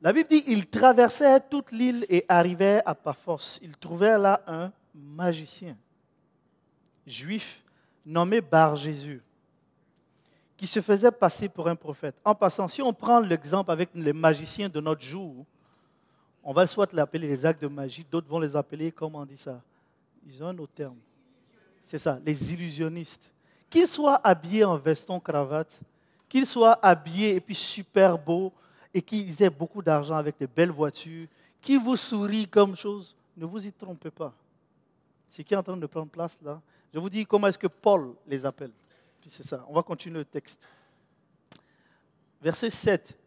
La 0.00 0.12
Bible 0.12 0.28
dit 0.28 0.44
il 0.46 0.68
traversait 0.68 1.40
toute 1.50 1.72
l'île 1.72 2.06
et 2.08 2.24
arrivait 2.28 2.80
à 2.86 2.94
Paphos. 2.94 3.58
Il 3.62 3.76
trouvait 3.76 4.16
là 4.16 4.40
un 4.46 4.70
magicien, 4.94 5.76
juif, 7.04 7.64
nommé 8.06 8.40
Bar 8.40 8.76
Jésus, 8.76 9.20
qui 10.56 10.68
se 10.68 10.80
faisait 10.80 11.10
passer 11.10 11.48
pour 11.48 11.66
un 11.66 11.74
prophète. 11.74 12.14
En 12.24 12.36
passant, 12.36 12.68
si 12.68 12.80
on 12.80 12.92
prend 12.92 13.18
l'exemple 13.18 13.72
avec 13.72 13.90
les 13.92 14.12
magiciens 14.12 14.68
de 14.68 14.80
notre 14.80 15.02
jour, 15.02 15.44
on 16.44 16.52
va 16.52 16.64
soit 16.68 16.92
l'appeler 16.92 17.26
les 17.26 17.44
actes 17.44 17.62
de 17.62 17.66
magie, 17.66 18.06
d'autres 18.08 18.28
vont 18.28 18.38
les 18.38 18.54
appeler, 18.54 18.92
comment 18.92 19.18
on 19.18 19.26
dit 19.26 19.36
ça? 19.36 19.60
Ils 20.24 20.44
ont 20.44 20.46
un 20.46 20.58
autre. 20.58 20.92
C'est 21.84 21.98
ça, 21.98 22.18
les 22.24 22.52
illusionnistes 22.52 23.30
qu'il 23.74 23.88
soit 23.88 24.20
habillé 24.22 24.62
en 24.62 24.76
veston, 24.76 25.18
cravate, 25.18 25.80
qu'il 26.28 26.46
soit 26.46 26.78
habillé 26.80 27.34
et 27.34 27.40
puis 27.40 27.56
super 27.56 28.16
beau 28.16 28.52
et 28.94 29.02
qu'il 29.02 29.42
ait 29.42 29.50
beaucoup 29.50 29.82
d'argent 29.82 30.14
avec 30.14 30.38
de 30.38 30.46
belles 30.46 30.70
voitures, 30.70 31.26
qu'il 31.60 31.80
vous 31.80 31.96
sourit 31.96 32.46
comme 32.46 32.76
chose, 32.76 33.16
ne 33.36 33.44
vous 33.44 33.66
y 33.66 33.72
trompez 33.72 34.12
pas. 34.12 34.32
Ce 35.28 35.42
qui 35.42 35.54
est 35.54 35.56
en 35.56 35.62
train 35.64 35.76
de 35.76 35.86
prendre 35.86 36.08
place 36.08 36.38
là, 36.40 36.62
je 36.92 37.00
vous 37.00 37.10
dis 37.10 37.26
comment 37.26 37.48
est-ce 37.48 37.58
que 37.58 37.66
Paul 37.66 38.14
les 38.28 38.46
appelle? 38.46 38.70
Puis 39.20 39.28
c'est 39.28 39.42
ça, 39.44 39.66
on 39.68 39.74
va 39.74 39.82
continuer 39.82 40.18
le 40.18 40.24
texte. 40.24 40.60
Verset 42.40 42.70
7. 42.70 43.18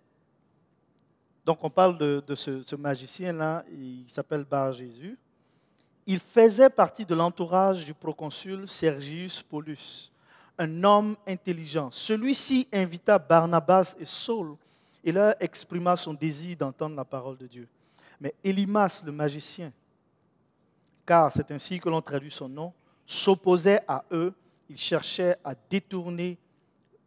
Donc 1.43 1.61
on 1.61 1.69
parle 1.69 1.97
de, 1.97 2.35
ce, 2.35 2.61
ce 2.61 2.75
magicien-là, 2.77 3.65
il 3.69 4.05
s'appelle 4.07 4.45
Bar 4.45 4.71
Jésus. 4.71 5.17
Il 6.09 6.19
faisait 6.19 6.69
partie 6.69 7.05
de 7.05 7.13
l'entourage 7.13 7.85
du 7.85 7.93
proconsul 7.93 8.67
Sergius 8.67 9.43
Paulus 9.43 10.09
un 10.57 10.83
homme 10.83 11.15
intelligent. 11.27 11.91
Celui-ci 11.91 12.67
invita 12.73 13.19
Barnabas 13.19 13.95
et 13.99 14.05
Saul 14.05 14.55
et 15.03 15.11
leur 15.11 15.35
exprima 15.39 15.95
son 15.95 16.13
désir 16.13 16.57
d'entendre 16.57 16.95
la 16.95 17.05
parole 17.05 17.37
de 17.37 17.45
Dieu. 17.45 17.67
Mais 18.19 18.33
Elimas, 18.43 19.03
le 19.05 19.11
magicien, 19.11 19.71
car 21.05 21.31
c'est 21.31 21.51
ainsi 21.51 21.79
que 21.79 21.89
l'on 21.89 22.01
traduit 22.01 22.31
son 22.31 22.49
nom, 22.49 22.73
s'opposait 23.05 23.81
à 23.87 24.03
eux. 24.11 24.33
Il 24.69 24.77
cherchait 24.77 25.37
à 25.43 25.53
détourner 25.69 26.37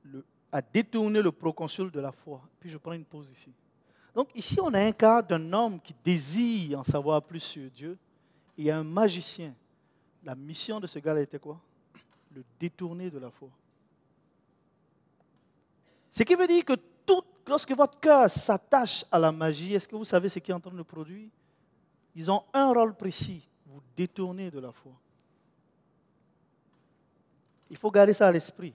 le, 0.04 0.24
à 0.52 0.62
détourner 0.62 1.20
le 1.20 1.32
proconsul 1.32 1.90
de 1.90 2.00
la 2.00 2.12
foi. 2.12 2.40
Puis 2.60 2.70
je 2.70 2.78
prends 2.78 2.92
une 2.92 3.04
pause 3.04 3.30
ici. 3.30 3.50
Donc 4.14 4.28
ici, 4.34 4.58
on 4.60 4.72
a 4.72 4.80
un 4.80 4.92
cas 4.92 5.20
d'un 5.20 5.52
homme 5.52 5.80
qui 5.80 5.94
désire 6.04 6.78
en 6.78 6.84
savoir 6.84 7.22
plus 7.22 7.40
sur 7.40 7.68
Dieu. 7.70 7.98
Il 8.60 8.66
y 8.66 8.70
a 8.70 8.76
un 8.76 8.84
magicien. 8.84 9.54
La 10.22 10.34
mission 10.34 10.80
de 10.80 10.86
ce 10.86 10.98
gars-là 10.98 11.22
était 11.22 11.38
quoi? 11.38 11.58
Le 12.30 12.44
détourner 12.58 13.08
de 13.08 13.18
la 13.18 13.30
foi. 13.30 13.48
Ce 16.12 16.22
qui 16.22 16.34
veut 16.34 16.46
dire 16.46 16.62
que 16.66 16.74
tout, 17.06 17.22
lorsque 17.46 17.72
votre 17.72 17.98
cœur 17.98 18.28
s'attache 18.28 19.02
à 19.10 19.18
la 19.18 19.32
magie, 19.32 19.72
est-ce 19.72 19.88
que 19.88 19.96
vous 19.96 20.04
savez 20.04 20.28
ce 20.28 20.40
qui 20.40 20.50
est 20.50 20.54
en 20.54 20.60
train 20.60 20.74
de 20.74 20.82
produire? 20.82 21.30
Ils 22.14 22.30
ont 22.30 22.44
un 22.52 22.70
rôle 22.70 22.94
précis, 22.94 23.48
vous 23.64 23.80
détourner 23.96 24.50
de 24.50 24.58
la 24.58 24.72
foi. 24.72 24.92
Il 27.70 27.78
faut 27.78 27.90
garder 27.90 28.12
ça 28.12 28.28
à 28.28 28.30
l'esprit, 28.30 28.74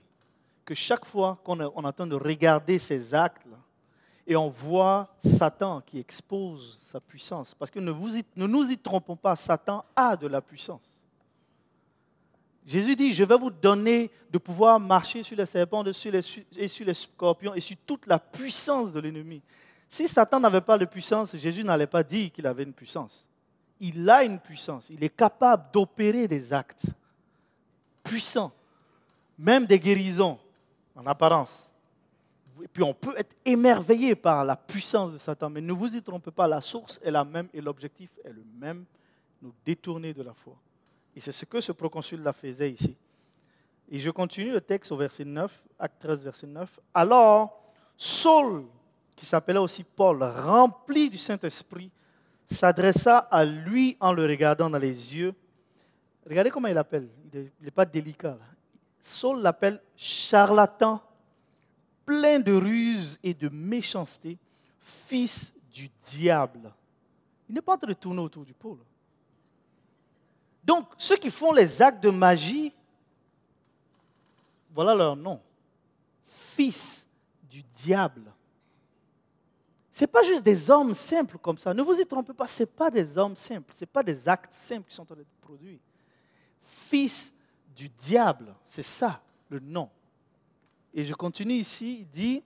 que 0.64 0.74
chaque 0.74 1.04
fois 1.04 1.38
qu'on 1.44 1.60
est 1.60 1.64
en 1.64 1.92
train 1.92 2.08
de 2.08 2.16
regarder 2.16 2.80
ces 2.80 3.14
actes-là, 3.14 3.58
et 4.26 4.34
on 4.36 4.48
voit 4.48 5.08
Satan 5.38 5.80
qui 5.80 5.98
expose 5.98 6.80
sa 6.86 7.00
puissance, 7.00 7.54
parce 7.54 7.70
que 7.70 7.78
ne, 7.78 7.92
nous 8.46 8.70
y 8.70 8.78
trompons 8.78 9.16
pas, 9.16 9.36
Satan 9.36 9.84
a 9.94 10.16
de 10.16 10.26
la 10.26 10.40
puissance. 10.40 10.82
Jésus 12.66 12.96
dit, 12.96 13.12
je 13.12 13.22
vais 13.22 13.38
vous 13.38 13.50
donner 13.50 14.10
de 14.28 14.38
pouvoir 14.38 14.80
marcher 14.80 15.22
sur 15.22 15.36
les 15.36 15.46
serpents 15.46 15.84
et 15.84 15.92
sur 15.92 16.86
les 16.86 16.94
scorpions 16.94 17.54
et 17.54 17.60
sur 17.60 17.76
toute 17.86 18.06
la 18.06 18.18
puissance 18.18 18.92
de 18.92 18.98
l'ennemi. 18.98 19.40
Si 19.88 20.08
Satan 20.08 20.40
n'avait 20.40 20.60
pas 20.60 20.76
de 20.76 20.84
puissance, 20.84 21.36
Jésus 21.36 21.62
n'allait 21.62 21.86
pas 21.86 22.02
dire 22.02 22.32
qu'il 22.32 22.44
avait 22.44 22.64
une 22.64 22.72
puissance. 22.72 23.28
Il 23.78 24.10
a 24.10 24.24
une 24.24 24.40
puissance. 24.40 24.86
Il 24.90 25.04
est 25.04 25.16
capable 25.16 25.66
d'opérer 25.72 26.26
des 26.26 26.52
actes 26.52 26.86
puissants, 28.02 28.52
même 29.38 29.64
des 29.64 29.78
guérisons 29.78 30.36
en 30.96 31.06
apparence. 31.06 31.65
Et 32.62 32.68
puis 32.68 32.82
on 32.82 32.94
peut 32.94 33.14
être 33.16 33.34
émerveillé 33.44 34.14
par 34.14 34.44
la 34.44 34.56
puissance 34.56 35.12
de 35.12 35.18
Satan, 35.18 35.50
mais 35.50 35.60
ne 35.60 35.72
vous 35.72 35.94
y 35.94 36.02
trompez 36.02 36.30
pas, 36.30 36.46
la 36.46 36.60
source 36.60 37.00
est 37.02 37.10
la 37.10 37.24
même 37.24 37.48
et 37.52 37.60
l'objectif 37.60 38.10
est 38.24 38.32
le 38.32 38.44
même, 38.58 38.84
nous 39.42 39.52
détourner 39.64 40.14
de 40.14 40.22
la 40.22 40.32
foi. 40.32 40.56
Et 41.14 41.20
c'est 41.20 41.32
ce 41.32 41.44
que 41.44 41.60
ce 41.60 41.72
proconsul-là 41.72 42.32
faisait 42.32 42.70
ici. 42.70 42.96
Et 43.90 43.98
je 43.98 44.10
continue 44.10 44.52
le 44.52 44.60
texte 44.60 44.90
au 44.92 44.96
verset 44.96 45.24
9, 45.24 45.62
acte 45.78 46.00
13, 46.00 46.24
verset 46.24 46.46
9. 46.46 46.80
Alors, 46.92 47.62
Saul, 47.96 48.64
qui 49.14 49.24
s'appelait 49.24 49.58
aussi 49.58 49.84
Paul, 49.84 50.22
rempli 50.22 51.08
du 51.08 51.18
Saint-Esprit, 51.18 51.90
s'adressa 52.50 53.18
à 53.18 53.44
lui 53.44 53.96
en 54.00 54.12
le 54.12 54.24
regardant 54.24 54.68
dans 54.68 54.78
les 54.78 55.16
yeux. 55.16 55.34
Regardez 56.28 56.50
comment 56.50 56.68
il 56.68 56.74
l'appelle. 56.74 57.08
Il 57.32 57.50
n'est 57.60 57.70
pas 57.70 57.84
délicat. 57.84 58.36
Saul 59.00 59.40
l'appelle 59.40 59.80
charlatan, 59.96 61.00
plein 62.06 62.38
de 62.38 62.52
ruses 62.52 63.18
et 63.22 63.34
de 63.34 63.48
méchanceté, 63.48 64.38
fils 64.80 65.52
du 65.72 65.90
diable. 66.06 66.72
Il 67.48 67.54
n'est 67.54 67.60
pas 67.60 67.74
en 67.74 67.78
train 67.78 67.88
de 67.88 67.92
tourner 67.92 68.20
autour 68.20 68.44
du 68.44 68.54
pôle. 68.54 68.78
Donc, 70.64 70.88
ceux 70.96 71.16
qui 71.16 71.30
font 71.30 71.52
les 71.52 71.82
actes 71.82 72.02
de 72.02 72.10
magie, 72.10 72.72
voilà 74.74 74.94
leur 74.94 75.16
nom. 75.16 75.40
Fils 76.24 77.06
du 77.50 77.62
diable. 77.74 78.32
Ce 79.92 80.02
n'est 80.02 80.08
pas 80.08 80.22
juste 80.22 80.42
des 80.42 80.70
hommes 80.70 80.94
simples 80.94 81.38
comme 81.38 81.56
ça. 81.56 81.72
Ne 81.72 81.82
vous 81.82 81.98
y 81.98 82.06
trompez 82.06 82.34
pas, 82.34 82.46
ce 82.46 82.62
n'est 82.62 82.66
pas 82.66 82.90
des 82.90 83.16
hommes 83.16 83.36
simples. 83.36 83.72
Ce 83.74 83.80
n'est 83.80 83.86
pas 83.86 84.02
des 84.02 84.28
actes 84.28 84.52
simples 84.52 84.88
qui 84.88 84.94
sont 84.94 85.02
en 85.02 85.06
train 85.06 85.16
d'être 85.16 85.40
produits. 85.40 85.80
Fils 86.60 87.32
du 87.74 87.88
diable, 87.88 88.54
c'est 88.66 88.82
ça 88.82 89.22
le 89.48 89.58
nom. 89.60 89.88
Et 90.96 91.04
je 91.04 91.12
continue 91.12 91.52
ici, 91.52 91.98
il 92.00 92.08
dit, 92.08 92.42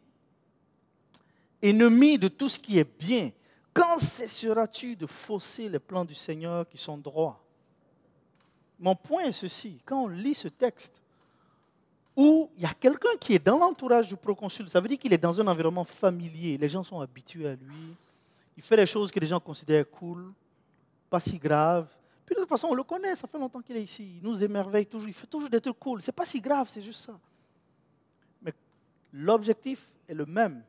ennemi 1.63 2.19
de 2.19 2.27
tout 2.27 2.49
ce 2.49 2.59
qui 2.59 2.81
est 2.81 2.99
bien, 2.99 3.31
quand 3.73 4.01
cesseras-tu 4.01 4.97
de 4.97 5.07
fausser 5.07 5.69
les 5.69 5.79
plans 5.79 6.05
du 6.05 6.17
Seigneur 6.17 6.69
qui 6.69 6.77
sont 6.77 6.99
droits? 6.99 7.41
Mon 8.81 8.97
point 8.97 9.27
est 9.27 9.33
ceci. 9.33 9.81
Quand 9.85 10.03
on 10.03 10.09
lit 10.09 10.35
ce 10.35 10.49
texte, 10.49 11.01
où 12.17 12.51
il 12.57 12.65
y 12.65 12.67
a 12.67 12.75
quelqu'un 12.75 13.17
qui 13.21 13.35
est 13.35 13.47
dans 13.47 13.57
l'entourage 13.57 14.09
du 14.09 14.17
proconsul, 14.17 14.69
ça 14.69 14.81
veut 14.81 14.89
dire 14.89 14.99
qu'il 14.99 15.13
est 15.13 15.19
dans 15.19 15.41
un 15.41 15.47
environnement 15.47 15.85
familier. 15.85 16.59
Les 16.59 16.69
gens 16.69 16.83
sont 16.83 16.99
habitués 16.99 17.47
à 17.47 17.55
lui. 17.55 17.95
Il 18.57 18.65
fait 18.65 18.77
des 18.77 18.87
choses 18.87 19.13
que 19.13 19.21
les 19.21 19.29
gens 19.29 19.39
considèrent 19.39 19.89
cool, 19.89 20.33
pas 21.09 21.21
si 21.21 21.39
graves. 21.39 21.87
Puis 22.27 22.35
de 22.35 22.41
toute 22.41 22.49
façon, 22.49 22.67
on 22.67 22.75
le 22.75 22.83
connaît, 22.83 23.15
ça 23.15 23.29
fait 23.29 23.39
longtemps 23.39 23.63
qu'il 23.63 23.77
est 23.77 23.85
ici. 23.85 24.17
Il 24.17 24.29
nous 24.29 24.43
émerveille 24.43 24.87
toujours. 24.87 25.09
Il 25.09 25.15
fait 25.15 25.29
toujours 25.29 25.49
des 25.49 25.61
trucs 25.61 25.79
cool. 25.79 26.03
C'est 26.03 26.11
pas 26.11 26.27
si 26.27 26.41
grave, 26.41 26.69
c'est 26.69 26.83
juste 26.83 27.05
ça. 27.05 27.17
L'objectif 29.12 29.88
est 30.09 30.14
le 30.14 30.27
même. 30.27 30.62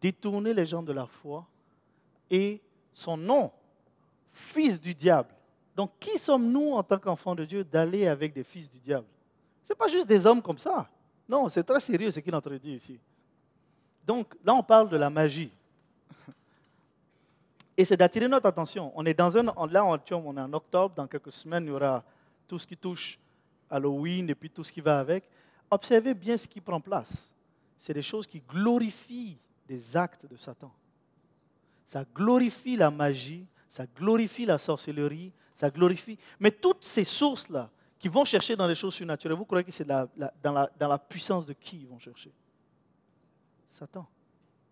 Détourner 0.00 0.54
les 0.54 0.66
gens 0.66 0.82
de 0.82 0.92
la 0.92 1.06
foi 1.06 1.46
et 2.30 2.60
son 2.94 3.16
nom, 3.16 3.50
fils 4.28 4.80
du 4.80 4.94
diable. 4.94 5.28
Donc 5.76 5.92
qui 5.98 6.18
sommes-nous 6.18 6.72
en 6.72 6.82
tant 6.82 6.98
qu'enfants 6.98 7.34
de 7.34 7.44
Dieu 7.44 7.64
d'aller 7.64 8.06
avec 8.06 8.32
des 8.32 8.44
fils 8.44 8.70
du 8.70 8.78
diable? 8.78 9.06
Ce 9.64 9.72
n'est 9.72 9.76
pas 9.76 9.88
juste 9.88 10.06
des 10.06 10.24
hommes 10.26 10.42
comme 10.42 10.58
ça. 10.58 10.88
Non, 11.28 11.48
c'est 11.48 11.62
très 11.62 11.80
sérieux 11.80 12.10
ce 12.10 12.20
qu'il 12.20 12.32
est 12.32 12.36
en 12.36 12.54
ici. 12.64 12.98
Donc 14.06 14.34
là, 14.44 14.54
on 14.54 14.62
parle 14.62 14.88
de 14.88 14.96
la 14.96 15.10
magie. 15.10 15.50
Et 17.76 17.84
c'est 17.84 17.96
d'attirer 17.96 18.26
notre 18.26 18.46
attention. 18.46 18.92
On 18.96 19.06
est 19.06 19.14
dans 19.14 19.36
un, 19.36 19.44
là, 19.68 19.84
on 19.84 19.96
est 19.96 20.40
en 20.40 20.52
octobre, 20.52 20.94
dans 20.94 21.06
quelques 21.06 21.32
semaines, 21.32 21.64
il 21.64 21.68
y 21.68 21.72
aura 21.72 22.02
tout 22.48 22.58
ce 22.58 22.66
qui 22.66 22.76
touche 22.76 23.18
Halloween 23.70 24.28
et 24.28 24.34
puis 24.34 24.50
tout 24.50 24.64
ce 24.64 24.72
qui 24.72 24.80
va 24.80 24.98
avec. 24.98 25.24
Observez 25.70 26.14
bien 26.14 26.36
ce 26.36 26.48
qui 26.48 26.60
prend 26.60 26.80
place. 26.80 27.30
C'est 27.78 27.94
des 27.94 28.02
choses 28.02 28.26
qui 28.26 28.40
glorifient 28.40 29.38
des 29.66 29.96
actes 29.96 30.26
de 30.26 30.36
Satan. 30.36 30.72
Ça 31.86 32.04
glorifie 32.14 32.76
la 32.76 32.90
magie, 32.90 33.46
ça 33.68 33.86
glorifie 33.86 34.44
la 34.44 34.58
sorcellerie, 34.58 35.32
ça 35.54 35.70
glorifie. 35.70 36.18
Mais 36.38 36.50
toutes 36.50 36.84
ces 36.84 37.04
sources-là 37.04 37.70
qui 37.98 38.08
vont 38.08 38.24
chercher 38.24 38.56
dans 38.56 38.66
les 38.66 38.74
choses 38.74 38.94
surnaturelles, 38.94 39.36
vous 39.36 39.44
croyez 39.44 39.64
que 39.64 39.72
c'est 39.72 39.84
dans, 39.84 40.08
la, 40.78 40.98
puissance 40.98 41.46
de 41.46 41.52
qui 41.52 41.80
ils 41.80 41.86
vont 41.86 41.98
chercher? 41.98 42.32
Satan. 43.68 44.06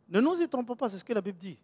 Ne 0.08 0.20
nous 0.20 0.40
y 0.40 0.48
trompons 0.48 0.74
pas, 0.74 0.88
c'est 0.88 0.98
ce 0.98 1.04
que 1.04 1.12
la 1.12 1.20
Bible 1.20 1.38
dit. 1.38 1.58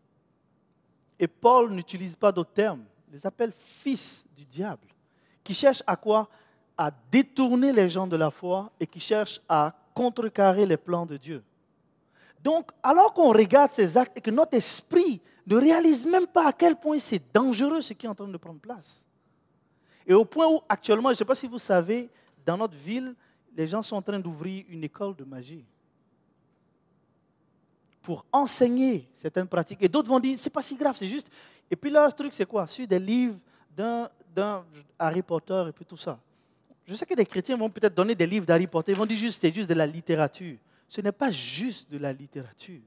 Et 1.19 1.27
Paul 1.27 1.73
n'utilise 1.73 2.15
pas 2.17 2.31
d'autres 2.31 2.53
termes. 2.53 2.85
Il 3.09 3.15
les 3.15 3.27
appelle 3.27 3.53
fils 3.53 4.25
du 4.37 4.45
diable, 4.45 4.89
qui 5.43 5.55
cherchent 5.55 5.83
à 5.87 5.97
quoi? 5.97 6.29
À 6.77 6.91
détourner 7.11 7.73
les 7.73 7.89
gens 7.89 8.07
de 8.07 8.17
la 8.17 8.31
foi 8.31 8.71
et 8.81 8.87
qui 8.87 9.01
cherchent 9.01 9.41
à 9.49 9.75
contrecarrer 9.95 10.67
les 10.67 10.77
plans 10.77 11.07
de 11.07 11.17
Dieu. 11.17 11.43
Donc, 12.43 12.73
alors 12.83 13.15
qu'on 13.15 13.33
regarde 13.33 13.73
ces 13.73 13.97
actes 13.97 14.19
et 14.19 14.21
que 14.21 14.31
notre 14.31 14.55
esprit 14.55 15.21
ne 15.47 15.57
réalise 15.57 16.05
même 16.05 16.27
pas 16.27 16.49
à 16.49 16.53
quel 16.53 16.77
point 16.77 16.99
c'est 16.99 17.23
dangereux 17.33 17.81
ce 17.81 17.93
qui 17.93 18.07
est 18.07 18.09
en 18.09 18.15
train 18.15 18.29
de 18.29 18.37
prendre 18.37 18.61
place. 18.61 19.05
Et 20.07 20.13
au 20.13 20.25
point 20.25 20.47
où 20.49 20.61
actuellement, 20.69 21.09
je 21.09 21.15
ne 21.15 21.19
sais 21.19 21.25
pas 21.25 21.35
si 21.35 21.47
vous 21.47 21.59
savez, 21.59 22.11
dans 22.45 22.59
notre 22.59 22.77
ville, 22.77 23.15
les 23.57 23.67
gens 23.67 23.83
sont 23.83 23.97
en 23.97 24.03
train 24.03 24.19
d'ouvrir 24.19 24.65
une 24.69 24.85
école 24.85 25.15
de 25.15 25.25
magie 25.25 25.65
pour 28.03 28.27
enseigner 28.31 29.09
certaines 29.17 29.47
pratiques. 29.47 29.79
Et 29.81 29.89
d'autres 29.89 30.09
vont 30.09 30.21
dire, 30.21 30.39
c'est 30.39 30.51
pas 30.51 30.61
si 30.61 30.77
grave, 30.77 30.97
c'est 30.99 31.09
juste. 31.09 31.31
Et 31.71 31.77
puis 31.77 31.91
là, 31.91 32.11
ce 32.11 32.15
truc, 32.15 32.35
c'est 32.35 32.45
quoi? 32.45 32.67
Sur 32.67 32.87
des 32.87 32.99
livres 32.99 33.39
d'un 33.75 34.11
Harry 34.99 35.23
Potter 35.23 35.65
et 35.69 35.73
puis 35.73 35.87
tout 35.87 35.97
ça. 35.97 36.19
Je 36.87 36.95
sais 36.95 37.07
que 37.07 37.15
des 37.15 37.27
chrétiens 37.27 37.57
vont 37.57 37.71
peut-être 37.71 37.95
donner 37.95 38.15
des 38.15 38.27
livres 38.27 38.47
d'Harry 38.47 38.67
Potter, 38.67 38.93
ils 38.93 38.99
vont 38.99 39.07
dire 39.07 39.17
juste, 39.17 39.41
c'est 39.41 39.55
juste 39.55 39.69
de 39.69 39.75
la 39.75 39.87
littérature. 39.87 40.59
Ce 40.89 41.01
n'est 41.01 41.13
pas 41.13 41.31
juste 41.31 41.91
de 41.91 41.99
la 41.99 42.13
littérature. 42.13 42.83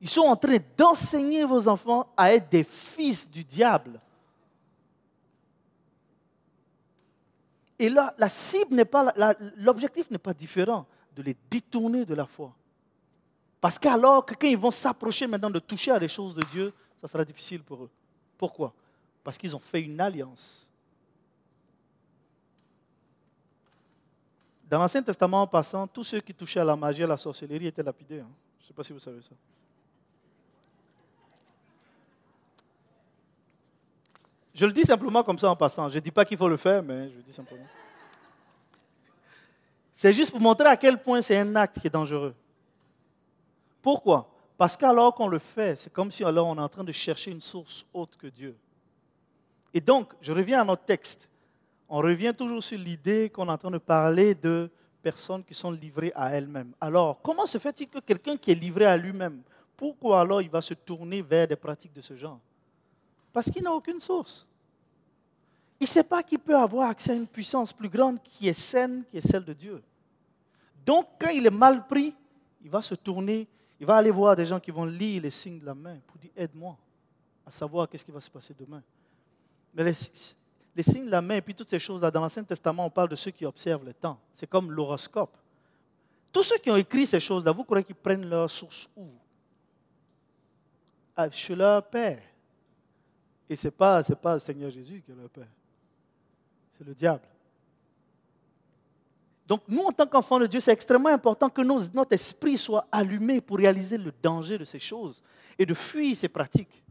Ils 0.00 0.08
sont 0.08 0.22
en 0.22 0.36
train 0.36 0.58
d'enseigner 0.76 1.44
vos 1.44 1.68
enfants 1.68 2.12
à 2.16 2.32
être 2.34 2.48
des 2.50 2.64
fils 2.64 3.28
du 3.28 3.42
diable. 3.44 3.98
Et 7.78 7.88
là, 7.88 8.14
la 8.18 8.28
cible 8.28 8.74
n'est 8.74 8.84
pas, 8.84 9.12
l'objectif 9.56 10.10
n'est 10.10 10.18
pas 10.18 10.34
différent 10.34 10.86
de 11.14 11.22
les 11.22 11.36
détourner 11.50 12.04
de 12.04 12.14
la 12.14 12.26
foi. 12.26 12.54
Parce 13.60 13.78
qu'alors 13.78 14.24
que 14.24 14.34
quand 14.34 14.46
ils 14.46 14.56
vont 14.56 14.70
s'approcher 14.70 15.26
maintenant 15.26 15.50
de 15.50 15.58
toucher 15.58 15.90
à 15.90 15.98
les 15.98 16.08
choses 16.08 16.34
de 16.34 16.42
Dieu, 16.52 16.72
ça 17.00 17.08
sera 17.08 17.24
difficile 17.24 17.62
pour 17.62 17.84
eux. 17.84 17.90
Pourquoi? 18.38 18.72
Parce 19.24 19.38
qu'ils 19.38 19.56
ont 19.56 19.60
fait 19.60 19.80
une 19.80 20.00
alliance. 20.00 20.65
Dans 24.68 24.78
l'Ancien 24.78 25.02
Testament, 25.02 25.42
en 25.42 25.46
passant, 25.46 25.86
tous 25.86 26.04
ceux 26.04 26.20
qui 26.20 26.34
touchaient 26.34 26.60
à 26.60 26.64
la 26.64 26.74
magie, 26.74 27.04
à 27.04 27.06
la 27.06 27.16
sorcellerie 27.16 27.68
étaient 27.68 27.82
lapidés. 27.82 28.20
Hein. 28.20 28.30
Je 28.58 28.64
ne 28.64 28.68
sais 28.68 28.74
pas 28.74 28.82
si 28.82 28.92
vous 28.92 28.98
savez 28.98 29.22
ça. 29.22 29.30
Je 34.52 34.66
le 34.66 34.72
dis 34.72 34.82
simplement 34.82 35.22
comme 35.22 35.38
ça 35.38 35.50
en 35.50 35.56
passant. 35.56 35.88
Je 35.88 35.96
ne 35.96 36.00
dis 36.00 36.10
pas 36.10 36.24
qu'il 36.24 36.38
faut 36.38 36.48
le 36.48 36.56
faire, 36.56 36.82
mais 36.82 37.10
je 37.10 37.16
le 37.16 37.22
dis 37.22 37.32
simplement. 37.32 37.66
C'est 39.92 40.12
juste 40.12 40.32
pour 40.32 40.40
montrer 40.40 40.66
à 40.66 40.76
quel 40.76 41.00
point 41.00 41.22
c'est 41.22 41.38
un 41.38 41.54
acte 41.56 41.78
qui 41.78 41.86
est 41.86 41.90
dangereux. 41.90 42.34
Pourquoi? 43.82 44.28
Parce 44.58 44.76
qu'alors 44.76 45.14
qu'on 45.14 45.28
le 45.28 45.38
fait, 45.38 45.76
c'est 45.76 45.92
comme 45.92 46.10
si 46.10 46.24
alors 46.24 46.48
on 46.48 46.56
est 46.56 46.60
en 46.60 46.68
train 46.68 46.84
de 46.84 46.92
chercher 46.92 47.30
une 47.30 47.40
source 47.40 47.84
autre 47.92 48.18
que 48.18 48.26
Dieu. 48.26 48.56
Et 49.72 49.80
donc, 49.80 50.14
je 50.20 50.32
reviens 50.32 50.62
à 50.62 50.64
notre 50.64 50.84
texte. 50.84 51.28
On 51.88 51.98
revient 51.98 52.34
toujours 52.36 52.62
sur 52.62 52.78
l'idée 52.78 53.30
qu'on 53.30 53.46
est 53.52 53.64
en 53.64 53.70
de 53.70 53.78
parler 53.78 54.34
de 54.34 54.70
personnes 55.02 55.44
qui 55.44 55.54
sont 55.54 55.70
livrées 55.70 56.12
à 56.16 56.30
elles-mêmes. 56.30 56.72
Alors, 56.80 57.20
comment 57.22 57.46
se 57.46 57.58
fait-il 57.58 57.88
que 57.88 58.00
quelqu'un 58.00 58.36
qui 58.36 58.50
est 58.50 58.54
livré 58.54 58.86
à 58.86 58.96
lui-même, 58.96 59.42
pourquoi 59.76 60.20
alors 60.20 60.42
il 60.42 60.50
va 60.50 60.60
se 60.60 60.74
tourner 60.74 61.22
vers 61.22 61.46
des 61.46 61.54
pratiques 61.54 61.92
de 61.92 62.00
ce 62.00 62.16
genre? 62.16 62.40
Parce 63.32 63.50
qu'il 63.50 63.62
n'a 63.62 63.72
aucune 63.72 64.00
source. 64.00 64.46
Il 65.78 65.84
ne 65.84 65.88
sait 65.88 66.02
pas 66.02 66.22
qu'il 66.22 66.38
peut 66.38 66.56
avoir 66.56 66.88
accès 66.88 67.12
à 67.12 67.14
une 67.14 67.26
puissance 67.26 67.72
plus 67.72 67.88
grande 67.88 68.20
qui 68.22 68.48
est 68.48 68.58
saine, 68.58 69.04
qui 69.10 69.18
est 69.18 69.28
celle 69.28 69.44
de 69.44 69.52
Dieu. 69.52 69.82
Donc, 70.84 71.06
quand 71.20 71.30
il 71.30 71.46
est 71.46 71.50
mal 71.50 71.86
pris, 71.86 72.14
il 72.64 72.70
va 72.70 72.82
se 72.82 72.94
tourner, 72.94 73.46
il 73.78 73.86
va 73.86 73.96
aller 73.96 74.10
voir 74.10 74.34
des 74.34 74.46
gens 74.46 74.58
qui 74.58 74.70
vont 74.70 74.86
lire 74.86 75.22
les 75.22 75.30
signes 75.30 75.60
de 75.60 75.66
la 75.66 75.74
main 75.74 75.98
pour 76.06 76.18
dire 76.18 76.30
aide-moi 76.34 76.76
à 77.44 77.50
savoir 77.50 77.88
qu'est-ce 77.88 78.04
qui 78.04 78.10
va 78.10 78.20
se 78.20 78.30
passer 78.30 78.54
demain. 78.58 78.82
Mais 79.74 79.84
les, 79.84 79.92
les 80.76 80.82
signes 80.82 81.06
de 81.06 81.10
la 81.10 81.22
main 81.22 81.36
et 81.36 81.40
puis 81.40 81.54
toutes 81.54 81.70
ces 81.70 81.78
choses-là, 81.78 82.10
dans 82.10 82.20
l'Ancien 82.20 82.44
Testament, 82.44 82.84
on 82.84 82.90
parle 82.90 83.08
de 83.08 83.16
ceux 83.16 83.30
qui 83.30 83.46
observent 83.46 83.84
le 83.84 83.94
temps. 83.94 84.18
C'est 84.34 84.46
comme 84.46 84.70
l'horoscope. 84.70 85.34
Tous 86.30 86.42
ceux 86.42 86.58
qui 86.58 86.70
ont 86.70 86.76
écrit 86.76 87.06
ces 87.06 87.18
choses-là, 87.18 87.50
vous 87.50 87.64
croyez 87.64 87.82
qu'ils 87.82 87.96
prennent 87.96 88.28
leur 88.28 88.50
source 88.50 88.86
où? 88.94 89.06
Ah, 91.16 91.30
Chez 91.30 91.56
leur 91.56 91.82
père. 91.82 92.20
Et 93.48 93.56
ce 93.56 93.68
n'est 93.68 93.70
pas, 93.70 94.02
pas 94.02 94.34
le 94.34 94.40
Seigneur 94.40 94.70
Jésus 94.70 95.02
qui 95.04 95.12
est 95.12 95.14
leur 95.14 95.30
Père. 95.30 95.48
C'est 96.76 96.86
le 96.86 96.94
diable. 96.94 97.22
Donc 99.46 99.62
nous, 99.68 99.82
en 99.82 99.92
tant 99.92 100.06
qu'enfants 100.06 100.40
de 100.40 100.46
Dieu, 100.46 100.60
c'est 100.60 100.72
extrêmement 100.72 101.08
important 101.08 101.48
que 101.48 101.62
notre 101.62 102.12
esprit 102.12 102.58
soit 102.58 102.86
allumé 102.92 103.40
pour 103.40 103.56
réaliser 103.56 103.96
le 103.96 104.12
danger 104.22 104.58
de 104.58 104.64
ces 104.64 104.80
choses 104.80 105.22
et 105.58 105.64
de 105.64 105.72
fuir 105.72 106.14
ces 106.16 106.28
pratiques. 106.28 106.82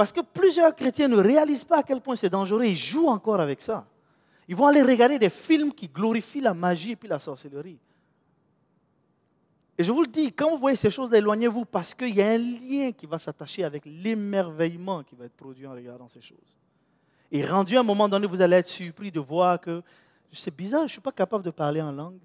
Parce 0.00 0.12
que 0.12 0.22
plusieurs 0.22 0.74
chrétiens 0.74 1.08
ne 1.08 1.18
réalisent 1.18 1.62
pas 1.62 1.80
à 1.80 1.82
quel 1.82 2.00
point 2.00 2.16
c'est 2.16 2.30
dangereux, 2.30 2.64
ils 2.64 2.74
jouent 2.74 3.08
encore 3.08 3.38
avec 3.38 3.60
ça. 3.60 3.86
Ils 4.48 4.56
vont 4.56 4.66
aller 4.66 4.80
regarder 4.80 5.18
des 5.18 5.28
films 5.28 5.74
qui 5.74 5.88
glorifient 5.88 6.40
la 6.40 6.54
magie 6.54 6.92
et 6.92 6.96
puis 6.96 7.06
la 7.06 7.18
sorcellerie. 7.18 7.78
Et 9.76 9.84
je 9.84 9.92
vous 9.92 10.00
le 10.00 10.08
dis, 10.08 10.32
quand 10.32 10.52
vous 10.52 10.56
voyez 10.56 10.78
ces 10.78 10.88
choses, 10.88 11.12
éloignez-vous 11.12 11.66
parce 11.66 11.92
qu'il 11.92 12.14
y 12.14 12.22
a 12.22 12.30
un 12.30 12.38
lien 12.38 12.92
qui 12.92 13.04
va 13.04 13.18
s'attacher 13.18 13.62
avec 13.62 13.82
l'émerveillement 13.84 15.02
qui 15.02 15.14
va 15.14 15.26
être 15.26 15.36
produit 15.36 15.66
en 15.66 15.72
regardant 15.72 16.08
ces 16.08 16.22
choses. 16.22 16.56
Et 17.30 17.44
rendu 17.44 17.76
à 17.76 17.80
un 17.80 17.82
moment 17.82 18.08
donné, 18.08 18.26
vous 18.26 18.40
allez 18.40 18.56
être 18.56 18.68
surpris 18.68 19.10
de 19.10 19.20
voir 19.20 19.60
que 19.60 19.82
c'est 20.32 20.56
bizarre, 20.56 20.80
je 20.80 20.84
ne 20.84 20.92
suis 20.92 21.00
pas 21.02 21.12
capable 21.12 21.44
de 21.44 21.50
parler 21.50 21.82
en 21.82 21.92
langue. 21.92 22.20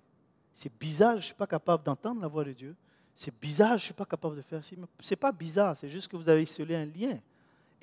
C'est 0.53 0.71
bizarre, 0.79 1.15
je 1.15 1.17
ne 1.17 1.23
suis 1.23 1.33
pas 1.33 1.45
capable 1.45 1.83
d'entendre 1.83 2.21
la 2.21 2.29
voix 2.29 2.45
de 2.45 2.53
Dieu. 2.53 2.73
C'est 3.13 3.37
bizarre, 3.37 3.71
je 3.71 3.83
ne 3.83 3.87
suis 3.87 3.93
pas 3.93 4.05
capable 4.05 4.37
de 4.37 4.41
faire 4.43 4.63
ça. 4.63 4.73
Ce 5.01 5.09
n'est 5.11 5.17
pas 5.17 5.33
bizarre, 5.33 5.75
c'est 5.75 5.89
juste 5.89 6.07
que 6.07 6.15
vous 6.15 6.29
avez 6.29 6.45
scellé 6.45 6.73
un 6.73 6.85
lien. 6.85 7.19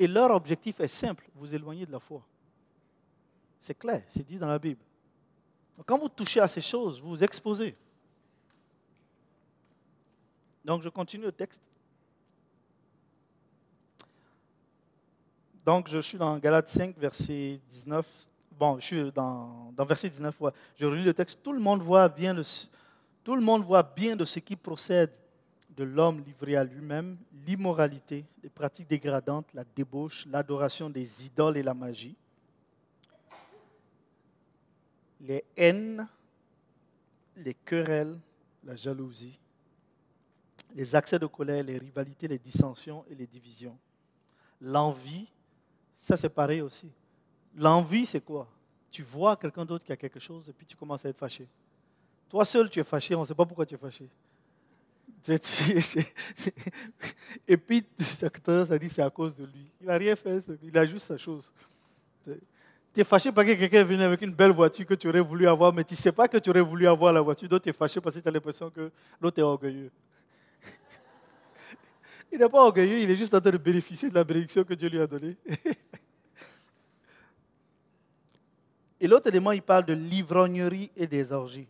Et 0.03 0.09
leur 0.09 0.33
objectif 0.33 0.81
est 0.81 0.89
simple, 0.89 1.25
vous 1.33 1.55
éloigner 1.55 1.87
de 1.87 1.93
la 1.93 2.01
foi. 2.01 2.21
C'est 3.61 3.79
clair, 3.79 4.03
c'est 4.09 4.27
dit 4.27 4.37
dans 4.37 4.49
la 4.49 4.59
Bible. 4.59 4.81
quand 5.87 5.97
vous 5.97 6.09
touchez 6.09 6.41
à 6.41 6.49
ces 6.49 6.61
choses, 6.61 7.01
vous 7.01 7.11
vous 7.11 7.23
exposez. 7.23 7.77
Donc 10.65 10.83
je 10.83 10.89
continue 10.89 11.23
le 11.23 11.31
texte. 11.31 11.63
Donc 15.65 15.87
je 15.87 15.99
suis 15.99 16.19
dans 16.19 16.37
Galates 16.39 16.69
5, 16.69 16.99
verset 16.99 17.61
19. 17.71 18.05
Bon, 18.59 18.81
je 18.81 18.85
suis 18.85 19.13
dans, 19.13 19.71
dans 19.77 19.85
verset 19.85 20.11
19. 20.11 20.37
Je 20.75 20.85
relis 20.85 21.05
le 21.05 21.15
texte. 21.15 21.39
Tout 21.45 21.53
le 21.53 21.61
monde 21.61 21.81
voit 21.81 22.09
bien 22.09 22.35
tout 23.23 23.37
le 23.37 23.41
monde 23.41 23.63
voit 23.63 23.85
bien 23.85 24.17
de 24.17 24.25
ce 24.25 24.41
qui 24.41 24.57
procède 24.57 25.13
de 25.77 25.85
l'homme 25.85 26.23
livré 26.25 26.57
à 26.57 26.65
lui-même, 26.65 27.17
l'immoralité, 27.47 28.25
les 28.43 28.51
pratiques 28.51 28.89
dégradantes, 28.89 29.47
la 29.55 29.65
débauche, 29.65 30.27
l'adoration 30.27 30.91
des 30.91 31.27
idoles 31.27 31.57
et 31.57 31.63
la 31.63 31.75
magie, 31.75 32.17
les 35.21 35.45
haines, 35.57 36.07
les 37.37 37.55
querelles, 37.55 38.19
la 38.65 38.77
jalousie, 38.77 39.39
les 40.75 40.95
accès 40.95 41.19
de 41.19 41.27
colère, 41.27 41.63
les 41.63 41.79
rivalités, 41.79 42.29
les 42.29 42.39
dissensions 42.39 43.05
et 43.11 43.15
les 43.15 43.27
divisions. 43.27 43.77
L'envie, 44.61 45.29
ça 45.99 46.17
c'est 46.17 46.29
pareil 46.29 46.61
aussi. 46.61 46.91
L'envie, 47.57 48.07
c'est 48.07 48.21
quoi? 48.21 48.49
Tu 48.91 49.03
vois 49.03 49.37
quelqu'un 49.37 49.65
d'autre 49.65 49.85
qui 49.85 49.93
a 49.93 49.97
quelque 49.97 50.21
chose 50.21 50.49
et 50.49 50.53
puis 50.53 50.67
tu 50.67 50.77
commences 50.77 51.05
à 51.05 51.09
être 51.09 51.19
fâché. 51.19 51.47
Toi 52.29 52.45
seul, 52.45 52.69
tu 52.69 52.81
es 52.81 52.85
fâché, 52.85 53.15
on 53.15 53.23
ne 53.23 53.27
sait 53.27 53.35
pas 53.35 53.47
pourquoi 53.47 53.65
tu 53.65 53.75
es 53.75 53.79
fâché. 53.79 54.09
Et 57.49 57.57
puis, 57.57 57.85
ça 58.01 58.29
dit 58.79 58.89
c'est 58.89 59.03
à 59.03 59.11
cause 59.11 59.37
de 59.37 59.45
lui. 59.45 59.71
Il 59.81 59.87
n'a 59.87 59.97
rien 59.97 60.17
fait, 60.17 60.45
il 60.63 60.77
a 60.77 60.85
juste 60.85 61.07
sa 61.07 61.17
chose. 61.17 61.53
Tu 62.93 63.01
es 63.01 63.05
fâché 63.05 63.33
parce 63.33 63.47
que 63.47 63.55
quelqu'un 63.55 63.81
est 63.81 63.85
venu 63.85 64.03
avec 64.03 64.21
une 64.21 64.35
belle 64.35 64.51
voiture 64.51 64.85
que 64.85 64.95
tu 64.95 65.09
aurais 65.09 65.21
voulu 65.21 65.47
avoir, 65.47 65.73
mais 65.73 65.85
tu 65.85 65.95
ne 65.95 65.99
sais 65.99 66.13
pas 66.13 66.29
que 66.29 66.37
tu 66.39 66.51
aurais 66.51 66.61
voulu 66.61 66.87
avoir 66.87 67.13
la 67.13 67.23
voiture, 67.23 67.49
donc 67.49 67.63
tu 67.63 67.71
es 67.71 67.73
fâché 67.73 68.01
parce 68.01 68.17
que 68.17 68.21
tu 68.21 68.29
as 68.29 68.31
l'impression 68.31 68.69
que 68.69 68.91
l'autre 69.21 69.39
est 69.39 69.43
orgueilleux. 69.43 69.91
il 72.33 72.39
n'est 72.39 72.49
pas 72.49 72.65
orgueilleux, 72.65 72.99
il 72.99 73.11
est 73.11 73.17
juste 73.17 73.33
en 73.33 73.41
train 73.41 73.51
de 73.51 73.57
bénéficier 73.57 74.11
de 74.11 74.15
la 74.15 74.25
bénédiction 74.25 74.65
que 74.65 74.75
Dieu 74.75 74.91
lui 74.91 75.01
a 75.01 75.07
donnée. 75.07 75.37
et 79.01 79.07
l'autre 79.07 79.29
élément, 79.29 79.53
il 79.53 79.63
parle 79.63 79.87
de 79.87 79.95
l'ivrognerie 79.95 80.91
et 80.95 81.07
des 81.07 81.33
orgies. 81.33 81.69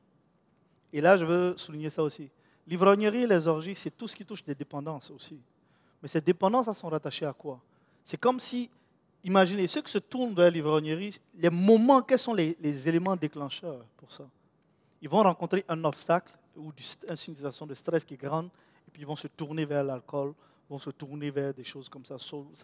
Et 0.93 1.01
là, 1.01 1.17
je 1.17 1.25
veux 1.25 1.57
souligner 1.57 1.91
ça 1.91 2.03
aussi. 2.03 2.29
L'ivrognerie 2.67 3.23
et 3.23 3.27
les 3.27 3.47
orgies, 3.47 3.75
c'est 3.75 3.91
tout 3.91 4.07
ce 4.07 4.17
qui 4.17 4.25
touche 4.25 4.45
des 4.45 4.55
dépendances 4.55 5.11
aussi. 5.11 5.39
Mais 6.01 6.09
ces 6.09 6.21
dépendances, 6.21 6.69
elles 6.69 6.75
sont 6.75 6.89
rattachées 6.89 7.27
à 7.27 7.33
quoi? 7.33 7.61
C'est 8.05 8.17
comme 8.17 8.41
si, 8.41 8.69
imaginez, 9.25 9.67
ceux 9.67 9.83
qui 9.83 9.91
se 9.91 9.99
tournent 9.99 10.35
vers 10.35 10.51
l'ivrognerie, 10.51 11.19
les 11.37 11.51
moments, 11.51 12.03
quels 12.03 12.19
sont 12.19 12.35
les, 12.35 12.57
éléments 12.89 13.17
déclencheurs 13.17 13.85
pour 13.97 14.13
ça? 14.13 14.25
Ils 15.01 15.09
vont 15.09 15.23
rencontrer 15.23 15.65
un 15.69 15.85
obstacle 15.85 16.33
ou 16.57 16.73
une 17.09 17.17
situation 17.17 17.67
de 17.67 17.75
stress 17.75 18.05
qui 18.05 18.15
est 18.15 18.23
grande, 18.23 18.47
et 18.87 18.91
puis 18.91 19.03
ils 19.03 19.07
vont 19.07 19.17
se 19.17 19.29
tourner 19.29 19.65
vers 19.65 19.83
l'alcool, 19.83 20.35
vont 20.69 20.79
se 20.79 20.91
tourner 20.91 21.31
vers 21.31 21.53
des 21.53 21.65
choses 21.65 21.89
comme 21.89 22.05
ça. 22.05 22.17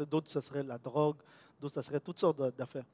D'autres, 0.05 0.31
ce 0.31 0.41
serait 0.41 0.63
la 0.63 0.79
drogue, 0.79 1.17
d'autres, 1.61 1.75
ce 1.75 1.83
serait 1.83 2.01
toutes 2.01 2.19
sortes 2.19 2.41
d'affaires. 2.57 2.85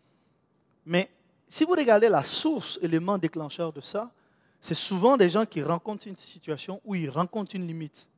Mais 0.86 1.10
si 1.48 1.64
vous 1.64 1.72
regardez 1.72 2.08
la 2.08 2.22
source, 2.22 2.78
élément 2.82 3.18
déclencheur 3.18 3.72
de 3.72 3.80
ça, 3.80 4.10
c'est 4.64 4.74
souvent 4.74 5.18
des 5.18 5.29
gens 5.29 5.44
qui 5.44 5.62
rencontrent 5.62 6.09
une 6.09 6.16
situation 6.16 6.81
où 6.87 6.94
ils 6.94 7.11
rencontrent 7.11 7.55
une 7.55 7.66
limite. 7.66 8.09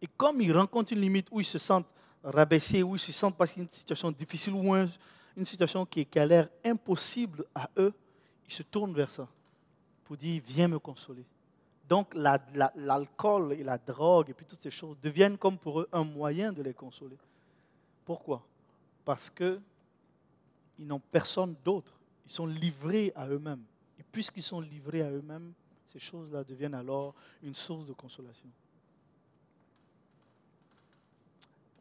Et 0.00 0.06
comme 0.06 0.40
ils 0.40 0.56
rencontrent 0.56 0.92
une 0.92 1.00
limite 1.00 1.26
où 1.32 1.40
ils 1.40 1.44
se 1.44 1.58
sentent 1.58 1.88
rabaissés, 2.22 2.84
où 2.84 2.94
ils 2.94 3.00
se 3.00 3.10
sentent 3.10 3.36
passer 3.36 3.60
une 3.60 3.68
situation 3.68 4.12
difficile 4.12 4.54
ou 4.54 4.72
une 4.72 5.44
situation 5.44 5.84
qui, 5.84 6.06
a 6.16 6.24
l'air 6.24 6.48
impossible 6.64 7.44
à 7.52 7.68
eux, 7.78 7.92
ils 8.46 8.54
se 8.54 8.62
tournent 8.62 8.94
vers 8.94 9.10
ça 9.10 9.26
pour 10.04 10.16
dire 10.16 10.40
Viens 10.46 10.68
me 10.68 10.78
consoler. 10.78 11.24
Donc 11.88 12.14
l'alcool 12.14 13.54
et 13.54 13.64
la 13.64 13.78
drogue 13.78 14.30
et 14.30 14.32
puis 14.32 14.46
toutes 14.46 14.62
ces 14.62 14.70
choses 14.70 14.96
deviennent 15.02 15.38
comme 15.38 15.58
pour 15.58 15.80
eux 15.80 15.88
un 15.92 16.04
moyen 16.04 16.52
de 16.52 16.62
les 16.62 16.72
consoler. 16.72 17.18
Pourquoi? 18.04 18.46
Parce 19.04 19.28
qu'ils 19.28 19.58
n'ont 20.78 21.02
personne 21.10 21.56
d'autre. 21.64 21.94
Ils 22.26 22.32
sont 22.32 22.46
livrés 22.46 23.12
à 23.16 23.26
eux-mêmes 23.26 23.64
puisqu'ils 24.12 24.42
sont 24.42 24.60
livrés 24.60 25.02
à 25.02 25.10
eux-mêmes, 25.10 25.52
ces 25.86 25.98
choses-là 25.98 26.44
deviennent 26.44 26.74
alors 26.74 27.14
une 27.42 27.54
source 27.54 27.86
de 27.86 27.92
consolation. 27.92 28.48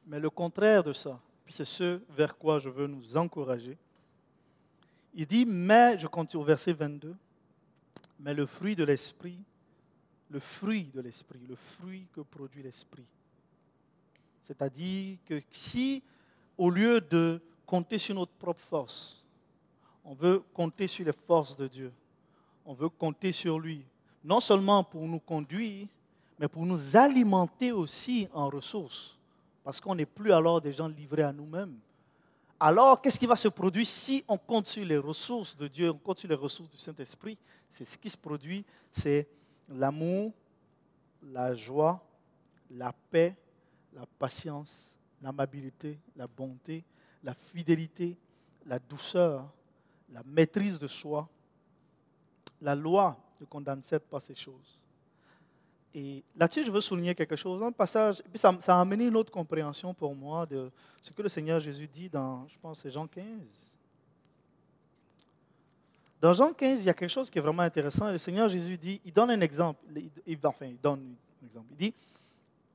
Mais 0.07 0.19
le 0.19 0.29
contraire 0.29 0.83
de 0.83 0.93
ça, 0.93 1.19
puis 1.45 1.53
c'est 1.53 1.65
ce 1.65 2.01
vers 2.09 2.37
quoi 2.37 2.57
je 2.57 2.69
veux 2.69 2.87
nous 2.87 3.15
encourager, 3.15 3.77
il 5.13 5.25
dit, 5.25 5.45
mais, 5.45 5.97
je 5.97 6.07
continue 6.07 6.41
au 6.41 6.45
verset 6.45 6.73
22, 6.73 7.15
mais 8.19 8.33
le 8.33 8.45
fruit 8.45 8.75
de 8.75 8.83
l'esprit, 8.83 9.39
le 10.29 10.39
fruit 10.39 10.91
de 10.93 11.01
l'esprit, 11.01 11.39
le 11.47 11.55
fruit 11.55 12.05
que 12.13 12.21
produit 12.21 12.61
l'esprit. 12.61 13.05
C'est-à-dire 14.43 15.17
que 15.25 15.41
si, 15.51 16.03
au 16.57 16.69
lieu 16.69 17.01
de 17.01 17.41
compter 17.65 17.97
sur 17.97 18.15
notre 18.15 18.31
propre 18.33 18.61
force, 18.61 19.23
on 20.03 20.13
veut 20.13 20.43
compter 20.53 20.87
sur 20.87 21.05
les 21.05 21.13
forces 21.13 21.55
de 21.55 21.67
Dieu, 21.67 21.91
on 22.69 22.73
veut 22.73 22.89
compter 22.89 23.31
sur 23.31 23.59
lui, 23.59 23.83
non 24.23 24.39
seulement 24.39 24.83
pour 24.83 25.01
nous 25.01 25.17
conduire, 25.17 25.87
mais 26.37 26.47
pour 26.47 26.67
nous 26.67 26.95
alimenter 26.95 27.71
aussi 27.71 28.27
en 28.31 28.47
ressources, 28.47 29.17
parce 29.63 29.81
qu'on 29.81 29.95
n'est 29.95 30.05
plus 30.05 30.31
alors 30.31 30.61
des 30.61 30.71
gens 30.71 30.87
livrés 30.87 31.23
à 31.23 31.33
nous-mêmes. 31.33 31.79
Alors, 32.59 33.01
qu'est-ce 33.01 33.19
qui 33.19 33.25
va 33.25 33.35
se 33.35 33.47
produire 33.47 33.87
si 33.87 34.23
on 34.27 34.37
compte 34.37 34.67
sur 34.67 34.85
les 34.85 34.99
ressources 34.99 35.57
de 35.57 35.67
Dieu, 35.67 35.89
on 35.89 35.97
compte 35.97 36.19
sur 36.19 36.29
les 36.29 36.35
ressources 36.35 36.69
du 36.69 36.77
Saint-Esprit? 36.77 37.39
C'est 37.71 37.85
ce 37.85 37.97
qui 37.97 38.07
se 38.07 38.17
produit, 38.17 38.63
c'est 38.91 39.27
l'amour, 39.67 40.31
la 41.23 41.55
joie, 41.55 41.99
la 42.69 42.93
paix, 43.09 43.35
la 43.95 44.05
patience, 44.19 44.95
l'amabilité, 45.23 45.97
la 46.15 46.27
bonté, 46.27 46.83
la 47.23 47.33
fidélité, 47.33 48.15
la 48.67 48.77
douceur, 48.77 49.51
la 50.13 50.21
maîtrise 50.23 50.77
de 50.77 50.87
soi, 50.87 51.27
la 52.61 52.75
loi 52.75 53.17
ne 53.39 53.45
condamne 53.45 53.81
pas 54.09 54.19
ces 54.19 54.35
choses. 54.35 54.79
Et 55.93 56.23
là-dessus, 56.35 56.65
je 56.65 56.71
veux 56.71 56.81
souligner 56.81 57.15
quelque 57.15 57.35
chose, 57.35 57.61
un 57.63 57.71
passage, 57.71 58.21
ça, 58.35 58.55
a 58.67 58.81
amené 58.81 59.05
une 59.05 59.15
autre 59.15 59.31
compréhension 59.31 59.93
pour 59.93 60.13
moi 60.13 60.45
de 60.45 60.71
ce 61.01 61.11
que 61.11 61.21
le 61.21 61.29
Seigneur 61.29 61.59
Jésus 61.59 61.87
dit 61.87 62.09
dans, 62.09 62.47
je 62.47 62.57
pense, 62.59 62.87
Jean 62.87 63.07
15. 63.07 63.25
Dans 66.21 66.33
Jean 66.33 66.53
15, 66.53 66.81
il 66.81 66.85
y 66.85 66.89
a 66.89 66.93
quelque 66.93 67.09
chose 67.09 67.29
qui 67.29 67.39
est 67.39 67.41
vraiment 67.41 67.63
intéressant. 67.63 68.11
Le 68.11 68.17
Seigneur 68.17 68.47
Jésus 68.49 68.77
dit, 68.77 69.01
il 69.03 69.13
donne 69.13 69.31
un 69.31 69.41
exemple, 69.41 69.83
il, 70.27 70.39
donne 70.39 71.15
un 71.41 71.45
exemple. 71.45 71.67
Il 71.71 71.77
dit 71.77 71.93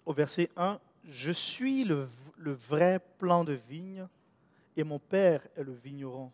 au 0.05 0.13
verset 0.13 0.51
1, 0.57 0.81
Je 1.09 1.31
suis 1.31 1.85
le, 1.85 2.09
le 2.39 2.53
vrai 2.53 3.01
plan 3.19 3.45
de 3.45 3.53
vigne 3.53 4.07
et 4.77 4.83
mon 4.83 4.99
Père 4.99 5.47
est 5.57 5.63
le 5.63 5.73
vigneron. 5.73 6.33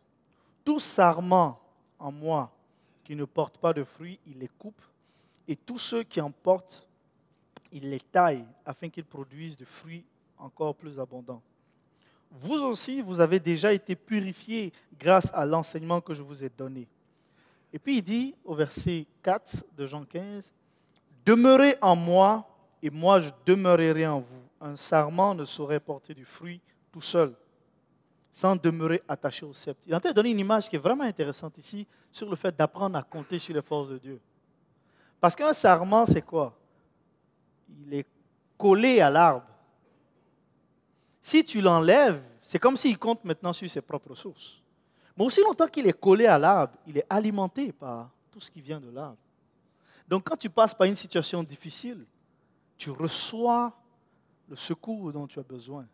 Tout 0.65 0.81
sarment 0.81 1.61
en 1.99 2.11
moi 2.11 2.51
qui 3.11 3.17
ne 3.17 3.25
portent 3.25 3.59
pas 3.59 3.73
de 3.73 3.83
fruits, 3.83 4.21
il 4.25 4.39
les 4.39 4.47
coupe, 4.47 4.81
et 5.49 5.57
tous 5.57 5.79
ceux 5.79 6.05
qui 6.05 6.21
en 6.21 6.31
portent, 6.31 6.87
il 7.73 7.91
les 7.91 7.99
taille 7.99 8.45
afin 8.65 8.89
qu'ils 8.89 9.05
produisent 9.05 9.57
des 9.57 9.65
fruits 9.65 10.05
encore 10.39 10.77
plus 10.77 11.01
abondants. 11.01 11.43
Vous 12.31 12.63
aussi, 12.63 13.03
vous 13.03 13.19
avez 13.19 13.41
déjà 13.41 13.73
été 13.73 13.97
purifiés 13.97 14.73
grâce 14.97 15.29
à 15.35 15.45
l'enseignement 15.45 16.01
que 16.01 16.15
je 16.15 16.23
vous 16.23 16.45
ai 16.45 16.51
donné. 16.51 16.87
Et 17.73 17.81
puis 17.81 17.97
il 17.97 18.03
dit 18.03 18.33
au 18.45 18.55
verset 18.55 19.09
4 19.25 19.65
de 19.77 19.89
Jean 19.89 20.05
15, 20.05 20.53
Demeurez 21.27 21.79
en 21.81 21.97
moi 21.97 22.49
et 22.81 22.91
moi 22.91 23.19
je 23.19 23.31
demeurerai 23.45 24.07
en 24.07 24.21
vous. 24.21 24.45
Un 24.61 24.77
sarment 24.77 25.35
ne 25.35 25.45
saurait 25.45 25.81
porter 25.81 26.15
du 26.15 26.25
fruit 26.25 26.61
tout 26.93 27.01
seul 27.03 27.35
sans 28.33 28.57
demeurer 28.57 29.03
attaché 29.09 29.45
au 29.45 29.53
sceptre. 29.53 29.83
Il 29.87 29.93
est 29.93 29.97
en 29.97 30.01
train 30.01 30.11
de 30.11 30.15
donner 30.15 30.31
une 30.31 30.39
image 30.39 30.69
qui 30.69 30.77
est 30.77 30.81
vraiment 30.81 31.05
intéressante 31.05 31.59
ici 31.59 31.87
sur 32.11 32.29
le 32.29 32.37
fait 32.37 32.57
d'apprendre 32.57 32.97
à 32.97 33.03
compter 33.03 33.39
sur 33.39 33.55
les 33.55 33.63
forces 33.63 33.91
de 33.91 33.99
Dieu. 33.99 34.21
Parce 35.21 35.37
qu'un 35.37 35.53
sarment, 35.53 36.07
c'est 36.07 36.23
quoi? 36.23 36.57
Il 37.69 37.95
est 37.95 38.07
collé 38.57 39.01
à 39.01 39.11
l'arbre. 39.11 39.47
Si 41.21 41.45
tu 41.45 41.61
l'enlèves, 41.61 42.23
c'est 42.41 42.59
comme 42.59 42.77
s'il 42.77 42.99
compte 42.99 43.25
maintenant 43.25 43.53
sur 43.53 43.69
ses 43.69 43.81
propres 43.81 44.15
sources. 44.15 44.63
Mais 45.17 45.25
aussi 45.25 45.41
longtemps 45.43 45.67
qu'il 45.67 45.87
est 45.87 45.99
collé 45.99 46.27
à 46.27 46.39
l'arbre, 46.39 46.75
il 46.87 46.97
est 46.99 47.07
alimenté 47.11 47.73
par 47.73 48.11
tout 48.31 48.41
ce 48.41 48.51
qui 48.51 48.61
vient 48.61 48.81
de 48.81 48.91
l'arbre. 48.91 49.19
Donc 50.09 50.29
quand 50.29 50.37
tu 50.37 50.49
passes 50.49 50.75
par 50.75 50.87
une 50.87 50.97
situation 50.97 51.43
difficile, 51.43 52.05
tu 52.77 52.91
reçois 52.91 53.73
le 54.49 54.57
secours 54.57 55.13
dont 55.13 55.27
tu 55.27 55.39
as 55.39 55.43
besoin 55.43 55.87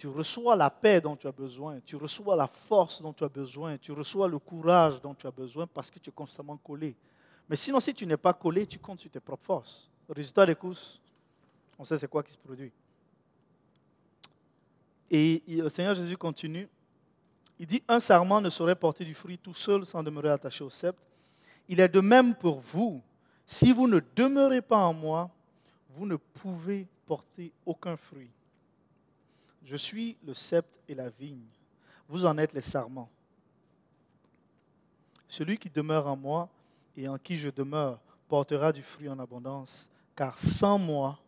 tu 0.00 0.08
reçois 0.08 0.56
la 0.56 0.70
paix 0.70 0.98
dont 0.98 1.14
tu 1.14 1.26
as 1.26 1.32
besoin, 1.32 1.78
tu 1.84 1.94
reçois 1.94 2.34
la 2.34 2.46
force 2.46 3.02
dont 3.02 3.12
tu 3.12 3.22
as 3.22 3.28
besoin, 3.28 3.76
tu 3.76 3.92
reçois 3.92 4.28
le 4.28 4.38
courage 4.38 4.98
dont 5.02 5.14
tu 5.14 5.26
as 5.26 5.30
besoin 5.30 5.66
parce 5.66 5.90
que 5.90 5.98
tu 5.98 6.08
es 6.08 6.12
constamment 6.12 6.56
collé. 6.56 6.96
Mais 7.46 7.54
sinon, 7.54 7.80
si 7.80 7.92
tu 7.92 8.06
n'es 8.06 8.16
pas 8.16 8.32
collé, 8.32 8.66
tu 8.66 8.78
comptes 8.78 9.00
sur 9.00 9.10
tes 9.10 9.20
propres 9.20 9.44
forces. 9.44 9.90
Résultat 10.08 10.46
des 10.46 10.54
courses, 10.54 10.98
on 11.78 11.84
sait 11.84 11.98
c'est 11.98 12.08
quoi 12.08 12.22
qui 12.22 12.32
se 12.32 12.38
produit. 12.38 12.72
Et 15.10 15.42
le 15.46 15.68
Seigneur 15.68 15.94
Jésus 15.94 16.16
continue. 16.16 16.66
Il 17.58 17.66
dit, 17.66 17.82
un 17.86 18.00
sarment 18.00 18.40
ne 18.40 18.48
saurait 18.48 18.76
porter 18.76 19.04
du 19.04 19.12
fruit 19.12 19.36
tout 19.36 19.52
seul 19.52 19.84
sans 19.84 20.02
demeurer 20.02 20.30
attaché 20.30 20.64
au 20.64 20.70
sceptre. 20.70 21.02
Il 21.68 21.78
est 21.78 21.90
de 21.90 22.00
même 22.00 22.34
pour 22.34 22.58
vous. 22.58 23.02
Si 23.44 23.70
vous 23.70 23.86
ne 23.86 24.00
demeurez 24.16 24.62
pas 24.62 24.78
en 24.78 24.94
moi, 24.94 25.28
vous 25.90 26.06
ne 26.06 26.16
pouvez 26.16 26.86
porter 27.04 27.52
aucun 27.66 27.98
fruit. 27.98 28.30
Je 29.64 29.76
suis 29.76 30.16
le 30.24 30.34
sceptre 30.34 30.76
et 30.88 30.94
la 30.94 31.10
vigne. 31.10 31.46
Vous 32.08 32.24
en 32.24 32.36
êtes 32.38 32.52
les 32.52 32.60
sarments. 32.60 33.10
Celui 35.28 35.58
qui 35.58 35.70
demeure 35.70 36.06
en 36.06 36.16
moi 36.16 36.48
et 36.96 37.08
en 37.08 37.18
qui 37.18 37.36
je 37.36 37.48
demeure 37.48 38.00
portera 38.28 38.72
du 38.72 38.82
fruit 38.82 39.08
en 39.08 39.18
abondance, 39.18 39.88
car 40.16 40.38
sans 40.38 40.78
moi, 40.78 41.18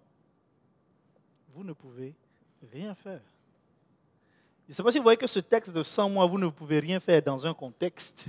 vous 1.55 1.65
ne 1.65 1.73
pouvez 1.73 2.15
rien 2.73 2.95
faire. 2.95 3.21
Je 4.67 4.73
ne 4.73 4.75
sais 4.75 4.83
pas 4.83 4.93
si 4.93 4.99
vous 4.99 5.05
voyez 5.05 5.19
que 5.19 5.27
ce 5.27 5.41
texte 5.41 5.73
de 5.73 5.83
sans 5.83 6.09
moi, 6.09 6.27
vous 6.27 6.39
ne 6.39 6.49
pouvez 6.49 6.81
rien 6.81 7.01
faire 7.01 7.21
dans 7.23 7.47
un 7.47 7.55
contexte 7.55 8.27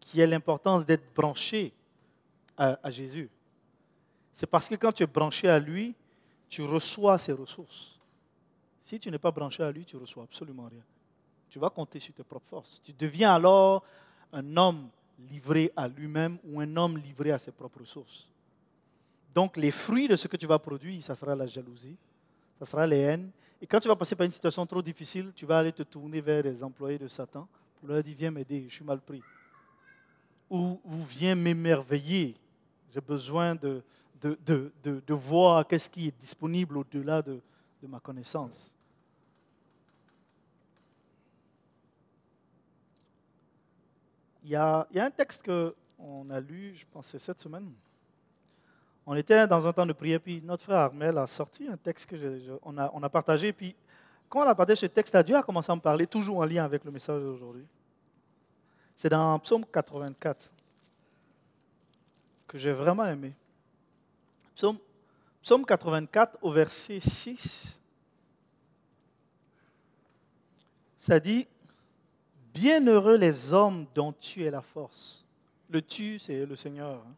qui 0.00 0.20
est 0.20 0.26
l'importance 0.26 0.84
d'être 0.84 1.12
branché 1.14 1.72
à, 2.56 2.78
à 2.82 2.90
Jésus. 2.90 3.28
C'est 4.32 4.46
parce 4.46 4.68
que 4.68 4.74
quand 4.74 4.92
tu 4.92 5.02
es 5.02 5.06
branché 5.06 5.48
à 5.48 5.58
lui, 5.58 5.94
tu 6.48 6.62
reçois 6.62 7.18
ses 7.18 7.32
ressources. 7.32 7.91
Si 8.84 8.98
tu 8.98 9.10
n'es 9.10 9.18
pas 9.18 9.30
branché 9.30 9.62
à 9.62 9.70
lui, 9.70 9.84
tu 9.84 9.96
reçois 9.96 10.24
absolument 10.24 10.68
rien. 10.70 10.82
Tu 11.48 11.58
vas 11.58 11.70
compter 11.70 11.98
sur 11.98 12.14
tes 12.14 12.24
propres 12.24 12.48
forces. 12.48 12.80
Tu 12.82 12.92
deviens 12.92 13.34
alors 13.34 13.84
un 14.32 14.56
homme 14.56 14.88
livré 15.30 15.72
à 15.76 15.86
lui-même 15.86 16.38
ou 16.44 16.60
un 16.60 16.76
homme 16.76 16.98
livré 16.98 17.30
à 17.30 17.38
ses 17.38 17.52
propres 17.52 17.80
ressources. 17.80 18.26
Donc 19.34 19.56
les 19.56 19.70
fruits 19.70 20.08
de 20.08 20.16
ce 20.16 20.28
que 20.28 20.36
tu 20.36 20.46
vas 20.46 20.58
produire, 20.58 21.02
ça 21.02 21.14
sera 21.14 21.34
la 21.34 21.46
jalousie, 21.46 21.96
ça 22.58 22.66
sera 22.66 22.86
les 22.86 22.98
haines. 22.98 23.30
Et 23.60 23.66
quand 23.66 23.78
tu 23.80 23.88
vas 23.88 23.96
passer 23.96 24.16
par 24.16 24.24
une 24.24 24.32
situation 24.32 24.66
trop 24.66 24.82
difficile, 24.82 25.32
tu 25.34 25.46
vas 25.46 25.58
aller 25.58 25.72
te 25.72 25.84
tourner 25.84 26.20
vers 26.20 26.42
les 26.42 26.62
employés 26.62 26.98
de 26.98 27.06
Satan 27.06 27.46
Vous 27.80 27.88
leur 27.88 28.02
dit, 28.02 28.14
viens 28.14 28.30
m'aider, 28.30 28.66
je 28.68 28.74
suis 28.74 28.84
mal 28.84 29.00
pris. 29.00 29.22
Ou, 30.50 30.80
ou 30.84 31.02
viens 31.08 31.34
m'émerveiller. 31.34 32.34
J'ai 32.92 33.00
besoin 33.00 33.54
de, 33.54 33.82
de, 34.20 34.36
de, 34.82 35.02
de 35.06 35.14
voir 35.14 35.66
qu'est-ce 35.66 35.88
qui 35.88 36.08
est 36.08 36.18
disponible 36.20 36.76
au-delà 36.76 37.22
de, 37.22 37.40
ma 37.86 38.00
connaissance. 38.00 38.74
Il 44.44 44.50
y, 44.50 44.56
a, 44.56 44.86
un 44.96 45.10
texte 45.10 45.44
qu'on 45.44 46.30
a 46.30 46.40
lu, 46.40 46.74
je 46.74 46.84
pense, 46.90 47.16
cette 47.16 47.40
semaine. 47.40 47.72
On 49.06 49.14
était 49.14 49.46
dans 49.46 49.64
un 49.66 49.72
temps 49.72 49.86
de 49.86 49.92
prière, 49.92 50.20
puis 50.20 50.42
notre 50.42 50.64
frère 50.64 50.78
Armel 50.78 51.16
a 51.16 51.26
sorti 51.26 51.68
un 51.68 51.76
texte 51.76 52.10
que 52.10 52.58
on, 52.62 52.76
a, 52.76 52.90
on 52.92 53.02
a 53.02 53.08
partagé, 53.08 53.52
puis 53.52 53.76
quand 54.28 54.40
on 54.44 54.48
a 54.48 54.54
partagé 54.54 54.80
ce 54.80 54.86
texte, 54.86 55.16
Dieu 55.18 55.36
a 55.36 55.42
commencé 55.42 55.70
à 55.70 55.76
me 55.76 55.80
parler, 55.80 56.06
toujours 56.06 56.38
en 56.38 56.44
lien 56.44 56.64
avec 56.64 56.84
le 56.84 56.90
message 56.90 57.20
d'aujourd'hui. 57.20 57.66
C'est 58.96 59.08
dans 59.08 59.38
Psaume 59.40 59.64
84 59.64 60.50
que 62.48 62.58
j'ai 62.58 62.72
vraiment 62.72 63.04
aimé. 63.06 63.34
Psaume, 64.54 64.78
Psaume 65.42 65.64
84 65.64 66.38
au 66.42 66.52
verset 66.52 67.00
6. 67.00 67.78
Ça 71.00 71.18
dit, 71.18 71.46
Bienheureux 72.54 73.16
les 73.16 73.52
hommes 73.52 73.86
dont 73.94 74.12
tu 74.12 74.44
es 74.44 74.50
la 74.50 74.60
force. 74.60 75.24
Le 75.68 75.80
tu, 75.80 76.18
c'est 76.18 76.44
le 76.44 76.54
Seigneur. 76.54 76.96
Hein. 76.96 77.14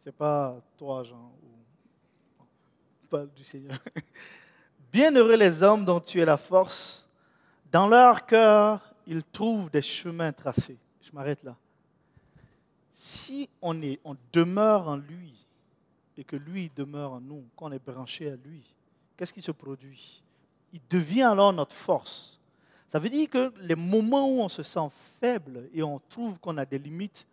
Ce 0.00 0.08
n'est 0.08 0.12
pas 0.12 0.56
toi, 0.78 1.02
Jean, 1.02 1.32
ou 1.42 2.46
pas 3.10 3.26
du 3.26 3.42
Seigneur. 3.44 3.78
Bienheureux 4.92 5.36
les 5.36 5.62
hommes 5.62 5.84
dont 5.84 6.00
tu 6.00 6.20
es 6.20 6.24
la 6.24 6.36
force. 6.36 7.08
Dans 7.70 7.88
leur 7.88 8.24
cœur, 8.24 8.94
ils 9.06 9.24
trouvent 9.24 9.68
des 9.68 9.82
chemins 9.82 10.32
tracés. 10.32 10.78
Je 11.02 11.10
m'arrête 11.12 11.42
là. 11.42 11.56
Si 12.92 13.48
on, 13.60 13.82
est, 13.82 14.00
on 14.04 14.16
demeure 14.32 14.88
en 14.88 14.96
lui 14.96 15.45
et 16.16 16.24
que 16.24 16.36
lui 16.36 16.70
demeure 16.74 17.12
en 17.12 17.20
nous, 17.20 17.44
qu'on 17.54 17.72
est 17.72 17.84
branché 17.84 18.30
à 18.30 18.36
lui, 18.36 18.62
qu'est-ce 19.16 19.32
qui 19.32 19.42
se 19.42 19.52
produit? 19.52 20.22
Il 20.72 20.80
devient 20.90 21.22
alors 21.22 21.52
notre 21.52 21.74
force. 21.74 22.38
Ça 22.88 22.98
veut 22.98 23.08
dire 23.08 23.28
que 23.28 23.52
les 23.60 23.74
moments 23.74 24.28
où 24.28 24.40
on 24.40 24.48
se 24.48 24.62
sent 24.62 24.88
faible 25.20 25.68
et 25.74 25.82
on 25.82 26.00
trouve 26.08 26.38
qu'on 26.38 26.56
a 26.56 26.64
des 26.64 26.78
limites, 26.78 27.26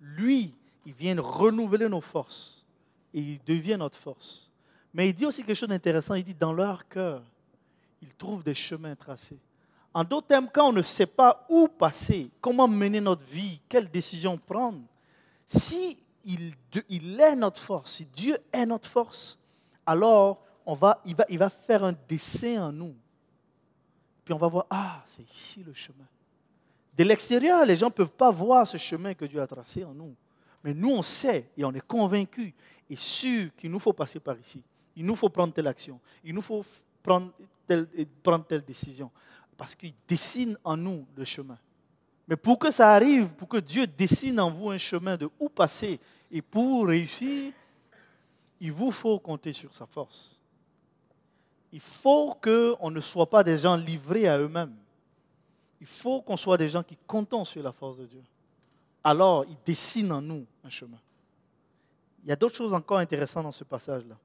lui, 0.00 0.54
il 0.86 0.92
vient 0.92 1.20
renouveler 1.20 1.88
nos 1.88 2.00
forces 2.00 2.64
et 3.12 3.20
il 3.20 3.40
devient 3.46 3.76
notre 3.78 3.98
force. 3.98 4.50
Mais 4.94 5.10
il 5.10 5.14
dit 5.14 5.26
aussi 5.26 5.42
quelque 5.42 5.56
chose 5.56 5.68
d'intéressant. 5.68 6.14
Il 6.14 6.24
dit 6.24 6.34
dans 6.34 6.52
leur 6.52 6.88
cœur, 6.88 7.22
ils 8.00 8.14
trouvent 8.14 8.42
des 8.42 8.54
chemins 8.54 8.96
tracés. 8.96 9.38
En 9.92 10.04
d'autres 10.04 10.28
termes, 10.28 10.48
quand 10.52 10.68
on 10.68 10.72
ne 10.72 10.82
sait 10.82 11.06
pas 11.06 11.46
où 11.48 11.68
passer, 11.68 12.30
comment 12.40 12.68
mener 12.68 13.00
notre 13.00 13.24
vie, 13.24 13.60
quelle 13.68 13.90
décision 13.90 14.38
prendre, 14.38 14.80
si 15.46 15.98
il, 16.24 17.20
est 17.20 17.36
notre 17.36 17.60
force, 17.60 17.92
si 17.92 18.04
Dieu 18.06 18.38
est 18.52 18.66
notre 18.66 18.88
force, 18.88 19.38
alors 19.86 20.42
on 20.66 20.74
va, 20.74 21.00
il, 21.04 21.14
va, 21.14 21.24
il 21.28 21.38
va 21.38 21.50
faire 21.50 21.84
un 21.84 21.94
dessin 22.08 22.68
en 22.68 22.72
nous. 22.72 22.94
Puis 24.24 24.34
on 24.34 24.38
va 24.38 24.48
voir, 24.48 24.66
ah, 24.68 25.02
c'est 25.06 25.30
ici 25.30 25.62
le 25.64 25.72
chemin. 25.72 26.06
De 26.96 27.04
l'extérieur, 27.04 27.64
les 27.64 27.76
gens 27.76 27.86
ne 27.86 27.92
peuvent 27.92 28.12
pas 28.12 28.30
voir 28.30 28.66
ce 28.66 28.76
chemin 28.76 29.14
que 29.14 29.24
Dieu 29.24 29.40
a 29.40 29.46
tracé 29.46 29.84
en 29.84 29.94
nous. 29.94 30.14
Mais 30.62 30.74
nous, 30.74 30.90
on 30.90 31.02
sait 31.02 31.48
et 31.56 31.64
on 31.64 31.72
est 31.72 31.86
convaincus 31.86 32.52
et 32.90 32.96
sûr 32.96 33.50
qu'il 33.56 33.70
nous 33.70 33.78
faut 33.78 33.92
passer 33.92 34.20
par 34.20 34.36
ici 34.38 34.62
il 34.98 35.06
nous 35.06 35.14
faut 35.14 35.28
prendre 35.28 35.54
telle 35.54 35.68
action, 35.68 36.00
il 36.24 36.34
nous 36.34 36.42
faut 36.42 36.64
prendre 37.02 37.32
telle, 37.66 37.86
prendre 38.20 38.44
telle 38.44 38.62
décision, 38.62 39.10
parce 39.56 39.76
qu'il 39.76 39.94
dessine 40.08 40.58
en 40.64 40.76
nous 40.76 41.06
le 41.16 41.24
chemin. 41.24 41.56
Mais 42.28 42.36
pour 42.36 42.58
que 42.58 42.70
ça 42.70 42.92
arrive, 42.92 43.28
pour 43.28 43.48
que 43.48 43.56
Dieu 43.56 43.86
dessine 43.86 44.38
en 44.38 44.50
vous 44.50 44.70
un 44.70 44.78
chemin 44.78 45.16
de 45.16 45.30
où 45.40 45.48
passer, 45.48 45.98
et 46.30 46.42
pour 46.42 46.86
réussir, 46.86 47.52
il 48.60 48.70
vous 48.70 48.90
faut 48.90 49.18
compter 49.18 49.54
sur 49.54 49.74
sa 49.74 49.86
force. 49.86 50.38
Il 51.72 51.80
faut 51.80 52.34
qu'on 52.34 52.90
ne 52.90 53.00
soit 53.00 53.28
pas 53.28 53.42
des 53.42 53.56
gens 53.56 53.76
livrés 53.76 54.28
à 54.28 54.38
eux-mêmes. 54.38 54.74
Il 55.80 55.86
faut 55.86 56.20
qu'on 56.20 56.36
soit 56.36 56.58
des 56.58 56.68
gens 56.68 56.82
qui 56.82 56.98
comptent 57.06 57.46
sur 57.46 57.62
la 57.62 57.72
force 57.72 57.98
de 57.98 58.06
Dieu. 58.06 58.22
Alors, 59.02 59.44
il 59.48 59.56
dessine 59.64 60.12
en 60.12 60.20
nous 60.20 60.44
un 60.64 60.70
chemin. 60.70 60.98
Il 62.24 62.28
y 62.28 62.32
a 62.32 62.36
d'autres 62.36 62.56
choses 62.56 62.74
encore 62.74 62.98
intéressantes 62.98 63.44
dans 63.44 63.52
ce 63.52 63.64
passage-là. 63.64 64.16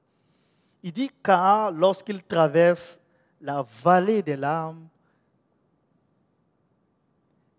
Il 0.82 0.92
dit 0.92 1.10
car 1.22 1.70
lorsqu'il 1.70 2.22
traverse 2.22 2.98
la 3.40 3.64
vallée 3.82 4.22
des 4.22 4.36
larmes, 4.36 4.86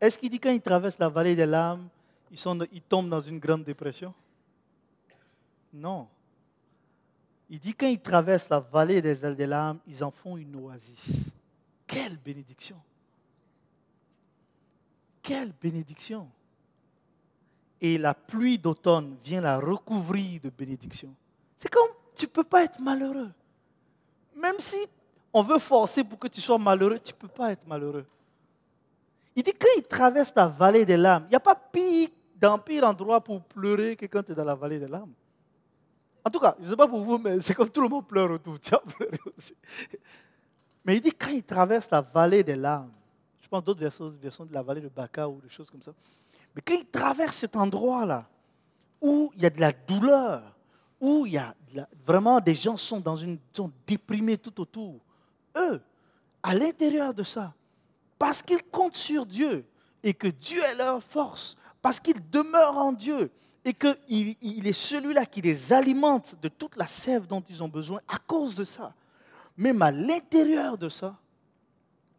est-ce 0.05 0.17
qu'il 0.17 0.29
dit 0.29 0.39
quand 0.39 0.51
il 0.51 0.61
traverse 0.61 0.97
la 0.99 1.09
vallée 1.09 1.35
des 1.35 1.45
larmes, 1.45 1.87
ils, 2.31 2.81
tombent 2.81 3.09
dans 3.09 3.21
une 3.21 3.39
grande 3.39 3.63
dépression? 3.63 4.13
Non. 5.73 6.07
Il 7.49 7.59
dit 7.59 7.73
quand 7.73 7.87
ils 7.87 7.99
traversent 7.99 8.49
la 8.49 8.59
vallée 8.59 9.01
des, 9.01 9.15
des 9.15 9.45
larmes, 9.45 9.79
ils 9.87 10.03
en 10.03 10.11
font 10.11 10.37
une 10.37 10.55
oasis. 10.55 11.31
Quelle 11.85 12.17
bénédiction 12.17 12.77
Quelle 15.21 15.51
bénédiction 15.51 16.27
Et 17.79 17.97
la 17.97 18.13
pluie 18.13 18.57
d'automne 18.57 19.17
vient 19.23 19.41
la 19.41 19.59
recouvrir 19.59 20.41
de 20.41 20.49
bénédiction. 20.49 21.13
C'est 21.57 21.69
comme 21.69 21.89
tu 22.15 22.25
ne 22.25 22.31
peux 22.31 22.43
pas 22.43 22.63
être 22.63 22.79
malheureux. 22.79 23.31
Même 24.35 24.59
si 24.59 24.77
on 25.31 25.41
veut 25.41 25.59
forcer 25.59 26.03
pour 26.03 26.17
que 26.17 26.27
tu 26.27 26.41
sois 26.41 26.57
malheureux, 26.57 26.99
tu 26.99 27.13
ne 27.13 27.17
peux 27.17 27.27
pas 27.27 27.51
être 27.51 27.67
malheureux. 27.67 28.05
Il 29.35 29.43
dit 29.43 29.53
quand 29.53 29.67
il 29.77 29.83
traverse 29.83 30.31
la 30.35 30.47
vallée 30.47 30.85
des 30.85 30.97
larmes, 30.97 31.25
il 31.27 31.29
n'y 31.29 31.35
a 31.35 31.39
pas 31.39 31.55
pire, 31.55 32.09
d'un 32.35 32.59
endroit 32.83 33.21
pour 33.21 33.41
pleurer 33.43 33.95
que 33.95 34.05
quand 34.05 34.23
tu 34.23 34.31
es 34.31 34.35
dans 34.35 34.45
la 34.45 34.55
vallée 34.55 34.79
des 34.79 34.87
larmes. 34.87 35.13
En 36.23 36.29
tout 36.29 36.39
cas, 36.39 36.55
je 36.59 36.65
ne 36.65 36.69
sais 36.69 36.75
pas 36.75 36.87
pour 36.87 37.01
vous, 37.03 37.17
mais 37.17 37.39
c'est 37.41 37.53
comme 37.53 37.69
tout 37.69 37.81
le 37.81 37.89
monde 37.89 38.07
pleure 38.07 38.31
autour. 38.31 38.59
Tu 38.59 38.73
as 38.73 38.79
pleuré 38.79 39.19
aussi. 39.37 39.55
Mais 40.83 40.97
il 40.97 41.01
dit 41.01 41.11
quand 41.11 41.31
il 41.31 41.43
traverse 41.43 41.89
la 41.91 42.01
vallée 42.01 42.43
des 42.43 42.55
larmes, 42.55 42.91
je 43.41 43.47
pense 43.47 43.63
d'autres 43.63 43.79
versions, 43.79 44.45
de 44.45 44.53
la 44.53 44.61
vallée 44.61 44.81
de 44.81 44.89
Baka 44.89 45.27
ou 45.27 45.39
des 45.41 45.49
choses 45.49 45.69
comme 45.69 45.81
ça. 45.81 45.93
Mais 46.55 46.61
quand 46.61 46.73
il 46.73 46.85
traverse 46.85 47.37
cet 47.37 47.55
endroit-là, 47.55 48.27
où 49.01 49.31
il 49.35 49.41
y 49.43 49.45
a 49.45 49.49
de 49.49 49.59
la 49.59 49.71
douleur, 49.71 50.41
où 50.99 51.25
il 51.25 51.33
y 51.33 51.37
a 51.37 51.53
vraiment 52.05 52.39
des 52.39 52.55
gens 52.55 52.77
sont 52.77 52.99
dans 52.99 53.15
une 53.15 53.37
sont 53.51 53.71
déprimés 53.85 54.37
tout 54.37 54.59
autour. 54.61 54.99
Eux, 55.57 55.81
à 56.41 56.55
l'intérieur 56.55 57.13
de 57.13 57.23
ça, 57.23 57.53
parce 58.17 58.41
qu'ils 58.41 58.63
comptent 58.63 58.95
sur 58.95 59.25
Dieu 59.25 59.65
et 60.03 60.13
que 60.13 60.27
Dieu 60.27 60.61
est 60.61 60.75
leur 60.75 61.01
force, 61.03 61.57
parce 61.81 61.99
qu'ils 61.99 62.29
demeurent 62.29 62.77
en 62.77 62.93
Dieu 62.93 63.31
et 63.63 63.73
qu'il 63.73 64.35
il 64.41 64.67
est 64.67 64.73
celui-là 64.73 65.25
qui 65.25 65.41
les 65.41 65.73
alimente 65.73 66.35
de 66.41 66.47
toute 66.47 66.75
la 66.75 66.87
sève 66.87 67.25
dont 67.27 67.41
ils 67.41 67.63
ont 67.63 67.67
besoin 67.67 68.01
à 68.07 68.17
cause 68.17 68.55
de 68.55 68.63
ça. 68.63 68.93
Même 69.57 69.81
à 69.81 69.91
l'intérieur 69.91 70.77
de 70.77 70.89
ça, 70.89 71.15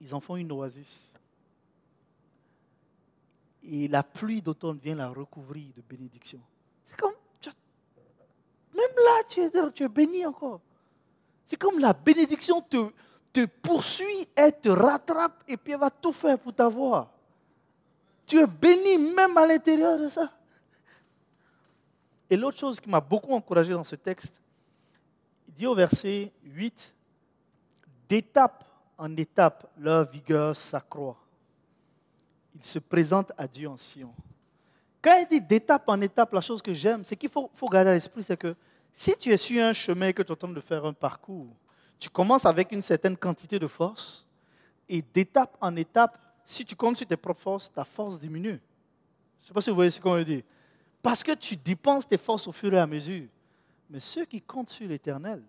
ils 0.01 0.15
en 0.15 0.21
font 0.21 0.37
une 0.37 0.51
oasis. 0.53 1.15
Et 3.63 3.89
la 3.89 4.03
pluie 4.03 4.43
d'automne 4.43 4.79
vient 4.79 4.95
la 4.95 5.09
recouvrir 5.09 5.67
de 5.75 5.83
bénédictions. 5.83 6.43
C'est 6.85 6.97
comme 6.97 7.15
même 8.77 8.97
là, 8.97 9.23
tu 9.29 9.41
es, 9.41 9.51
tu 9.73 9.85
es 9.85 9.89
béni 9.89 10.27
encore. 10.27 10.61
C'est 11.47 11.57
comme 11.57 11.79
la 11.79 11.93
bénédiction 11.93 12.61
te, 12.61 12.91
te 13.37 13.45
poursuit, 13.45 14.27
elle 14.35 14.59
te 14.59 14.71
rattrape 14.71 15.45
et 15.47 15.59
puis 15.59 15.75
elle 15.75 15.81
va 15.81 15.91
tout 15.91 16.13
faire 16.13 16.39
pour 16.39 16.55
t'avoir. 16.55 17.11
Tu 18.25 18.39
es 18.39 18.47
béni 18.47 18.97
même 18.97 19.37
à 19.37 19.47
l'intérieur 19.47 19.99
de 19.99 20.09
ça. 20.09 20.33
Et 22.31 22.37
l'autre 22.37 22.59
chose 22.59 22.81
qui 22.81 22.89
m'a 22.89 23.01
beaucoup 23.01 23.35
encouragé 23.35 23.75
dans 23.75 23.85
ce 23.85 23.95
texte, 23.95 24.33
il 25.49 25.53
dit 25.53 25.67
au 25.67 25.75
verset 25.75 26.33
8, 26.45 26.95
d'étape 28.09 28.65
en 28.97 29.15
étape, 29.15 29.71
leur 29.77 30.11
vigueur 30.11 30.57
s'accroît. 30.57 31.19
Ils 32.55 32.65
se 32.65 32.79
présentent 32.79 33.33
à 33.37 33.47
Dieu 33.47 33.69
en 33.69 33.77
Sion. 33.77 34.15
Quand 35.03 35.15
il 35.21 35.29
dit 35.29 35.41
d'étape 35.43 35.87
en 35.89 36.01
étape, 36.01 36.33
la 36.33 36.41
chose 36.41 36.63
que 36.63 36.73
j'aime, 36.73 37.05
c'est 37.05 37.17
qu'il 37.17 37.29
faut, 37.29 37.51
faut 37.53 37.69
garder 37.69 37.91
à 37.91 37.95
l'esprit, 37.95 38.23
c'est 38.23 38.39
que 38.39 38.57
si 38.95 39.15
tu 39.15 39.31
es 39.31 39.37
sur 39.37 39.63
un 39.63 39.75
chemin 39.75 40.09
et 40.09 40.15
que 40.15 40.23
tu 40.23 40.29
es 40.29 40.33
en 40.33 40.37
train 40.37 40.49
de 40.49 40.61
faire 40.61 40.87
un 40.87 40.95
parcours, 40.95 41.55
tu 41.99 42.09
commences 42.11 42.45
avec 42.45 42.73
une 42.73 42.83
certaine 42.83 43.17
quantité 43.17 43.59
de 43.59 43.67
force 43.67 44.27
et 44.89 45.03
d'étape 45.03 45.57
en 45.61 45.75
étape, 45.77 46.19
si 46.45 46.65
tu 46.65 46.77
comptes 46.77 46.99
sur 46.99 47.07
tes 47.07 47.17
propres 47.17 47.41
forces, 47.41 47.73
ta 47.73 47.85
force 47.85 48.19
diminue. 48.19 48.61
Je 49.39 49.45
ne 49.45 49.47
sais 49.49 49.55
pas 49.55 49.61
si 49.61 49.71
vous 49.71 49.77
voyez 49.77 49.91
ce 49.91 50.01
qu'on 50.01 50.15
veut 50.15 50.25
dire. 50.25 50.43
Parce 51.03 51.23
que 51.23 51.33
tu 51.33 51.57
dépenses 51.57 52.07
tes 52.07 52.19
forces 52.19 52.47
au 52.47 52.53
fur 52.53 52.73
et 52.75 52.79
à 52.79 52.87
mesure. 52.87 53.29
Mais 53.89 54.01
ceux 54.01 54.25
qui 54.25 54.41
comptent 54.43 54.71
sur 54.71 54.89
l'éternel, 54.89 55.43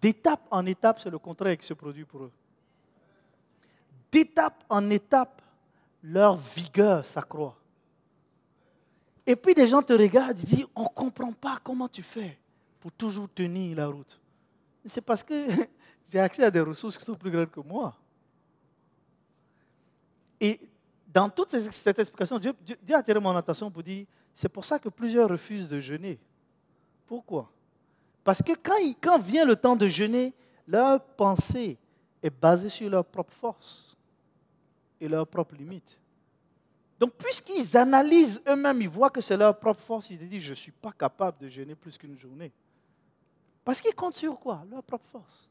d'étape 0.00 0.46
en 0.50 0.64
étape, 0.66 1.00
c'est 1.00 1.10
le 1.10 1.18
contraire 1.18 1.56
qui 1.56 1.66
se 1.66 1.74
produit 1.74 2.04
pour 2.04 2.24
eux. 2.24 2.32
D'étape 4.12 4.64
en 4.68 4.88
étape, 4.90 5.42
leur 6.02 6.36
vigueur 6.36 7.04
s'accroît. 7.06 7.56
Et 9.26 9.36
puis 9.36 9.54
des 9.54 9.66
gens 9.66 9.82
te 9.82 9.92
regardent 9.92 10.40
et 10.40 10.46
disent, 10.46 10.66
on 10.74 10.84
ne 10.84 10.88
comprend 10.88 11.32
pas 11.32 11.58
comment 11.62 11.88
tu 11.88 12.02
fais 12.02 12.38
pour 12.80 12.90
toujours 12.92 13.28
tenir 13.32 13.76
la 13.76 13.86
route. 13.86 14.20
C'est 14.86 15.02
parce 15.02 15.22
que 15.22 15.46
j'ai 16.10 16.18
accès 16.18 16.42
à 16.42 16.50
des 16.50 16.60
ressources 16.60 16.98
qui 16.98 17.04
sont 17.04 17.14
plus 17.14 17.30
grandes 17.30 17.50
que 17.50 17.60
moi. 17.60 17.94
Et 20.40 20.60
dans 21.06 21.28
toute 21.28 21.50
cette 21.70 21.98
explication, 21.98 22.38
Dieu, 22.38 22.54
a 22.90 22.96
attiré 22.96 23.20
mon 23.20 23.36
attention 23.36 23.70
pour 23.70 23.82
dire, 23.82 24.06
c'est 24.34 24.48
pour 24.48 24.64
ça 24.64 24.78
que 24.78 24.88
plusieurs 24.88 25.28
refusent 25.28 25.68
de 25.68 25.78
jeûner. 25.78 26.18
Pourquoi? 27.06 27.50
Parce 28.24 28.42
que 28.42 28.52
quand, 28.52 28.76
quand 29.00 29.18
vient 29.18 29.44
le 29.44 29.54
temps 29.54 29.76
de 29.76 29.86
jeûner, 29.86 30.32
leur 30.66 31.02
pensée 31.02 31.78
est 32.22 32.30
basée 32.30 32.68
sur 32.68 32.90
leur 32.90 33.04
propre 33.04 33.32
force 33.32 33.96
et 35.00 35.08
leurs 35.08 35.26
propres 35.26 35.54
limites. 35.54 35.96
Donc, 36.98 37.12
puisqu'ils 37.14 37.76
analysent 37.76 38.42
eux-mêmes, 38.46 38.82
ils 38.82 38.88
voient 38.88 39.10
que 39.10 39.20
c'est 39.20 39.36
leur 39.36 39.58
propre 39.58 39.80
force, 39.80 40.10
ils 40.10 40.18
se 40.18 40.24
disent, 40.24 40.42
je 40.42 40.50
ne 40.50 40.54
suis 40.54 40.72
pas 40.72 40.92
capable 40.92 41.38
de 41.38 41.48
jeûner 41.48 41.74
plus 41.74 41.96
qu'une 41.96 42.18
journée. 42.18 42.52
Parce 43.64 43.80
qu'ils 43.80 43.94
comptent 43.94 44.16
sur 44.16 44.38
quoi? 44.38 44.64
Leur 44.70 44.82
propre 44.82 45.08
force. 45.08 45.49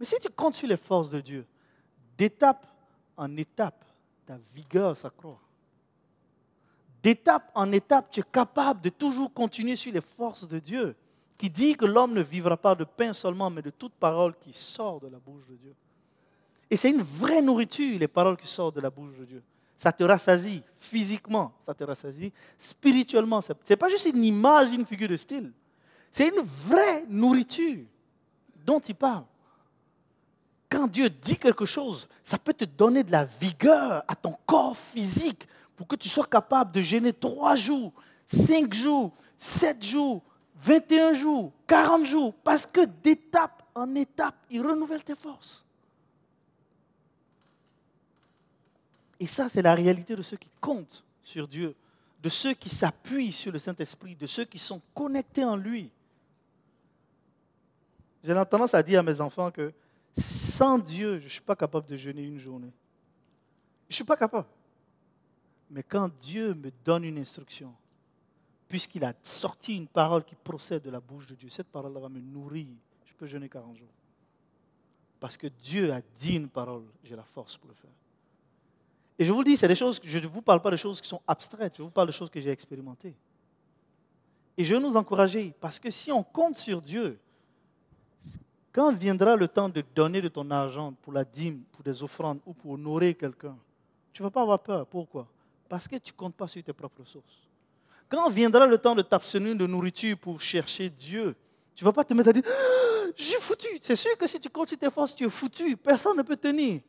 Mais 0.00 0.06
si 0.06 0.18
tu 0.18 0.30
comptes 0.30 0.54
sur 0.54 0.66
les 0.66 0.78
forces 0.78 1.10
de 1.10 1.20
Dieu, 1.20 1.46
d'étape 2.16 2.66
en 3.18 3.36
étape, 3.36 3.84
ta 4.24 4.38
vigueur 4.54 4.96
s'accroît. 4.96 5.38
D'étape 7.02 7.50
en 7.54 7.70
étape, 7.70 8.10
tu 8.10 8.20
es 8.20 8.24
capable 8.30 8.80
de 8.80 8.88
toujours 8.88 9.32
continuer 9.32 9.76
sur 9.76 9.92
les 9.92 10.00
forces 10.00 10.48
de 10.48 10.58
Dieu, 10.58 10.96
qui 11.36 11.50
dit 11.50 11.74
que 11.74 11.84
l'homme 11.84 12.14
ne 12.14 12.22
vivra 12.22 12.56
pas 12.56 12.74
de 12.74 12.84
pain 12.84 13.12
seulement, 13.12 13.50
mais 13.50 13.62
de 13.62 13.70
toute 13.70 13.92
parole 13.92 14.34
qui 14.38 14.52
sort 14.52 15.00
de 15.00 15.08
la 15.08 15.18
bouche 15.18 15.46
de 15.48 15.56
Dieu. 15.56 15.74
Et 16.70 16.76
c'est 16.76 16.90
une 16.90 17.02
vraie 17.02 17.42
nourriture, 17.42 17.98
les 17.98 18.08
paroles 18.08 18.36
qui 18.36 18.46
sortent 18.46 18.76
de 18.76 18.80
la 18.80 18.90
bouche 18.90 19.16
de 19.18 19.24
Dieu. 19.24 19.42
Ça 19.76 19.92
te 19.92 20.04
rassasie 20.04 20.62
physiquement, 20.78 21.52
ça 21.62 21.74
te 21.74 21.82
rassasie 21.82 22.32
spirituellement. 22.58 23.40
Ce 23.40 23.52
n'est 23.68 23.76
pas 23.76 23.88
juste 23.88 24.06
une 24.06 24.24
image, 24.24 24.72
une 24.72 24.84
figure 24.84 25.08
de 25.08 25.16
style. 25.16 25.52
C'est 26.12 26.28
une 26.28 26.42
vraie 26.42 27.04
nourriture 27.08 27.84
dont 28.64 28.80
il 28.80 28.94
parle. 28.94 29.24
Quand 30.70 30.86
Dieu 30.86 31.10
dit 31.10 31.36
quelque 31.36 31.66
chose, 31.66 32.08
ça 32.22 32.38
peut 32.38 32.54
te 32.54 32.64
donner 32.64 33.02
de 33.02 33.10
la 33.10 33.24
vigueur 33.24 34.04
à 34.06 34.14
ton 34.14 34.36
corps 34.46 34.76
physique 34.76 35.48
pour 35.74 35.88
que 35.88 35.96
tu 35.96 36.08
sois 36.08 36.26
capable 36.26 36.70
de 36.70 36.80
gêner 36.80 37.12
trois 37.12 37.56
jours, 37.56 37.92
cinq 38.28 38.72
jours, 38.72 39.12
sept 39.36 39.84
jours, 39.84 40.22
21 40.62 41.14
jours, 41.14 41.52
40 41.66 42.06
jours, 42.06 42.34
parce 42.44 42.66
que 42.66 42.84
d'étape 42.84 43.64
en 43.74 43.94
étape, 43.94 44.36
il 44.50 44.62
renouvelle 44.62 45.02
tes 45.02 45.14
forces. 45.16 45.64
Et 49.18 49.26
ça, 49.26 49.48
c'est 49.48 49.62
la 49.62 49.74
réalité 49.74 50.14
de 50.14 50.22
ceux 50.22 50.36
qui 50.36 50.50
comptent 50.60 51.02
sur 51.22 51.48
Dieu, 51.48 51.74
de 52.22 52.28
ceux 52.28 52.54
qui 52.54 52.68
s'appuient 52.68 53.32
sur 53.32 53.52
le 53.52 53.58
Saint-Esprit, 53.58 54.14
de 54.14 54.26
ceux 54.26 54.44
qui 54.44 54.58
sont 54.58 54.80
connectés 54.94 55.44
en 55.44 55.56
lui. 55.56 55.90
J'ai 58.22 58.34
tendance 58.50 58.74
à 58.74 58.82
dire 58.82 59.00
à 59.00 59.02
mes 59.02 59.20
enfants 59.20 59.50
que 59.50 59.72
sans 60.60 60.78
Dieu, 60.78 61.18
je 61.20 61.24
ne 61.24 61.28
suis 61.30 61.40
pas 61.40 61.56
capable 61.56 61.86
de 61.86 61.96
jeûner 61.96 62.22
une 62.22 62.38
journée. 62.38 62.70
Je 63.88 63.92
ne 63.92 63.94
suis 63.94 64.04
pas 64.04 64.16
capable. 64.16 64.46
Mais 65.70 65.82
quand 65.82 66.10
Dieu 66.20 66.52
me 66.52 66.70
donne 66.84 67.04
une 67.04 67.16
instruction, 67.16 67.74
puisqu'il 68.68 69.02
a 69.06 69.14
sorti 69.22 69.74
une 69.74 69.86
parole 69.86 70.22
qui 70.22 70.34
procède 70.34 70.82
de 70.82 70.90
la 70.90 71.00
bouche 71.00 71.26
de 71.26 71.34
Dieu, 71.34 71.48
cette 71.48 71.68
parole-là 71.68 72.00
va 72.00 72.10
me 72.10 72.20
nourrir. 72.20 72.66
Je 73.06 73.14
peux 73.14 73.24
jeûner 73.24 73.48
40 73.48 73.78
jours. 73.78 73.88
Parce 75.18 75.38
que 75.38 75.46
Dieu 75.46 75.94
a 75.94 76.02
dit 76.18 76.36
une 76.36 76.48
parole, 76.48 76.84
j'ai 77.04 77.16
la 77.16 77.24
force 77.24 77.56
pour 77.56 77.68
le 77.70 77.74
faire. 77.74 77.90
Et 79.18 79.24
je 79.24 79.32
vous 79.32 79.38
le 79.38 79.46
dis, 79.46 79.56
c'est 79.56 79.68
des 79.68 79.74
choses, 79.74 79.98
je 80.04 80.18
ne 80.18 80.26
vous 80.26 80.42
parle 80.42 80.60
pas 80.60 80.70
de 80.70 80.76
choses 80.76 81.00
qui 81.00 81.08
sont 81.08 81.22
abstraites, 81.26 81.78
je 81.78 81.82
vous 81.82 81.90
parle 81.90 82.08
de 82.08 82.12
choses 82.12 82.28
que 82.28 82.38
j'ai 82.38 82.50
expérimentées. 82.50 83.14
Et 84.58 84.64
je 84.64 84.74
veux 84.74 84.80
nous 84.82 84.96
encourager, 84.96 85.54
parce 85.58 85.80
que 85.80 85.90
si 85.90 86.12
on 86.12 86.22
compte 86.22 86.58
sur 86.58 86.82
Dieu, 86.82 87.18
quand 88.72 88.94
viendra 88.94 89.36
le 89.36 89.48
temps 89.48 89.68
de 89.68 89.82
donner 89.94 90.20
de 90.20 90.28
ton 90.28 90.50
argent 90.50 90.92
pour 91.02 91.12
la 91.12 91.24
dîme, 91.24 91.62
pour 91.72 91.82
des 91.82 92.02
offrandes 92.02 92.40
ou 92.46 92.52
pour 92.52 92.72
honorer 92.72 93.14
quelqu'un, 93.14 93.56
tu 94.12 94.22
ne 94.22 94.26
vas 94.26 94.30
pas 94.30 94.42
avoir 94.42 94.60
peur. 94.60 94.86
Pourquoi? 94.86 95.26
Parce 95.68 95.88
que 95.88 95.96
tu 95.96 96.12
ne 96.12 96.16
comptes 96.16 96.34
pas 96.34 96.48
sur 96.48 96.62
tes 96.62 96.72
propres 96.72 97.00
ressources. 97.00 97.48
Quand 98.08 98.28
viendra 98.28 98.66
le 98.66 98.78
temps 98.78 98.94
de 98.94 99.02
t'abstenir 99.02 99.56
de 99.56 99.66
nourriture 99.66 100.18
pour 100.18 100.40
chercher 100.40 100.90
Dieu, 100.90 101.34
tu 101.74 101.84
ne 101.84 101.88
vas 101.88 101.92
pas 101.92 102.04
te 102.04 102.12
mettre 102.12 102.30
à 102.30 102.32
dire 102.32 102.42
ah, 102.46 103.10
J'ai 103.16 103.38
foutu. 103.38 103.68
C'est 103.80 103.96
sûr 103.96 104.16
que 104.18 104.26
si 104.26 104.38
tu 104.40 104.48
comptes 104.50 104.68
sur 104.68 104.78
tes 104.78 104.90
forces, 104.90 105.14
tu 105.14 105.24
es 105.24 105.30
foutu. 105.30 105.76
Personne 105.76 106.16
ne 106.16 106.22
peut 106.22 106.36
tenir. 106.36 106.80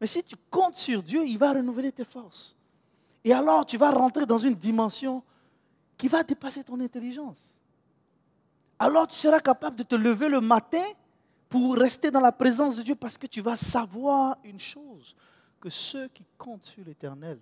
Mais 0.00 0.06
si 0.06 0.22
tu 0.22 0.34
comptes 0.50 0.76
sur 0.76 1.02
Dieu, 1.02 1.24
il 1.24 1.38
va 1.38 1.52
renouveler 1.52 1.92
tes 1.92 2.04
forces. 2.04 2.56
Et 3.22 3.32
alors, 3.32 3.64
tu 3.64 3.76
vas 3.76 3.90
rentrer 3.90 4.26
dans 4.26 4.38
une 4.38 4.54
dimension 4.54 5.22
qui 5.96 6.08
va 6.08 6.22
dépasser 6.22 6.64
ton 6.64 6.78
intelligence. 6.80 7.53
Alors, 8.78 9.06
tu 9.06 9.16
seras 9.16 9.40
capable 9.40 9.76
de 9.76 9.82
te 9.82 9.94
lever 9.94 10.28
le 10.28 10.40
matin 10.40 10.84
pour 11.48 11.76
rester 11.76 12.10
dans 12.10 12.20
la 12.20 12.32
présence 12.32 12.76
de 12.76 12.82
Dieu 12.82 12.94
parce 12.94 13.16
que 13.16 13.26
tu 13.26 13.40
vas 13.40 13.56
savoir 13.56 14.36
une 14.44 14.58
chose, 14.58 15.14
que 15.60 15.70
ceux 15.70 16.08
qui 16.08 16.24
comptent 16.36 16.64
sur 16.64 16.84
l'Éternel 16.84 17.38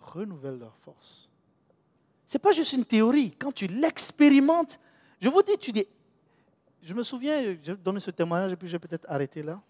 renouvellent 0.00 0.58
leurs 0.58 0.76
forces. 0.76 1.28
Ce 2.26 2.36
n'est 2.36 2.40
pas 2.40 2.52
juste 2.52 2.72
une 2.72 2.84
théorie. 2.84 3.32
Quand 3.32 3.52
tu 3.52 3.66
l'expérimentes, 3.66 4.78
je 5.20 5.28
vous 5.28 5.42
dis, 5.42 5.58
tu 5.58 5.72
dis, 5.72 5.86
je 6.82 6.94
me 6.94 7.02
souviens, 7.02 7.56
j'ai 7.62 7.76
donné 7.76 8.00
ce 8.00 8.10
témoignage 8.10 8.52
et 8.52 8.56
puis 8.56 8.68
j'ai 8.68 8.78
peut-être 8.78 9.04
arrêté 9.08 9.42
là. 9.42 9.60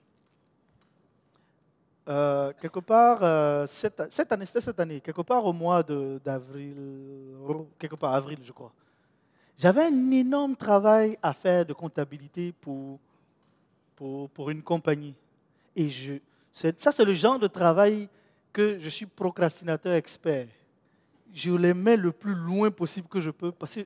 Euh, 2.09 2.53
quelque 2.61 2.81
part, 2.81 3.19
euh, 3.23 3.67
cette, 3.67 4.01
année, 4.33 4.45
c'était 4.45 4.61
cette 4.61 4.81
année, 4.81 5.01
quelque 5.01 5.23
part 5.23 5.45
au 5.45 5.53
mois 5.53 5.83
d'avril, 5.83 6.77
quelque 7.79 7.97
part 7.97 8.15
avril, 8.15 8.39
je 8.43 8.53
crois. 8.53 8.73
J'avais 9.61 9.85
un 9.85 10.11
énorme 10.11 10.57
travail 10.57 11.19
à 11.23 11.35
faire 11.35 11.67
de 11.67 11.75
comptabilité 11.75 12.55
pour, 12.63 12.99
pour, 13.95 14.31
pour 14.31 14.49
une 14.49 14.63
compagnie. 14.63 15.15
Et 15.77 15.91
je, 15.91 16.15
ça, 16.55 16.73
c'est 16.97 17.05
le 17.05 17.13
genre 17.13 17.39
de 17.39 17.47
travail 17.47 18.09
que 18.55 18.79
je 18.81 18.89
suis 18.89 19.05
procrastinateur 19.05 19.93
expert. 19.93 20.47
Je 21.35 21.51
le 21.51 21.75
mets 21.75 21.99
le 21.99 22.11
plus 22.11 22.35
loin 22.35 22.71
possible 22.71 23.07
que 23.07 23.21
je 23.21 23.29
peux 23.29 23.53
parce 23.53 23.75
que 23.75 23.85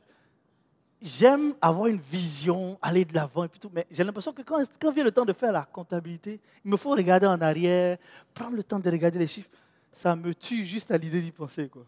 j'aime 1.03 1.55
avoir 1.61 1.89
une 1.89 2.01
vision, 2.01 2.79
aller 2.81 3.05
de 3.05 3.13
l'avant 3.13 3.43
et 3.43 3.49
tout, 3.49 3.71
mais 3.75 3.85
j'ai 3.91 4.05
l'impression 4.05 4.33
que 4.33 4.43
quand, 4.43 4.65
quand, 4.81 4.93
vient 4.93 5.03
le 5.03 5.11
temps 5.11 5.25
de 5.25 5.33
faire 5.33 5.51
la 5.53 5.65
comptabilité, 5.65 6.39
il 6.65 6.71
me 6.71 6.77
faut 6.77 6.91
regarder 6.91 7.27
en 7.27 7.41
arrière, 7.41 7.99
prendre 8.33 8.55
le 8.55 8.63
temps 8.63 8.79
de 8.79 8.89
regarder 8.89 9.19
les 9.19 9.27
chiffres. 9.27 9.51
Ça 9.93 10.15
me 10.15 10.37
tue 10.37 10.65
juste 10.65 10.93
à 10.93 10.97
l'idée 10.97 11.21
d'y 11.21 11.33
penser. 11.33 11.69
Quoi. 11.69 11.85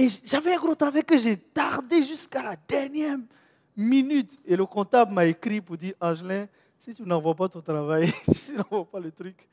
Et 0.00 0.08
j'avais 0.24 0.54
un 0.54 0.58
gros 0.58 0.74
travail 0.74 1.04
que 1.04 1.18
j'ai 1.18 1.36
tardé 1.36 2.02
jusqu'à 2.02 2.42
la 2.42 2.56
dernière 2.56 3.18
minute. 3.76 4.38
Et 4.46 4.56
le 4.56 4.64
comptable 4.64 5.12
m'a 5.12 5.26
écrit 5.26 5.60
pour 5.60 5.76
dire, 5.76 5.92
Angelin, 6.00 6.46
si 6.78 6.94
tu 6.94 7.02
n'envoies 7.02 7.34
pas 7.34 7.50
ton 7.50 7.60
travail, 7.60 8.06
si 8.32 8.46
tu 8.46 8.56
n'envoies 8.56 8.86
pas 8.86 8.98
le 8.98 9.10
truc, 9.10 9.46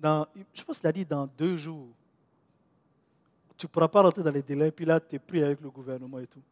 je 0.00 0.62
pense 0.64 0.78
qu'il 0.78 0.86
a 0.86 0.92
dit 0.92 1.04
dans 1.04 1.26
deux 1.36 1.56
jours, 1.56 1.88
tu 3.56 3.66
ne 3.66 3.68
pourras 3.68 3.88
pas 3.88 4.02
rentrer 4.02 4.22
dans 4.22 4.30
les 4.30 4.42
délais, 4.42 4.70
puis 4.70 4.84
là, 4.84 5.00
tu 5.00 5.16
es 5.16 5.18
pris 5.18 5.42
avec 5.42 5.60
le 5.60 5.70
gouvernement 5.70 6.20
et 6.20 6.28
tout. 6.28 6.42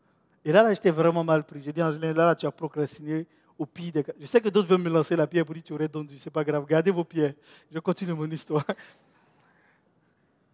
Et 0.45 0.51
là, 0.51 0.65
là 0.65 0.75
j'étais 0.75 0.91
vraiment 0.91 1.23
mal 1.23 1.45
pris. 1.45 1.63
J'ai 1.63 1.73
dit, 1.73 1.81
Angelin, 1.81 2.13
là, 2.13 2.27
là, 2.27 2.35
tu 2.35 2.45
as 2.45 2.51
procrastiné 2.51 3.25
au 3.57 3.67
pied 3.67 3.93
des... 3.93 4.05
Je 4.19 4.27
sais 4.27 4.41
que 4.41 4.49
d'autres 4.49 4.69
veulent 4.69 4.83
me 4.83 4.91
lancer 4.91 5.15
la 5.15 5.29
pierre 5.29 5.45
pour 5.45 5.55
dire, 5.55 5.63
tu 5.63 5.73
aurais 5.75 5.87
donné, 5.87 6.11
c'est 6.17 6.29
pas 6.29 6.43
grave, 6.43 6.67
gardez 6.67 6.91
vos 6.91 7.05
pierres. 7.05 7.35
Je 7.71 7.79
continue 7.79 8.15
mon 8.15 8.29
histoire. 8.29 8.65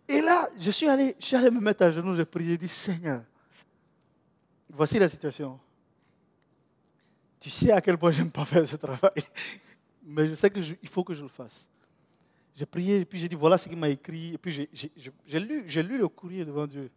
Et 0.09 0.21
là, 0.21 0.49
je 0.59 0.71
suis 0.71 0.89
allé, 0.89 1.17
je 1.19 1.27
suis 1.27 1.37
allé 1.37 1.51
me 1.51 1.61
mettre 1.61 1.85
à 1.85 1.91
genoux, 1.91 2.15
j'ai 2.15 2.25
prié, 2.25 2.53
j'ai 2.53 2.59
dit, 2.59 2.69
Seigneur, 2.69 3.23
voici 4.69 4.99
la 4.99 5.09
situation. 5.09 5.59
Tu 7.41 7.51
sais 7.51 7.73
à 7.73 7.81
quel 7.81 7.97
point 7.97 8.11
je 8.11 8.19
n'aime 8.19 8.31
pas 8.31 8.45
faire 8.45 8.67
ce 8.69 8.77
travail, 8.77 9.13
mais 10.05 10.29
je 10.29 10.35
sais 10.35 10.51
qu'il 10.51 10.89
faut 10.89 11.05
que 11.05 11.15
je 11.15 11.23
le 11.23 11.29
fasse. 11.29 11.67
J'ai 12.57 12.67
prié, 12.67 13.01
et 13.01 13.05
puis 13.05 13.19
j'ai 13.19 13.29
dit, 13.29 13.35
voilà 13.35 13.59
ce 13.59 13.69
qu'il 13.69 13.79
m'a 13.79 13.89
écrit, 13.89 14.35
et 14.35 14.39
puis 14.39 14.69
j'ai 15.27 15.41
lu, 15.41 15.65
lu 15.67 15.99
le 15.99 16.09
courrier 16.09 16.45
devant 16.45 16.67
Dieu. 16.67 16.91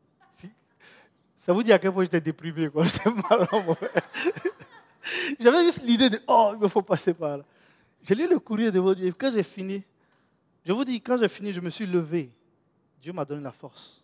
Ça 1.47 1.53
vous 1.53 1.63
dit 1.63 1.71
à 1.71 1.79
quel 1.79 1.93
point 1.93 2.03
j'étais 2.03 2.19
déprimé, 2.19 2.69
quoi. 2.69 2.83
J'étais 2.83 3.09
mal 3.09 3.47
J'avais 5.39 5.63
juste 5.63 5.81
l'idée 5.81 6.09
de, 6.09 6.19
oh, 6.27 6.51
il 6.53 6.59
me 6.59 6.67
faut 6.67 6.81
passer 6.81 7.13
par 7.13 7.37
là. 7.37 7.45
J'ai 8.03 8.15
lu 8.15 8.27
le 8.27 8.37
courrier 8.37 8.69
devant 8.69 8.93
Dieu, 8.93 9.07
et 9.07 9.13
quand 9.13 9.31
j'ai 9.31 9.43
fini, 9.43 9.81
je 10.65 10.73
vous 10.73 10.83
dis, 10.83 10.99
quand 10.99 11.17
j'ai 11.17 11.29
fini, 11.29 11.53
je 11.53 11.61
me 11.61 11.69
suis 11.69 11.85
levé. 11.85 12.29
Dieu 13.01 13.13
m'a 13.13 13.25
donné 13.25 13.41
la 13.41 13.51
force. 13.51 14.01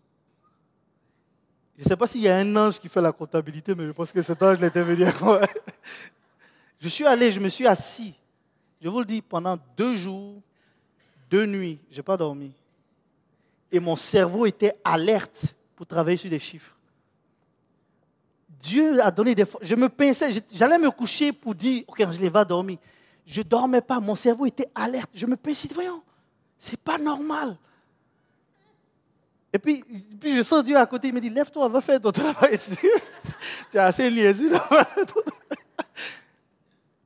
Je 1.77 1.83
ne 1.83 1.87
sais 1.87 1.97
pas 1.97 2.07
s'il 2.07 2.21
y 2.21 2.29
a 2.29 2.37
un 2.37 2.55
ange 2.55 2.79
qui 2.79 2.87
fait 2.87 3.01
la 3.01 3.11
comptabilité, 3.11 3.73
mais 3.73 3.85
je 3.85 3.91
pense 3.91 4.11
que 4.11 4.21
cet 4.21 4.41
ange 4.43 4.59
l'était 4.59 4.83
venu. 4.83 5.05
Je 6.79 6.89
suis 6.89 7.05
allé, 7.05 7.31
je 7.31 7.39
me 7.39 7.47
suis 7.47 7.65
assis. 7.65 8.13
Je 8.81 8.89
vous 8.89 8.99
le 8.99 9.05
dis, 9.05 9.21
pendant 9.21 9.57
deux 9.77 9.95
jours, 9.95 10.41
deux 11.29 11.45
nuits, 11.45 11.79
je 11.89 11.95
n'ai 11.95 12.03
pas 12.03 12.17
dormi. 12.17 12.51
Et 13.71 13.79
mon 13.79 13.95
cerveau 13.95 14.45
était 14.45 14.73
alerte 14.83 15.55
pour 15.77 15.87
travailler 15.87 16.17
sur 16.17 16.29
des 16.29 16.39
chiffres. 16.39 16.75
Dieu 18.49 19.01
a 19.01 19.09
donné 19.09 19.33
des 19.33 19.45
forces. 19.45 19.65
Je 19.65 19.75
me 19.75 19.87
pinçais, 19.87 20.43
j'allais 20.51 20.77
me 20.77 20.91
coucher 20.91 21.31
pour 21.31 21.55
dire, 21.55 21.85
ok, 21.87 21.99
je 22.11 22.27
va 22.27 22.43
dormir. 22.43 22.77
Je 23.25 23.39
ne 23.39 23.45
dormais 23.45 23.81
pas, 23.81 24.01
mon 24.01 24.15
cerveau 24.15 24.45
était 24.45 24.69
alerte. 24.75 25.09
Je 25.13 25.25
me 25.25 25.37
pinçais, 25.37 25.69
voyons, 25.73 26.03
c'est 26.59 26.79
pas 26.79 26.97
normal. 26.97 27.57
Et 29.53 29.59
puis, 29.59 29.83
puis 30.19 30.35
je 30.35 30.41
sens 30.41 30.63
Dieu 30.63 30.75
à 30.75 30.85
côté, 30.87 31.09
il 31.09 31.13
me 31.13 31.21
dit, 31.21 31.29
lève-toi, 31.29 31.69
va 31.69 31.79
faire 31.79 32.01
ton 32.01 32.11
travail. 32.11 32.57
tu 33.71 33.77
as 33.77 33.85
assez 33.85 34.09
liaisé. 34.09 34.49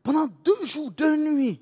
Pendant 0.02 0.28
deux 0.28 0.66
jours, 0.66 0.90
deux 0.90 1.18
nuits, 1.18 1.62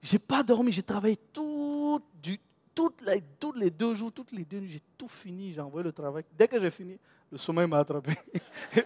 je 0.00 0.12
n'ai 0.12 0.18
pas 0.20 0.44
dormi, 0.44 0.70
j'ai 0.70 0.84
travaillé 0.84 1.18
tout, 1.32 2.00
du, 2.22 2.38
toutes 2.72 3.00
les, 3.02 3.20
tous 3.40 3.52
les 3.52 3.70
deux 3.70 3.94
jours, 3.94 4.12
toutes 4.12 4.30
les 4.30 4.44
deux 4.44 4.60
nuits, 4.60 4.70
j'ai 4.70 4.82
tout 4.96 5.08
fini, 5.08 5.52
j'ai 5.52 5.60
envoyé 5.60 5.84
le 5.84 5.92
travail. 5.92 6.24
Dès 6.38 6.46
que 6.46 6.60
j'ai 6.60 6.70
fini, 6.70 6.96
le 7.30 7.38
sommeil 7.38 7.66
m'a 7.66 7.78
attrapé. 7.78 8.12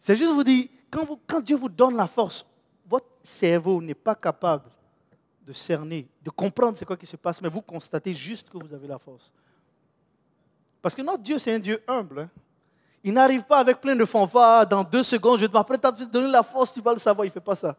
C'est 0.00 0.16
juste 0.16 0.32
vous 0.32 0.44
dire, 0.44 0.66
quand, 0.90 1.06
vous, 1.06 1.18
quand 1.26 1.40
Dieu 1.40 1.56
vous 1.56 1.70
donne 1.70 1.96
la 1.96 2.06
force, 2.06 2.44
votre 2.86 3.08
cerveau 3.22 3.80
n'est 3.80 3.94
pas 3.94 4.14
capable 4.14 4.70
de 5.46 5.54
cerner, 5.54 6.06
de 6.22 6.28
comprendre 6.28 6.76
ce 6.76 6.84
quoi 6.84 6.98
qui 6.98 7.06
se 7.06 7.16
passe, 7.16 7.40
mais 7.40 7.48
vous 7.48 7.62
constatez 7.62 8.14
juste 8.14 8.50
que 8.50 8.58
vous 8.58 8.74
avez 8.74 8.86
la 8.86 8.98
force. 8.98 9.32
Parce 10.80 10.94
que 10.94 11.02
notre 11.02 11.22
Dieu, 11.22 11.38
c'est 11.38 11.52
un 11.52 11.58
Dieu 11.58 11.82
humble. 11.86 12.20
Hein. 12.20 12.30
Il 13.02 13.12
n'arrive 13.12 13.42
pas 13.44 13.58
avec 13.58 13.80
plein 13.80 13.96
de 13.96 14.04
fanfares, 14.04 14.66
dans 14.66 14.84
deux 14.84 15.02
secondes, 15.02 15.38
je 15.38 15.46
vais 15.46 15.58
après 15.58 15.78
te 15.78 16.04
donner 16.04 16.30
la 16.30 16.42
force, 16.42 16.72
tu 16.72 16.80
vas 16.80 16.92
le 16.92 16.98
savoir, 16.98 17.24
il 17.24 17.28
ne 17.28 17.32
fait 17.32 17.40
pas 17.40 17.56
ça. 17.56 17.76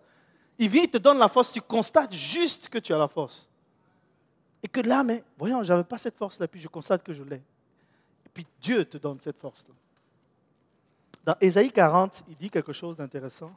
Il 0.58 0.70
vient, 0.70 0.84
il 0.84 0.90
te 0.90 0.98
donne 0.98 1.18
la 1.18 1.28
force, 1.28 1.52
tu 1.52 1.62
constates 1.62 2.14
juste 2.14 2.70
que 2.70 2.80
tu 2.80 2.94
as 2.94 2.98
la 2.98 3.08
force. 3.08 3.48
Et 4.64 4.68
que 4.68 4.82
là, 4.82 5.04
mais 5.04 5.24
voyons, 5.38 5.64
je 5.64 5.72
n'avais 5.72 5.84
pas 5.84 5.98
cette 5.98 6.16
force-là, 6.18 6.48
puis 6.48 6.60
je 6.60 6.68
constate 6.68 7.04
que 7.04 7.14
je 7.14 7.24
l'ai. 7.24 7.38
Et 7.38 8.30
puis 8.34 8.46
Dieu 8.62 8.86
te 8.86 8.98
donne 8.98 9.20
cette 9.22 9.38
force-là. 9.38 9.74
Dans 11.26 11.36
Ésaïe 11.40 11.72
40, 11.72 12.24
il 12.30 12.36
dit 12.36 12.50
quelque 12.50 12.74
chose 12.74 12.96
d'intéressant. 12.96 13.52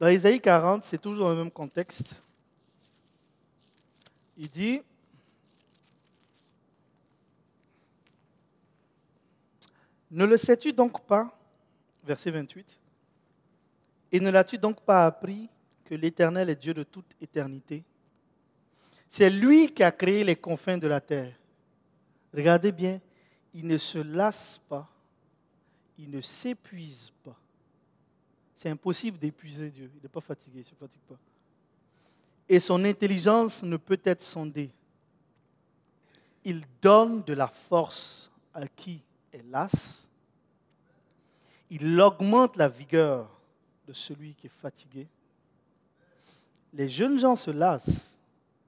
Dans 0.00 0.08
Ésaïe 0.08 0.40
40, 0.40 0.84
c'est 0.84 1.00
toujours 1.00 1.26
dans 1.26 1.32
le 1.32 1.38
même 1.38 1.50
contexte. 1.50 2.22
Il 4.38 4.48
dit, 4.48 4.80
Ne 10.10 10.24
le 10.24 10.36
sais-tu 10.36 10.72
donc 10.72 11.04
pas 11.06 11.34
Verset 12.04 12.30
28. 12.30 12.80
Et 14.12 14.20
ne 14.20 14.30
l'as-tu 14.30 14.56
donc 14.56 14.80
pas 14.80 15.04
appris 15.04 15.48
que 15.84 15.94
l'Éternel 15.94 16.48
est 16.48 16.56
Dieu 16.56 16.72
de 16.72 16.82
toute 16.82 17.14
éternité? 17.20 17.84
C'est 19.08 19.28
lui 19.28 19.72
qui 19.72 19.82
a 19.82 19.92
créé 19.92 20.24
les 20.24 20.36
confins 20.36 20.78
de 20.78 20.86
la 20.86 21.00
terre. 21.00 21.34
Regardez 22.32 22.72
bien, 22.72 23.00
il 23.52 23.66
ne 23.66 23.76
se 23.76 23.98
lasse 23.98 24.60
pas, 24.68 24.88
il 25.98 26.10
ne 26.10 26.20
s'épuise 26.20 27.12
pas. 27.22 27.36
C'est 28.54 28.70
impossible 28.70 29.18
d'épuiser 29.18 29.70
Dieu. 29.70 29.90
Il 29.94 30.02
n'est 30.02 30.08
pas 30.08 30.20
fatigué, 30.20 30.56
il 30.56 30.60
ne 30.60 30.64
se 30.64 30.74
fatigue 30.74 31.02
pas. 31.02 31.18
Et 32.48 32.60
son 32.60 32.84
intelligence 32.84 33.62
ne 33.62 33.76
peut 33.76 34.00
être 34.04 34.22
sondée. 34.22 34.70
Il 36.44 36.62
donne 36.80 37.22
de 37.22 37.34
la 37.34 37.48
force 37.48 38.30
à 38.54 38.66
qui 38.66 39.02
est 39.32 39.44
lasse. 39.50 40.08
Il 41.70 42.00
augmente 42.00 42.56
la 42.56 42.68
vigueur 42.68 43.28
de 43.86 43.92
celui 43.92 44.34
qui 44.34 44.46
est 44.46 44.60
fatigué. 44.62 45.06
Les 46.72 46.88
jeunes 46.88 47.18
gens 47.18 47.36
se 47.36 47.50
lassent 47.50 48.10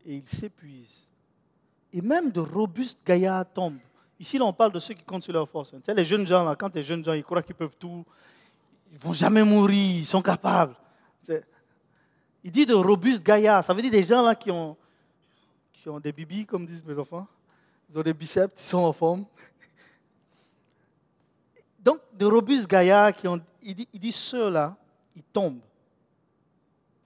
et 0.05 0.17
ils 0.17 0.29
s'épuisent. 0.29 1.07
Et 1.93 2.01
même 2.01 2.31
de 2.31 2.41
robustes 2.41 3.01
gaillards 3.05 3.51
tombent. 3.53 3.79
Ici, 4.19 4.39
on 4.41 4.53
parle 4.53 4.73
de 4.73 4.79
ceux 4.79 4.95
qui 4.95 5.03
comptent 5.03 5.23
sur 5.23 5.33
leur 5.33 5.49
force. 5.49 5.71
Tu 5.71 5.79
sais, 5.85 5.95
les 5.95 6.05
jeunes 6.05 6.27
gens, 6.27 6.45
là, 6.45 6.55
quand 6.55 6.75
les 6.75 6.83
jeunes 6.83 7.05
gens, 7.05 7.15
ils 7.15 7.25
croient 7.25 7.43
qu'ils 7.43 7.55
peuvent 7.55 7.77
tout, 7.79 8.05
ils 8.93 8.99
vont 8.99 9.15
jamais 9.15 9.43
mourir, 9.43 10.01
ils 10.01 10.07
sont 10.07 10.21
capables. 10.21 10.75
Il 12.43 12.51
dit 12.51 12.67
de 12.67 12.75
robustes 12.75 13.23
gaillards. 13.23 13.65
Ça 13.65 13.75
veut 13.75 13.83
dire 13.83 13.91
des 13.91 14.03
gens 14.03 14.23
là 14.23 14.35
qui 14.35 14.51
ont, 14.51 14.77
qui 15.73 15.89
ont 15.89 16.01
des 16.01 16.13
bibis, 16.13 16.47
comme 16.47 16.67
disent 16.67 16.85
mes 16.85 16.99
enfants. 16.99 17.27
Ils 17.91 17.99
ont 17.99 18.03
des 18.03 18.15
biceps, 18.15 18.63
ils 18.63 18.67
sont 18.67 18.79
en 18.79 18.93
forme. 18.93 19.25
Donc, 21.81 22.01
de 22.13 22.27
robustes 22.27 22.69
gaillards 22.69 23.15
qui 23.15 23.27
ont. 23.27 23.41
Il 23.63 23.75
dit, 23.75 24.13
ceux-là, 24.13 24.77
ils 25.15 25.23
tombent. 25.23 25.61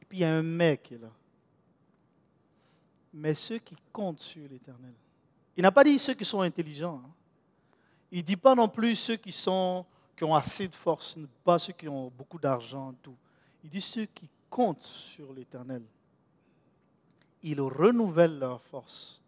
Et 0.01 0.05
puis 0.05 0.19
il 0.19 0.21
y 0.21 0.25
a 0.25 0.33
un 0.33 0.43
mec 0.43 0.85
qui 0.85 0.95
est 0.95 0.99
là. 0.99 1.11
Mais 3.13 3.35
ceux 3.35 3.59
qui 3.59 3.77
comptent 3.93 4.21
sur 4.21 4.43
l'éternel. 4.49 4.93
Il 5.57 5.63
n'a 5.63 5.73
pas 5.73 5.85
dit 5.85 5.99
ceux 5.99 6.15
qui 6.15 6.25
sont 6.25 6.41
intelligents. 6.41 7.01
Hein. 7.05 7.11
Il 8.11 8.19
ne 8.19 8.25
dit 8.25 8.37
pas 8.37 8.55
non 8.55 8.69
plus 8.69 8.95
ceux 8.97 9.17
qui 9.17 9.33
sont 9.33 9.85
qui 10.17 10.25
ont 10.25 10.35
assez 10.35 10.69
de 10.69 10.75
force, 10.75 11.19
pas 11.43 11.59
ceux 11.59 11.73
qui 11.73 11.89
ont 11.89 12.11
beaucoup 12.17 12.39
d'argent, 12.39 12.95
tout. 13.03 13.17
Il 13.63 13.71
dit 13.71 13.81
ceux 13.81 14.05
qui 14.07 14.29
comptent 14.55 14.83
sur 14.83 15.33
l'Éternel. 15.33 15.83
Ils 17.43 17.61
renouvellent 17.61 18.39
leur 18.39 18.63
force. 18.63 19.21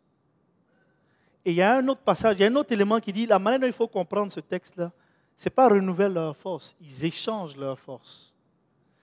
Et 1.45 1.51
il 1.51 1.57
y 1.57 1.63
a 1.63 1.79
un 1.79 1.89
autre 1.89 2.03
passage, 2.03 2.37
il 2.39 2.43
y 2.43 2.45
a 2.45 2.47
un 2.49 2.55
autre 2.55 2.71
élément 2.71 3.01
qui 3.01 3.13
dit 3.13 3.27
la 3.27 3.41
manière 3.41 3.59
dont 3.59 3.67
il 3.67 3.73
faut 3.73 3.89
comprendre 3.89 4.31
ce 4.31 4.39
texte-là, 4.39 4.93
ce 5.37 5.45
n'est 5.45 5.51
pas 5.51 5.69
renouveler 5.69 6.09
leur 6.09 6.37
force, 6.37 6.77
ils 6.81 7.05
échangent 7.05 7.57
leur 7.57 7.77
force. 7.77 8.33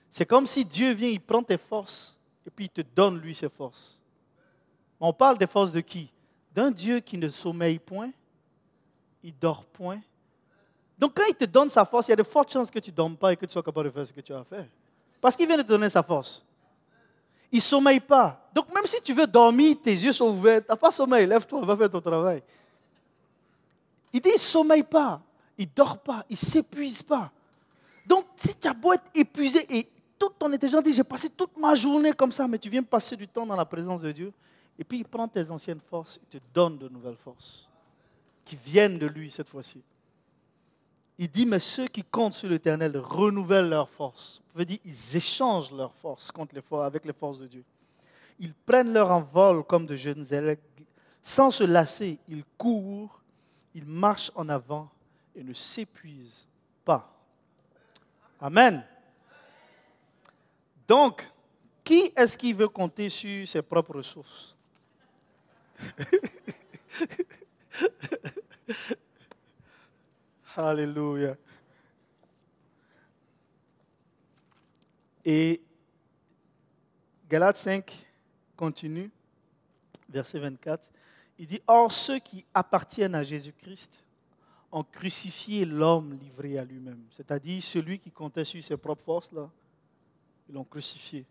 C'est 0.10 0.26
comme 0.26 0.48
si 0.48 0.64
Dieu 0.64 0.94
vient, 0.94 1.10
il 1.10 1.20
prend 1.20 1.44
tes 1.44 1.58
forces 1.58 2.18
et 2.48 2.50
puis 2.50 2.66
il 2.66 2.70
te 2.70 2.82
donne 2.96 3.20
lui 3.20 3.36
ses 3.36 3.50
forces. 3.50 4.00
On 5.02 5.12
parle 5.12 5.38
des 5.38 5.48
forces 5.48 5.74
de 5.74 5.82
qui? 5.82 6.10
D'un 6.56 6.72
Dieu 6.72 7.02
qui 7.02 7.18
ne 7.18 7.28
sommeille 7.28 7.80
point, 7.80 8.12
il 9.22 9.38
dort 9.38 9.66
point, 9.66 10.00
donc 10.98 11.16
quand 11.16 11.26
il 11.28 11.36
te 11.36 11.44
donne 11.44 11.70
sa 11.70 11.84
force, 11.84 12.08
il 12.08 12.12
y 12.12 12.14
a 12.14 12.18
de 12.18 12.24
fortes 12.24 12.54
chances 12.54 12.72
que 12.72 12.80
tu 12.80 12.92
ne 12.92 12.96
dormes 12.96 13.18
pas 13.18 13.34
et 13.34 13.36
que 13.36 13.46
tu 13.46 13.52
sois 13.52 13.64
capable 13.64 13.90
de 13.90 13.94
faire 13.94 14.08
ce 14.08 14.14
que 14.14 14.22
tu 14.22 14.34
as 14.34 14.40
à 14.40 14.44
faire. 14.46 14.68
Parce 15.24 15.38
qu'il 15.38 15.48
vient 15.48 15.56
de 15.56 15.62
te 15.62 15.70
donner 15.70 15.90
sa 15.90 16.04
force. 16.04 16.44
Il 17.50 17.60
ne 17.60 17.62
sommeille 17.62 18.02
pas. 18.02 18.46
Donc 18.54 18.74
même 18.76 18.86
si 18.86 19.02
tu 19.02 19.14
veux 19.14 19.26
dormir, 19.26 19.78
tes 19.82 19.94
yeux 19.94 20.12
sont 20.12 20.36
ouverts, 20.36 20.60
tu 20.60 20.68
n'as 20.70 20.76
pas 20.76 20.92
sommeil, 20.92 21.26
lève-toi, 21.26 21.64
va 21.64 21.78
faire 21.78 21.90
ton 21.90 22.02
travail. 22.02 22.44
Il 24.12 24.20
dit, 24.20 24.28
il 24.28 24.34
ne 24.34 24.38
sommeille 24.38 24.84
pas, 24.84 25.22
il 25.58 25.66
ne 25.66 25.72
dort 25.74 25.98
pas, 26.00 26.26
il 26.30 26.34
ne 26.34 26.38
s'épuise 26.38 27.02
pas. 27.02 27.32
Donc 28.06 28.26
si 28.36 28.54
tu 28.54 28.68
as 28.68 28.74
beau 28.74 28.92
être 28.92 29.06
épuisé 29.16 29.66
et 29.74 29.88
toute 30.20 30.38
ton 30.38 30.52
intelligence 30.52 30.84
dit, 30.84 30.92
j'ai 30.92 31.06
passé 31.06 31.30
toute 31.30 31.58
ma 31.58 31.74
journée 31.74 32.12
comme 32.12 32.34
ça, 32.34 32.46
mais 32.46 32.60
tu 32.60 32.70
viens 32.70 32.84
passer 32.84 33.16
du 33.16 33.30
temps 33.30 33.46
dans 33.46 33.56
la 33.56 33.66
présence 33.66 34.02
de 34.02 34.12
Dieu, 34.12 34.34
et 34.78 34.84
puis 34.84 34.98
il 34.98 35.06
prend 35.06 35.30
tes 35.30 35.50
anciennes 35.50 35.80
forces, 35.90 36.20
il 36.22 36.38
te 36.38 36.44
donne 36.54 36.78
de 36.78 36.90
nouvelles 36.90 37.16
forces 37.24 37.70
qui 38.44 38.58
viennent 38.58 39.00
de 39.00 39.08
lui 39.08 39.32
cette 39.32 39.48
fois-ci. 39.48 39.82
Il 41.24 41.32
dit, 41.32 41.46
mais 41.46 41.60
ceux 41.60 41.88
qui 41.88 42.04
comptent 42.04 42.34
sur 42.34 42.50
l'Éternel 42.50 42.98
renouvellent 42.98 43.70
leur 43.70 43.90
force. 43.90 44.42
Vous 44.48 44.52
pouvez 44.52 44.66
dire, 44.66 44.80
ils 44.84 45.16
échangent 45.16 45.72
leur 45.72 45.94
force 45.94 46.30
contre 46.34 46.54
les 46.54 46.62
avec 46.80 47.06
les 47.06 47.14
forces 47.14 47.40
de 47.40 47.48
Dieu. 47.48 47.64
Ils 48.40 48.54
prennent 48.54 48.92
leur 48.92 49.10
envol 49.10 49.64
comme 49.64 49.86
de 49.86 49.96
jeunes 49.96 50.26
aigles. 50.34 50.58
Sans 51.22 51.50
se 51.50 51.64
lasser, 51.64 52.20
ils 52.28 52.44
courent, 52.58 53.22
ils 53.74 53.86
marchent 53.86 54.34
en 54.36 54.50
avant 54.50 54.90
et 55.34 55.46
ne 55.46 55.54
s'épuisent 55.54 56.46
pas. 56.84 57.10
Amen. 58.42 58.84
Donc, 60.86 61.26
qui 61.86 62.12
est-ce 62.18 62.38
qui 62.38 62.52
veut 62.52 62.68
compter 62.68 63.08
sur 63.08 63.48
ses 63.48 63.62
propres 63.62 63.96
ressources? 63.96 64.58
Alléluia. 70.56 71.36
Et 75.26 75.62
Galates 77.28 77.58
5 77.58 77.92
continue, 78.56 79.10
verset 80.10 80.38
24. 80.40 80.88
Il 81.40 81.48
dit, 81.48 81.62
Or 81.66 81.92
ceux 81.92 82.20
qui 82.20 82.46
appartiennent 82.54 83.16
à 83.16 83.24
Jésus-Christ 83.24 84.04
ont 84.72 84.84
crucifié 84.84 85.66
l'homme 85.66 86.20
livré 86.20 86.60
à 86.60 86.64
lui-même. 86.64 87.04
C'est-à-dire 87.12 87.64
celui 87.64 87.98
qui 87.98 88.12
comptait 88.12 88.46
sur 88.46 88.64
ses 88.64 88.78
propres 88.78 89.04
forces, 89.04 89.32
là, 89.32 89.50
ils 90.48 90.54
l'ont 90.54 90.64
crucifié. 90.64 91.26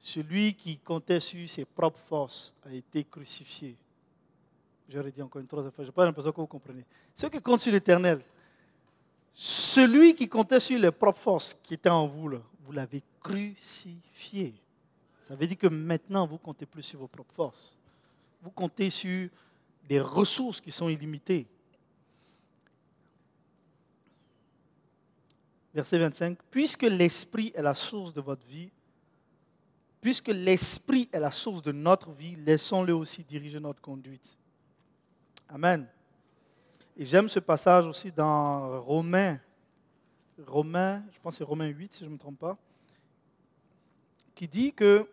Celui 0.00 0.54
qui 0.54 0.78
comptait 0.78 1.20
sur 1.20 1.48
ses 1.48 1.64
propres 1.64 2.00
forces 2.00 2.54
a 2.64 2.72
été 2.72 3.04
crucifié. 3.04 3.76
J'aurais 4.90 5.12
dit 5.12 5.22
encore 5.22 5.40
une 5.40 5.46
troisième 5.46 5.72
fois, 5.72 5.84
je 5.84 5.88
n'ai 5.88 5.94
pas 5.94 6.04
l'impression 6.04 6.32
que 6.32 6.40
vous 6.40 6.46
comprenez. 6.48 6.84
Ceux 7.14 7.28
qui 7.28 7.40
comptent 7.40 7.60
sur 7.60 7.72
l'éternel, 7.72 8.20
celui 9.32 10.14
qui 10.16 10.28
comptait 10.28 10.58
sur 10.58 10.78
les 10.78 10.90
propres 10.90 11.20
forces 11.20 11.56
qui 11.62 11.74
étaient 11.74 11.88
en 11.88 12.08
vous, 12.08 12.28
vous 12.64 12.72
l'avez 12.72 13.02
crucifié. 13.22 14.54
Ça 15.22 15.36
veut 15.36 15.46
dire 15.46 15.58
que 15.58 15.68
maintenant, 15.68 16.26
vous 16.26 16.34
ne 16.34 16.38
comptez 16.38 16.66
plus 16.66 16.82
sur 16.82 16.98
vos 16.98 17.06
propres 17.06 17.32
forces. 17.34 17.76
Vous 18.42 18.50
comptez 18.50 18.90
sur 18.90 19.28
des 19.88 20.00
ressources 20.00 20.60
qui 20.60 20.72
sont 20.72 20.88
illimitées. 20.88 21.46
Verset 25.72 25.98
25. 25.98 26.38
Puisque 26.50 26.82
l'Esprit 26.82 27.52
est 27.54 27.62
la 27.62 27.74
source 27.74 28.12
de 28.12 28.20
votre 28.20 28.44
vie, 28.44 28.70
puisque 30.00 30.28
l'Esprit 30.28 31.08
est 31.12 31.20
la 31.20 31.30
source 31.30 31.62
de 31.62 31.70
notre 31.70 32.10
vie, 32.10 32.34
laissons-le 32.34 32.94
aussi 32.94 33.22
diriger 33.22 33.60
notre 33.60 33.80
conduite. 33.80 34.39
Amen. 35.52 35.86
Et 36.96 37.04
j'aime 37.04 37.28
ce 37.28 37.40
passage 37.40 37.86
aussi 37.86 38.12
dans 38.12 38.80
Romains, 38.82 39.38
Romains, 40.46 41.02
je 41.12 41.18
pense 41.20 41.34
que 41.34 41.38
c'est 41.38 41.44
Romains 41.44 41.66
8 41.66 41.92
si 41.92 42.00
je 42.00 42.08
ne 42.08 42.14
me 42.14 42.18
trompe 42.18 42.38
pas, 42.38 42.56
qui 44.34 44.46
dit 44.46 44.72
que 44.72 45.06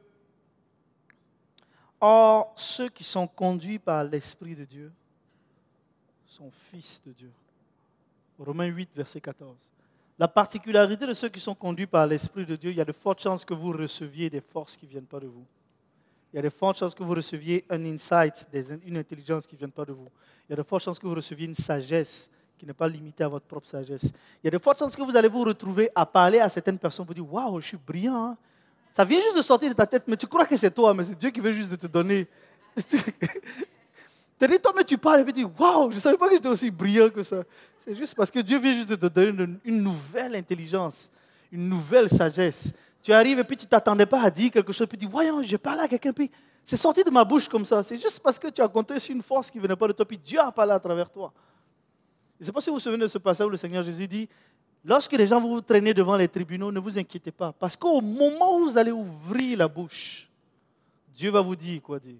Or, 2.00 2.54
ceux 2.56 2.90
qui 2.90 3.04
sont 3.04 3.28
conduits 3.28 3.80
par 3.80 4.04
l'Esprit 4.04 4.56
de 4.56 4.66
Dieu 4.66 4.92
sont 6.28 6.52
fils 6.52 7.02
de 7.04 7.12
Dieu. 7.12 7.32
Romains 8.38 8.68
8, 8.68 8.92
verset 8.96 9.20
14. 9.20 9.58
La 10.20 10.28
particularité 10.28 11.08
de 11.08 11.14
ceux 11.14 11.30
qui 11.30 11.40
sont 11.40 11.56
conduits 11.56 11.88
par 11.88 12.06
l'Esprit 12.06 12.46
de 12.46 12.56
Dieu, 12.56 12.70
il 12.70 12.78
y 12.78 12.82
a 12.82 12.86
de 12.86 12.92
fortes 12.92 13.22
chances 13.22 13.44
que 13.44 13.56
vous 13.56 13.72
receviez 13.72 14.30
des 14.30 14.42
forces 14.42 14.78
qui 14.78 14.86
ne 14.86 14.92
viennent 14.92 15.08
pas 15.08 15.20
de 15.20 15.26
vous. 15.26 15.46
Il 16.38 16.42
y 16.42 16.46
a 16.46 16.50
de 16.52 16.54
fortes 16.54 16.78
chances 16.78 16.94
que 16.94 17.02
vous 17.02 17.16
receviez 17.16 17.66
un 17.68 17.84
insight, 17.84 18.46
une 18.86 18.98
intelligence 18.98 19.48
qui 19.48 19.56
ne 19.56 19.58
vient 19.58 19.70
pas 19.70 19.86
de 19.86 19.92
vous. 19.92 20.08
Il 20.48 20.52
y 20.52 20.54
a 20.54 20.56
de 20.56 20.62
fortes 20.62 20.84
chances 20.84 21.00
que 21.00 21.08
vous 21.08 21.16
receviez 21.16 21.48
une 21.48 21.56
sagesse 21.56 22.30
qui 22.60 22.68
n'est 22.68 22.74
pas 22.74 22.88
limitée 22.88 23.24
à 23.24 23.28
votre 23.28 23.48
propre 23.48 23.68
sagesse. 23.68 24.04
Il 24.04 24.46
y 24.46 24.48
a 24.48 24.52
de 24.52 24.60
fortes 24.60 24.78
chances 24.78 24.96
que 24.96 25.02
vous 25.02 25.18
allez 25.18 25.30
vous 25.30 25.44
retrouver 25.44 25.90
à 25.96 26.06
parler 26.06 26.40
à 26.40 26.48
certaines 26.48 26.78
personnes 26.78 27.08
pour 27.08 27.16
dire 27.16 27.34
Waouh, 27.34 27.60
je 27.60 27.70
suis 27.70 27.78
brillant. 27.78 28.24
Hein. 28.24 28.38
Ça 28.92 29.04
vient 29.04 29.20
juste 29.20 29.36
de 29.36 29.42
sortir 29.42 29.70
de 29.70 29.74
ta 29.74 29.88
tête, 29.88 30.04
mais 30.06 30.16
tu 30.16 30.28
crois 30.28 30.46
que 30.46 30.56
c'est 30.56 30.70
toi, 30.70 30.94
mais 30.94 31.06
c'est 31.06 31.18
Dieu 31.18 31.32
qui 31.32 31.40
veut 31.40 31.54
juste 31.54 31.72
de 31.72 31.76
te 31.76 31.88
donner. 31.88 32.28
Tu 34.40 34.48
dis, 34.48 34.60
toi, 34.60 34.72
mais 34.76 34.84
tu 34.84 35.00
parles 35.00 35.22
et 35.22 35.26
tu 35.26 35.34
dis, 35.34 35.44
waouh, 35.44 35.90
je 35.90 35.96
ne 35.96 36.00
savais 36.00 36.16
pas 36.16 36.30
que 36.30 36.36
j'étais 36.36 36.48
aussi 36.48 36.70
brillant 36.70 37.10
que 37.10 37.24
ça. 37.24 37.44
C'est 37.84 37.96
juste 37.96 38.14
parce 38.14 38.30
que 38.30 38.38
Dieu 38.38 38.60
vient 38.60 38.76
juste 38.76 38.90
de 38.90 38.96
te 38.96 39.08
donner 39.08 39.58
une, 39.66 39.82
nouvelle 39.82 40.36
intelligence, 40.36 41.10
une 41.52 41.68
nouvelle 41.68 42.08
sagesse. 42.08 42.72
Tu 43.02 43.14
arrives 43.14 43.40
et 43.40 43.44
puis 43.44 43.56
tu 43.56 43.66
ne 43.66 43.70
t'attendais 43.70 44.06
pas 44.06 44.22
à 44.22 44.30
dire 44.30 44.52
quelque 44.52 44.72
chose, 44.72 44.88
puis 44.88 44.98
tu 44.98 45.06
dis, 45.06 45.12
voyons, 45.12 45.42
je 45.42 45.56
parle 45.56 45.82
à 45.82 45.88
quelqu'un, 45.88 46.12
puis 46.12 46.30
c'est 46.66 46.78
sorti 46.78 47.04
de 47.04 47.10
ma 47.10 47.24
bouche 47.24 47.48
comme 47.48 47.66
ça. 47.66 47.82
C'est 47.84 47.98
juste 47.98 48.20
parce 48.20 48.38
que 48.38 48.48
tu 48.50 48.62
as 48.62 48.68
compté 48.68 49.00
sur 49.00 49.16
une 49.16 49.22
force 49.22 49.50
qui 49.50 49.58
ne 49.58 49.64
venait 49.64 49.76
pas 49.76 49.88
de 49.88 49.94
toi, 49.94 50.06
puis 50.06 50.18
Dieu 50.18 50.40
a 50.40 50.52
parlé 50.52 50.74
à 50.74 50.80
travers 50.80 51.10
toi. 51.10 51.32
Je 52.38 52.44
ne 52.44 52.46
sais 52.46 52.52
pas 52.52 52.62
si 52.62 52.70
vous 52.70 52.76
vous 52.76 52.82
souvenez 52.82 53.04
de 53.04 53.08
ce 53.08 53.18
passage 53.18 53.48
où 53.48 53.50
le 53.50 53.58
Seigneur 53.58 53.84
Jésus 53.84 54.08
dit, 54.08 54.30
lorsque 54.84 55.14
les 55.14 55.26
gens 55.26 55.40
vont 55.40 55.56
vous 55.56 55.62
traîner 55.62 55.94
devant 55.94 56.18
les 56.18 56.28
tribunaux, 56.28 56.72
ne 56.72 56.80
vous 56.80 56.98
inquiétez 56.98 57.32
pas, 57.32 57.54
parce 57.54 57.76
qu'au 57.76 58.02
moment 58.02 58.58
où 58.58 58.66
vous 58.66 58.78
allez 58.78 58.92
ouvrir 58.92 59.58
la 59.58 59.68
bouche, 59.68 60.30
Dieu 61.16 61.32
va 61.32 61.42
vous 61.42 61.56
dire 61.56 61.82
quoi 61.82 62.00
dire. 62.00 62.20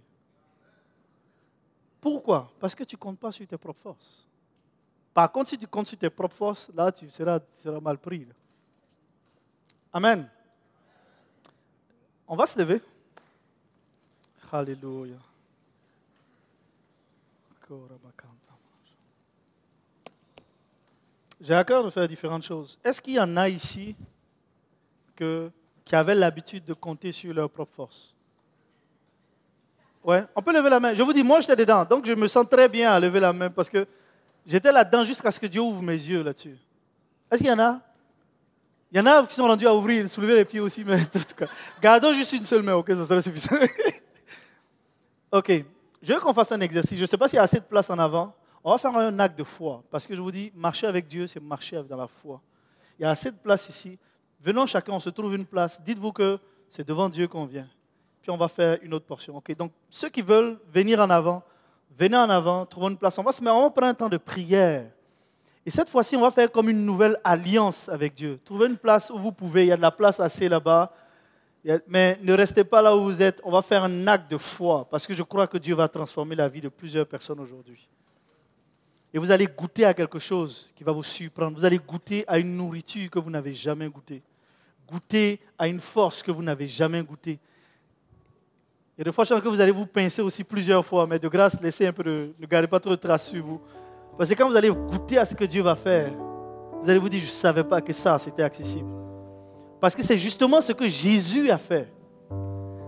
Pourquoi? 2.00 2.50
Parce 2.60 2.74
que 2.74 2.84
tu 2.84 2.96
ne 2.96 3.00
comptes 3.00 3.20
pas 3.20 3.32
sur 3.32 3.46
tes 3.46 3.58
propres 3.58 3.82
forces. 3.82 4.26
Par 5.14 5.32
contre, 5.32 5.50
si 5.50 5.58
tu 5.58 5.68
comptes 5.68 5.88
sur 5.88 5.98
tes 5.98 6.10
propres 6.10 6.36
forces, 6.36 6.70
là, 6.76 6.92
tu 6.92 7.10
seras, 7.10 7.40
mal 7.82 7.98
pris. 7.98 8.26
Amen. 9.92 10.30
On 12.28 12.36
va 12.36 12.46
se 12.46 12.60
lever. 12.60 12.82
Alléluia. 14.52 15.16
J'ai 21.40 21.54
à 21.54 21.64
cœur 21.64 21.84
de 21.84 21.90
faire 21.90 22.08
différentes 22.08 22.44
choses. 22.44 22.80
Est-ce 22.84 23.02
qu'il 23.02 23.14
y 23.14 23.20
en 23.20 23.38
a 23.38 23.48
ici 23.48 23.96
qui 25.16 25.96
avaient 25.96 26.16
l'habitude 26.16 26.66
de 26.66 26.74
compter 26.74 27.12
sur 27.12 27.34
leurs 27.34 27.50
propres 27.50 27.74
forces 27.74 28.14
Ouais, 30.04 30.26
on 30.36 30.42
peut 30.42 30.54
lever 30.54 30.70
la 30.70 30.80
main. 30.80 30.94
Je 30.94 31.04
vous 31.04 31.12
dis, 31.12 31.24
moi, 31.24 31.42
j'étais 31.42 31.56
dedans. 31.56 31.84
Donc, 31.84 32.06
je 32.06 32.14
me 32.14 32.28
sens 32.28 32.46
très 32.50 32.70
bien 32.70 32.94
à 32.94 33.00
lever 33.00 33.20
la 33.20 33.34
main 33.34 33.50
parce 33.50 33.70
que 33.70 33.86
j'étais 34.46 34.72
là-dedans 34.72 35.04
jusqu'à 35.04 35.32
ce 35.32 35.40
que 35.40 35.48
Dieu 35.48 35.62
ouvre 35.62 35.82
mes 35.84 35.94
yeux 35.94 36.24
là-dessus. 36.24 36.58
Est-ce 37.30 37.40
qu'il 37.40 37.48
y 37.48 37.52
en 37.52 37.60
a? 37.60 37.82
Il 38.92 38.98
y 38.98 39.02
en 39.02 39.06
a 39.06 39.26
qui 39.26 39.36
sont 39.36 39.48
rendus 39.48 39.68
à 39.68 39.74
ouvrir, 39.74 40.10
soulever 40.10 40.36
les 40.36 40.46
pieds 40.46 40.60
aussi, 40.60 40.84
mais 40.84 40.96
en 41.02 41.06
tout 41.06 41.36
cas, 41.36 41.48
gardons 41.82 42.14
juste 42.14 42.32
une 42.34 42.46
seule 42.46 42.64
main, 42.64 42.76
ok, 42.76 42.88
ça 42.90 43.06
serait 43.06 43.22
suffisant. 43.22 43.56
ok, 45.32 45.66
je 46.02 46.14
veux 46.14 46.20
qu'on 46.20 46.34
fasse 46.34 46.52
un 46.52 46.62
exercice. 46.62 46.98
Je 46.98 47.04
ne 47.04 47.08
sais 47.08 47.18
pas 47.18 47.28
s'il 47.28 47.38
y 47.38 47.40
a 47.40 47.44
assez 47.44 47.60
de 47.60 47.66
place 47.66 47.90
en 47.90 48.00
avant. 48.00 48.34
On 48.64 48.72
va 48.72 48.78
faire 48.78 48.96
un 48.96 49.20
acte 49.20 49.38
de 49.38 49.44
foi 49.44 49.84
parce 49.90 50.08
que 50.08 50.16
je 50.16 50.22
vous 50.22 50.32
dis, 50.32 50.52
marcher 50.56 50.88
avec 50.88 51.08
Dieu, 51.08 51.28
c'est 51.28 51.42
marcher 51.42 51.82
dans 51.84 51.98
la 51.98 52.08
foi. 52.08 52.42
Il 53.00 53.04
y 53.04 53.06
a 53.06 53.10
assez 53.12 53.32
de 53.32 53.38
place 53.38 53.70
ici. 53.70 53.98
Venons 54.42 54.66
chacun, 54.66 54.94
on 54.94 55.00
se 55.00 55.10
trouve 55.10 55.36
une 55.36 55.46
place. 55.46 55.82
Dites-vous 55.82 56.12
que 56.12 56.40
c'est 56.70 56.88
devant 56.88 57.10
Dieu 57.10 57.28
qu'on 57.28 57.46
vient 57.46 57.68
on 58.32 58.38
va 58.38 58.48
faire 58.48 58.78
une 58.82 58.94
autre 58.94 59.06
portion. 59.06 59.42
Donc, 59.58 59.72
ceux 59.90 60.10
qui 60.10 60.22
veulent 60.22 60.60
venir 60.74 61.00
en 61.00 61.10
avant, 61.10 61.44
venez 61.98 62.18
en 62.18 62.30
avant, 62.30 62.66
trouvons 62.66 62.90
une 62.90 62.98
place. 62.98 63.18
On 63.18 63.24
va 63.24 63.32
se 63.32 63.44
mettre, 63.44 63.56
on 63.56 63.70
va 63.70 63.88
un 63.88 63.94
temps 63.94 64.10
de 64.10 64.18
prière. 64.18 64.92
Et 65.68 65.70
cette 65.70 65.90
fois-ci, 65.90 66.16
on 66.16 66.22
va 66.22 66.32
faire 66.32 66.50
comme 66.50 66.70
une 66.70 66.86
nouvelle 66.86 67.20
alliance 67.26 67.90
avec 67.90 68.14
Dieu. 68.14 68.40
Trouvez 68.46 68.68
une 68.68 68.78
place 68.78 69.10
où 69.10 69.18
vous 69.18 69.34
pouvez. 69.34 69.66
Il 69.66 69.68
y 69.68 69.72
a 69.74 69.76
de 69.76 69.82
la 69.82 69.92
place 69.92 70.18
assez 70.18 70.48
là-bas. 70.48 70.94
Mais 71.90 72.18
ne 72.24 72.32
restez 72.32 72.64
pas 72.64 72.82
là 72.82 72.96
où 72.96 73.04
vous 73.04 73.22
êtes. 73.22 73.42
On 73.44 73.52
va 73.52 73.62
faire 73.62 73.84
un 73.84 74.08
acte 74.08 74.32
de 74.32 74.38
foi 74.38 74.88
parce 74.90 75.06
que 75.06 75.14
je 75.14 75.24
crois 75.24 75.46
que 75.46 75.58
Dieu 75.58 75.76
va 75.76 75.90
transformer 75.90 76.38
la 76.38 76.48
vie 76.48 76.62
de 76.62 76.70
plusieurs 76.70 77.06
personnes 77.06 77.42
aujourd'hui. 77.42 77.86
Et 79.14 79.20
vous 79.20 79.30
allez 79.30 79.46
goûter 79.46 79.84
à 79.84 79.94
quelque 79.94 80.20
chose 80.20 80.72
qui 80.74 80.86
va 80.86 80.94
vous 80.94 81.04
surprendre. 81.04 81.58
Vous 81.58 81.66
allez 81.66 81.80
goûter 81.80 82.24
à 82.30 82.40
une 82.40 82.56
nourriture 82.56 83.10
que 83.10 83.20
vous 83.20 83.30
n'avez 83.30 83.54
jamais 83.54 83.90
goûtée. 83.90 84.24
Goûter 84.90 85.42
à 85.58 85.68
une 85.68 85.82
force 85.82 86.24
que 86.24 86.32
vous 86.32 86.44
n'avez 86.44 86.70
jamais 86.70 87.04
goûtée. 87.04 87.40
A 88.98 89.04
des 89.04 89.12
fois, 89.12 89.26
je 89.26 89.34
que 89.34 89.50
vous 89.50 89.60
allez 89.60 89.74
vous 89.74 89.86
pincer 89.86 90.22
aussi 90.22 90.46
plusieurs 90.46 90.86
fois, 90.86 91.06
mais 91.06 91.20
de 91.20 91.28
grâce, 91.28 91.60
laissez 91.62 91.88
un 91.88 91.92
peu 91.92 92.04
de. 92.04 92.34
Ne 92.40 92.48
gardez 92.48 92.70
pas 92.70 92.80
trop 92.80 92.92
de 92.92 92.96
traces 92.96 93.28
sur 93.28 93.44
vous. 93.44 93.62
Parce 94.18 94.30
que 94.30 94.36
quand 94.36 94.50
vous 94.50 94.56
allez 94.56 94.70
goûter 94.70 95.18
à 95.18 95.26
ce 95.26 95.36
que 95.36 95.46
Dieu 95.46 95.62
va 95.62 95.76
faire, 95.76 96.12
vous 96.82 96.90
allez 96.90 97.00
vous 97.00 97.10
dire 97.10 97.22
Je 97.22 97.26
ne 97.26 97.32
savais 97.32 97.64
pas 97.64 97.82
que 97.82 97.94
ça, 97.94 98.18
c'était 98.18 98.44
accessible. 98.44 98.90
Parce 99.80 99.96
que 99.96 100.04
c'est 100.04 100.18
justement 100.18 100.60
ce 100.60 100.72
que 100.72 100.88
Jésus 100.88 101.52
a 101.52 101.58
fait. 101.58 101.88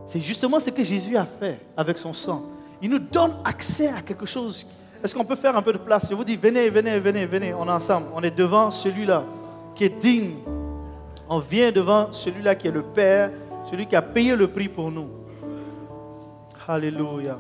C'est 0.08 0.22
justement 0.22 0.60
ce 0.60 0.72
que 0.72 0.84
Jésus 0.84 1.16
a 1.16 1.26
fait 1.26 1.60
avec 1.78 1.98
son 2.00 2.14
sang. 2.14 2.44
Il 2.82 2.90
nous 2.90 3.00
donne 3.00 3.36
accès 3.46 3.90
à 3.90 4.02
quelque 4.02 4.26
chose. 4.26 4.66
Est-ce 5.04 5.14
qu'on 5.14 5.24
peut 5.24 5.36
faire 5.36 5.56
un 5.56 5.62
peu 5.62 5.72
de 5.72 5.78
place? 5.78 6.08
Je 6.10 6.16
vous 6.16 6.24
dis 6.24 6.36
Venez, 6.36 6.70
venez, 6.70 7.00
venez, 7.00 7.26
venez. 7.26 7.54
On 7.54 7.66
est 7.68 7.72
ensemble. 7.72 8.08
On 8.16 8.24
est 8.24 8.36
devant 8.36 8.72
celui-là 8.72 9.24
qui 9.76 9.84
est 9.84 10.02
digne. 10.02 10.36
On 11.30 11.40
vient 11.40 11.72
devant 11.72 12.12
celui-là 12.12 12.56
qui 12.56 12.68
est 12.68 12.72
le 12.72 12.82
Père, 12.82 13.30
celui 13.66 13.86
qui 13.86 13.96
a 13.96 14.02
payé 14.02 14.36
le 14.36 14.48
prix 14.48 14.68
pour 14.68 14.90
nous. 14.90 15.10
Alléluia. 16.68 17.38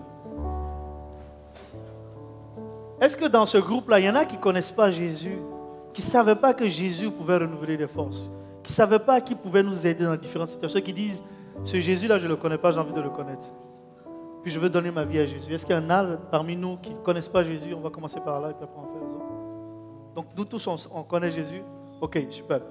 Est-ce 3.01 3.15
que 3.15 3.25
dans 3.25 3.45
ce 3.45 3.57
groupe-là, 3.57 3.99
il 3.99 4.05
y 4.05 4.09
en 4.09 4.15
a 4.15 4.25
qui 4.25 4.35
ne 4.35 4.41
connaissent 4.41 4.71
pas 4.71 4.91
Jésus, 4.91 5.39
qui 5.93 6.01
ne 6.01 6.07
savaient 6.07 6.35
pas 6.35 6.53
que 6.53 6.67
Jésus 6.67 7.09
pouvait 7.11 7.37
renouveler 7.37 7.77
les 7.77 7.87
forces, 7.87 8.29
qui 8.63 8.71
ne 8.71 8.75
savaient 8.75 8.99
pas 8.99 9.21
qu'il 9.21 9.37
pouvait 9.37 9.63
nous 9.63 9.87
aider 9.87 10.03
dans 10.03 10.15
différentes 10.15 10.49
situations, 10.49 10.81
qui 10.81 10.93
disent, 10.93 11.23
ce 11.63 11.79
Jésus-là, 11.79 12.19
je 12.19 12.25
ne 12.25 12.29
le 12.29 12.35
connais 12.35 12.57
pas, 12.57 12.71
j'ai 12.71 12.79
envie 12.79 12.93
de 12.93 13.01
le 13.01 13.09
connaître. 13.09 13.45
Puis 14.43 14.51
je 14.51 14.59
veux 14.59 14.69
donner 14.69 14.91
ma 14.91 15.03
vie 15.03 15.19
à 15.19 15.25
Jésus. 15.25 15.53
Est-ce 15.53 15.65
qu'il 15.65 15.75
y 15.75 15.79
en 15.79 15.89
a 15.89 16.03
parmi 16.31 16.55
nous 16.55 16.77
qui 16.77 16.93
ne 16.93 16.99
connaissent 16.99 17.27
pas 17.27 17.43
Jésus? 17.43 17.73
On 17.73 17.81
va 17.81 17.89
commencer 17.89 18.19
par 18.21 18.39
là 18.39 18.49
et 18.49 18.53
puis 18.53 18.63
après 18.63 18.79
on 18.79 18.93
faire 18.93 19.01
les 19.01 19.15
autres. 19.15 20.15
Donc 20.15 20.25
nous 20.37 20.45
tous, 20.45 20.65
on, 20.67 20.75
on 20.93 21.03
connaît 21.03 21.31
Jésus 21.31 21.61
Ok, 22.01 22.25
super. 22.29 22.61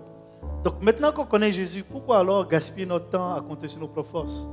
Donc 0.65 0.83
maintenant 0.83 1.13
qu'on 1.13 1.27
connaît 1.27 1.53
Jésus, 1.53 1.85
pourquoi 1.85 2.19
alors 2.19 2.49
gaspiller 2.49 2.87
notre 2.87 3.09
temps 3.09 3.35
à 3.35 3.41
compter 3.41 3.69
sur 3.69 3.81
nos 3.81 3.89
propres 3.89 4.11
forces? 4.11 4.49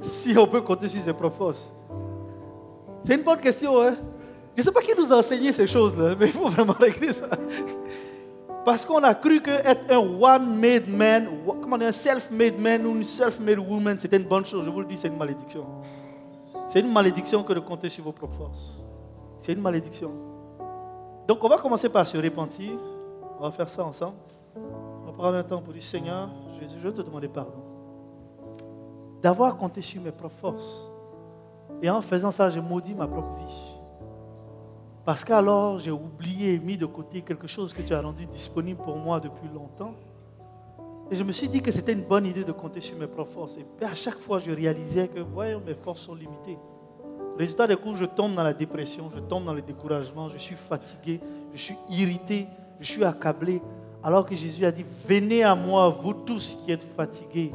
Si 0.00 0.36
on 0.36 0.46
peut 0.46 0.60
compter 0.60 0.88
sur 0.88 1.00
ses 1.00 1.12
propres 1.12 1.54
C'est 3.04 3.14
une 3.14 3.22
bonne 3.22 3.40
question, 3.40 3.80
hein? 3.80 3.94
Je 4.60 4.62
ne 4.62 4.66
sais 4.66 4.72
pas 4.72 4.82
qui 4.82 4.92
nous 4.94 5.10
a 5.10 5.16
enseigné 5.16 5.52
ces 5.52 5.66
choses-là, 5.66 6.14
mais 6.20 6.26
il 6.26 6.32
faut 6.32 6.46
vraiment 6.46 6.74
régler 6.78 7.14
ça. 7.14 7.30
Parce 8.62 8.84
qu'on 8.84 9.02
a 9.02 9.14
cru 9.14 9.40
que 9.40 9.50
être 9.50 9.90
un 9.90 9.96
one-made 9.96 10.86
man, 10.86 11.30
comment 11.62 11.76
un 11.76 11.90
self-made 11.90 12.58
man 12.58 12.84
ou 12.84 12.94
une 12.94 13.04
self-made 13.04 13.58
woman, 13.58 13.96
c'était 13.98 14.18
une 14.18 14.28
bonne 14.28 14.44
chose. 14.44 14.66
Je 14.66 14.70
vous 14.70 14.80
le 14.80 14.86
dis, 14.86 14.98
c'est 14.98 15.08
une 15.08 15.16
malédiction. 15.16 15.64
C'est 16.68 16.80
une 16.80 16.92
malédiction 16.92 17.42
que 17.42 17.54
de 17.54 17.60
compter 17.60 17.88
sur 17.88 18.04
vos 18.04 18.12
propres 18.12 18.36
forces. 18.36 18.84
C'est 19.38 19.54
une 19.54 19.62
malédiction. 19.62 20.10
Donc 21.26 21.42
on 21.42 21.48
va 21.48 21.56
commencer 21.56 21.88
par 21.88 22.06
se 22.06 22.18
repentir. 22.18 22.72
On 23.38 23.44
va 23.44 23.52
faire 23.52 23.70
ça 23.70 23.82
ensemble. 23.82 24.18
On 24.54 25.06
va 25.06 25.12
prendre 25.12 25.38
un 25.38 25.42
temps 25.42 25.62
pour 25.62 25.72
dire 25.72 25.82
Seigneur, 25.82 26.28
Jésus, 26.60 26.74
je 26.82 26.86
veux 26.86 26.92
te 26.92 27.00
demander 27.00 27.28
pardon 27.28 27.64
d'avoir 29.22 29.56
compté 29.56 29.80
sur 29.80 30.02
mes 30.02 30.12
propres 30.12 30.36
forces. 30.36 30.86
Et 31.80 31.88
en 31.88 32.02
faisant 32.02 32.30
ça, 32.30 32.50
j'ai 32.50 32.60
maudit 32.60 32.94
ma 32.94 33.06
propre 33.06 33.34
vie. 33.36 33.69
Parce 35.10 35.24
qu'alors, 35.24 35.80
j'ai 35.80 35.90
oublié 35.90 36.54
et 36.54 36.58
mis 36.60 36.76
de 36.76 36.86
côté 36.86 37.22
quelque 37.22 37.48
chose 37.48 37.74
que 37.74 37.82
tu 37.82 37.92
as 37.92 38.00
rendu 38.00 38.26
disponible 38.26 38.80
pour 38.80 38.96
moi 38.96 39.18
depuis 39.18 39.48
longtemps. 39.52 39.96
Et 41.10 41.16
je 41.16 41.24
me 41.24 41.32
suis 41.32 41.48
dit 41.48 41.60
que 41.60 41.72
c'était 41.72 41.94
une 41.94 42.04
bonne 42.04 42.26
idée 42.26 42.44
de 42.44 42.52
compter 42.52 42.80
sur 42.80 42.96
mes 42.96 43.08
propres 43.08 43.32
forces. 43.32 43.58
Et 43.58 43.84
à 43.84 43.96
chaque 43.96 44.20
fois, 44.20 44.38
je 44.38 44.52
réalisais 44.52 45.08
que, 45.08 45.18
voyons, 45.18 45.60
mes 45.66 45.74
forces 45.74 46.02
sont 46.02 46.14
limitées. 46.14 46.56
Résultat 47.36 47.66
des 47.66 47.74
cours, 47.74 47.96
je 47.96 48.04
tombe 48.04 48.36
dans 48.36 48.44
la 48.44 48.52
dépression, 48.52 49.10
je 49.12 49.18
tombe 49.18 49.46
dans 49.46 49.52
le 49.52 49.62
découragement, 49.62 50.28
je 50.28 50.38
suis 50.38 50.54
fatigué, 50.54 51.18
je 51.54 51.60
suis 51.60 51.76
irrité, 51.90 52.46
je 52.78 52.86
suis 52.88 53.04
accablé. 53.04 53.60
Alors 54.04 54.24
que 54.24 54.36
Jésus 54.36 54.64
a 54.64 54.70
dit, 54.70 54.86
venez 55.08 55.42
à 55.42 55.56
moi, 55.56 55.88
vous 55.88 56.14
tous 56.14 56.56
qui 56.64 56.70
êtes 56.70 56.84
fatigués 56.84 57.50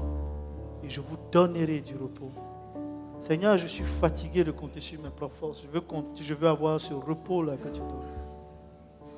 et 0.83 0.89
je 0.89 0.99
vous 0.99 1.15
donnerai 1.31 1.79
du 1.79 1.95
repos. 1.95 2.33
Seigneur, 3.25 3.57
je 3.57 3.65
suis 3.65 3.83
fatigué 3.83 4.43
de 4.43 4.51
compter 4.51 4.79
sur 4.79 5.01
mes 5.01 5.09
propres 5.09 5.35
forces. 5.37 5.63
Je 5.63 6.33
veux, 6.35 6.47
avoir 6.47 6.79
ce 6.79 6.93
repos-là 6.93 7.57
que 7.57 7.69
tu 7.69 7.79
donnes. 7.79 8.13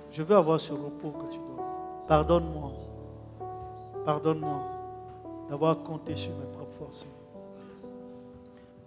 Je 0.10 0.24
veux 0.24 0.38
avoir 0.38 0.62
ce 0.62 0.72
repos 0.72 1.12
que 1.12 1.30
tu 1.30 1.40
donnes. 1.40 1.66
Pardonne-moi. 2.08 2.72
Pardonne-moi 4.06 4.62
d'avoir 5.50 5.84
compté 5.84 6.16
sur 6.16 6.32
mes 6.38 6.46
propres 6.46 6.78
forces. 6.80 7.06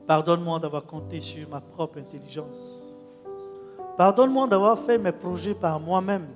Pardonne-moi 0.06 0.58
d'avoir 0.58 0.86
compté 0.86 1.20
sur 1.20 1.46
ma 1.50 1.60
propre 1.60 1.98
intelligence. 1.98 2.80
Pardonne-moi 3.98 4.46
d'avoir 4.48 4.78
fait 4.78 4.96
mes 4.96 5.12
projets 5.12 5.52
par 5.52 5.78
moi-même. 5.78 6.28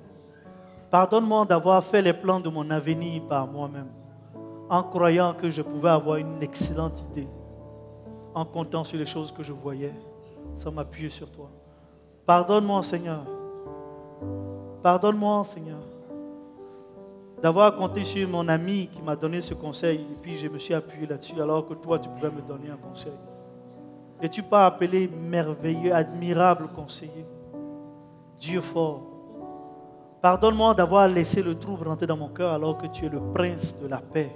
Pardonne-moi 0.91 1.45
d'avoir 1.45 1.83
fait 1.83 2.03
les 2.03 2.13
plans 2.13 2.39
de 2.39 2.49
mon 2.49 2.69
avenir 2.69 3.23
par 3.23 3.47
moi-même 3.47 3.89
en 4.69 4.83
croyant 4.83 5.33
que 5.33 5.49
je 5.49 5.63
pouvais 5.63 5.89
avoir 5.89 6.17
une 6.17 6.41
excellente 6.41 7.03
idée, 7.11 7.27
en 8.35 8.45
comptant 8.45 8.83
sur 8.83 8.99
les 8.99 9.05
choses 9.05 9.31
que 9.31 9.41
je 9.41 9.53
voyais, 9.53 9.93
sans 10.55 10.71
m'appuyer 10.71 11.09
sur 11.09 11.31
toi. 11.31 11.49
Pardonne-moi, 12.25 12.83
Seigneur. 12.83 13.23
Pardonne-moi, 14.83 15.43
Seigneur. 15.45 15.79
d'avoir 17.41 17.75
compté 17.75 18.03
sur 18.03 18.27
mon 18.27 18.47
ami 18.47 18.87
qui 18.87 19.01
m'a 19.01 19.15
donné 19.15 19.39
ce 19.39 19.53
conseil 19.53 19.99
et 19.99 20.15
puis 20.21 20.35
je 20.35 20.47
me 20.47 20.57
suis 20.57 20.73
appuyé 20.73 21.05
là-dessus 21.05 21.39
alors 21.39 21.67
que 21.67 21.75
toi 21.75 21.99
tu 21.99 22.09
pouvais 22.09 22.31
me 22.31 22.41
donner 22.41 22.69
un 22.71 22.77
conseil. 22.77 23.13
Et 24.21 24.29
tu 24.29 24.41
pas 24.41 24.65
appelé 24.65 25.07
merveilleux, 25.07 25.93
admirable 25.93 26.69
conseiller, 26.69 27.25
Dieu 28.39 28.61
fort. 28.61 29.01
Pardonne-moi 30.21 30.73
d'avoir 30.73 31.07
laissé 31.07 31.43
le 31.43 31.53
trouble 31.53 31.87
rentrer 31.87 32.07
dans 32.07 32.17
mon 32.17 32.29
cœur 32.29 32.53
alors 32.53 32.77
que 32.77 32.87
tu 32.87 33.05
es 33.05 33.09
le 33.09 33.19
prince 33.33 33.75
de 33.79 33.87
la 33.87 33.99
paix. 33.99 34.31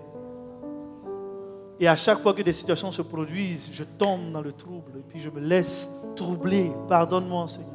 Et 1.80 1.88
à 1.88 1.95
chaque 1.95 2.19
fois 2.19 2.34
que 2.34 2.41
des 2.41 2.51
situations 2.51 2.91
se 2.91 3.01
produisent, 3.01 3.69
je 3.71 3.86
tombe 3.86 4.32
dans 4.32 4.41
le 4.41 4.51
trouble 4.51 4.91
et 4.97 5.03
puis 5.07 5.19
je 5.19 5.30
me 5.30 5.39
laisse 5.39 5.89
troubler. 6.15 6.71
Pardonne-moi, 6.89 7.47
Seigneur. 7.47 7.69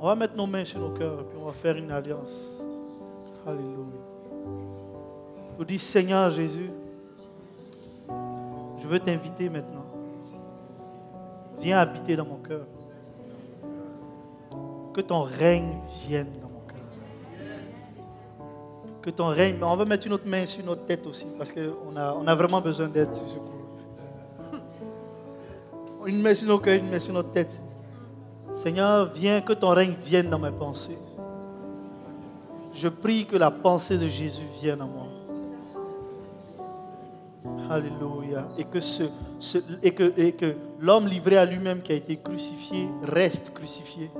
On 0.00 0.06
va 0.06 0.14
mettre 0.16 0.36
nos 0.36 0.46
mains 0.46 0.64
sur 0.64 0.80
nos 0.80 0.90
cœurs 0.90 1.20
et 1.20 1.24
puis 1.24 1.38
on 1.40 1.46
va 1.46 1.52
faire 1.52 1.76
une 1.76 1.90
alliance. 1.90 2.58
Alléluia. 3.46 3.76
Vous 5.56 5.64
dites, 5.64 5.80
Seigneur 5.80 6.30
Jésus, 6.30 6.70
je 8.08 8.86
veux 8.88 8.98
t'inviter 8.98 9.48
maintenant. 9.48 9.86
Viens 11.60 11.78
habiter 11.78 12.16
dans 12.16 12.26
mon 12.26 12.36
cœur. 12.36 12.66
Que 14.92 15.00
ton 15.00 15.22
règne 15.22 15.78
vienne. 16.06 16.45
Que 19.06 19.12
ton 19.12 19.28
règne. 19.28 19.62
On 19.62 19.76
va 19.76 19.84
mettre 19.84 20.08
une 20.08 20.14
autre 20.14 20.26
main 20.26 20.44
sur 20.46 20.64
notre 20.64 20.84
tête 20.84 21.06
aussi, 21.06 21.26
parce 21.38 21.52
qu'on 21.52 21.96
a, 21.96 22.12
on 22.12 22.26
a 22.26 22.34
vraiment 22.34 22.60
besoin 22.60 22.88
d'aide 22.88 23.14
sur 23.14 23.28
ce 23.28 23.36
coup. 23.36 23.52
Une 26.06 26.20
main 26.20 26.34
sur 26.34 26.48
nos 26.48 26.58
cœurs, 26.58 26.80
une 26.80 26.90
main 26.90 26.98
sur 26.98 27.14
notre 27.14 27.30
tête. 27.30 27.52
Seigneur, 28.50 29.08
viens, 29.14 29.40
que 29.42 29.52
ton 29.52 29.68
règne 29.70 29.94
vienne 30.02 30.28
dans 30.28 30.40
mes 30.40 30.50
pensées. 30.50 30.98
Je 32.74 32.88
prie 32.88 33.24
que 33.26 33.36
la 33.36 33.52
pensée 33.52 33.96
de 33.96 34.08
Jésus 34.08 34.42
vienne 34.60 34.80
à 34.80 34.86
moi. 34.86 35.06
Alléluia. 37.70 38.48
Et 38.58 39.92
que 39.92 40.54
l'homme 40.80 41.06
livré 41.06 41.36
à 41.36 41.44
lui-même 41.44 41.80
qui 41.80 41.92
a 41.92 41.94
été 41.94 42.16
crucifié 42.16 42.88
reste 43.04 43.54
crucifié. 43.54 44.10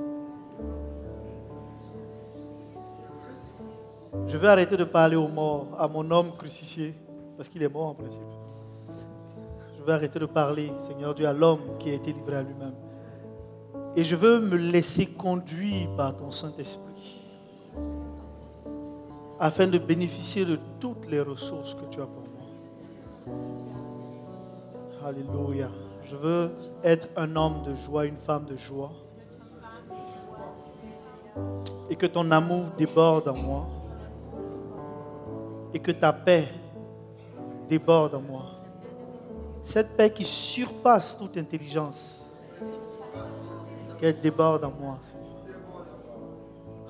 Je 4.25 4.37
vais 4.37 4.47
arrêter 4.47 4.75
de 4.75 4.83
parler 4.83 5.15
aux 5.15 5.27
morts, 5.27 5.67
à 5.77 5.87
mon 5.87 6.09
homme 6.09 6.31
crucifié, 6.37 6.95
parce 7.35 7.47
qu'il 7.47 7.61
est 7.61 7.69
mort 7.69 7.87
en 7.87 7.93
principe. 7.93 8.23
Je 9.77 9.83
vais 9.83 9.93
arrêter 9.93 10.19
de 10.19 10.25
parler, 10.25 10.71
Seigneur 10.79 11.13
Dieu, 11.13 11.27
à 11.27 11.33
l'homme 11.33 11.77
qui 11.79 11.89
a 11.91 11.93
été 11.93 12.11
livré 12.11 12.37
à 12.37 12.41
lui-même. 12.41 12.75
Et 13.95 14.03
je 14.03 14.15
veux 14.15 14.39
me 14.39 14.57
laisser 14.57 15.05
conduire 15.05 15.89
par 15.95 16.15
ton 16.15 16.31
Saint-Esprit 16.31 16.87
afin 19.39 19.67
de 19.67 19.77
bénéficier 19.77 20.45
de 20.45 20.57
toutes 20.79 21.07
les 21.09 21.21
ressources 21.21 21.75
que 21.75 21.85
tu 21.89 22.01
as 22.01 22.07
pour 22.07 22.23
moi. 22.23 23.37
Alléluia. 25.05 25.69
Je 26.03 26.15
veux 26.15 26.51
être 26.83 27.07
un 27.15 27.35
homme 27.35 27.63
de 27.63 27.75
joie, 27.75 28.05
une 28.05 28.17
femme 28.17 28.45
de 28.45 28.55
joie. 28.55 28.91
Et 31.89 31.95
que 31.95 32.05
ton 32.05 32.31
amour 32.31 32.65
déborde 32.77 33.27
en 33.27 33.37
moi. 33.37 33.67
Et 35.73 35.79
que 35.79 35.91
ta 35.91 36.13
paix 36.13 36.47
déborde 37.69 38.15
en 38.15 38.21
moi. 38.21 38.45
Cette 39.63 39.95
paix 39.97 40.09
qui 40.09 40.25
surpasse 40.25 41.17
toute 41.17 41.37
intelligence. 41.37 42.21
Qu'elle 43.99 44.19
déborde 44.21 44.63
en 44.63 44.71
moi. 44.71 44.99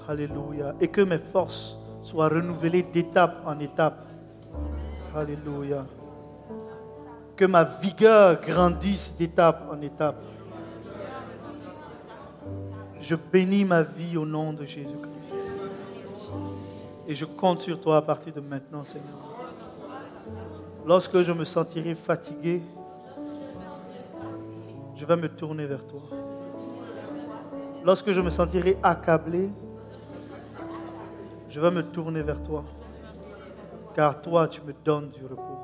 Alléluia. 0.08 0.76
Et 0.80 0.88
que 0.88 1.02
mes 1.02 1.18
forces 1.18 1.78
soient 2.02 2.30
renouvelées 2.30 2.84
d'étape 2.84 3.42
en 3.46 3.60
étape. 3.60 4.06
Alléluia 5.16 5.84
que 7.38 7.46
ma 7.46 7.64
vigueur 7.64 8.42
grandisse 8.42 9.14
d'étape 9.18 9.70
en 9.72 9.80
étape. 9.82 10.22
Je 13.00 13.16
bénis 13.16 13.64
ma 13.64 13.84
vie 13.84 14.18
au 14.18 14.26
nom 14.26 14.52
de 14.52 14.66
Jésus-Christ. 14.66 15.36
Et 17.08 17.16
je 17.16 17.24
compte 17.24 17.62
sur 17.62 17.80
toi 17.80 17.98
à 17.98 18.02
partir 18.02 18.34
de 18.34 18.42
maintenant, 18.42 18.84
Seigneur. 18.84 19.16
Lorsque 20.86 21.22
je 21.22 21.32
me 21.32 21.46
sentirai 21.46 21.96
fatigué, 21.96 22.62
je 24.94 25.06
vais 25.06 25.16
me 25.16 25.30
tourner 25.30 25.66
vers 25.66 25.88
toi. 25.88 26.02
Lorsque 27.86 28.12
je 28.12 28.20
me 28.20 28.30
sentirai 28.30 28.78
accablé, 28.84 29.50
je 31.50 31.62
vais 31.62 31.72
me 31.72 31.82
tourner 31.82 32.22
vers 32.22 32.44
toi. 32.44 32.66
Car 33.96 34.22
toi, 34.22 34.50
tu 34.50 34.62
me 34.64 34.74
donnes 34.84 35.10
du 35.10 35.26
repos. 35.26 35.60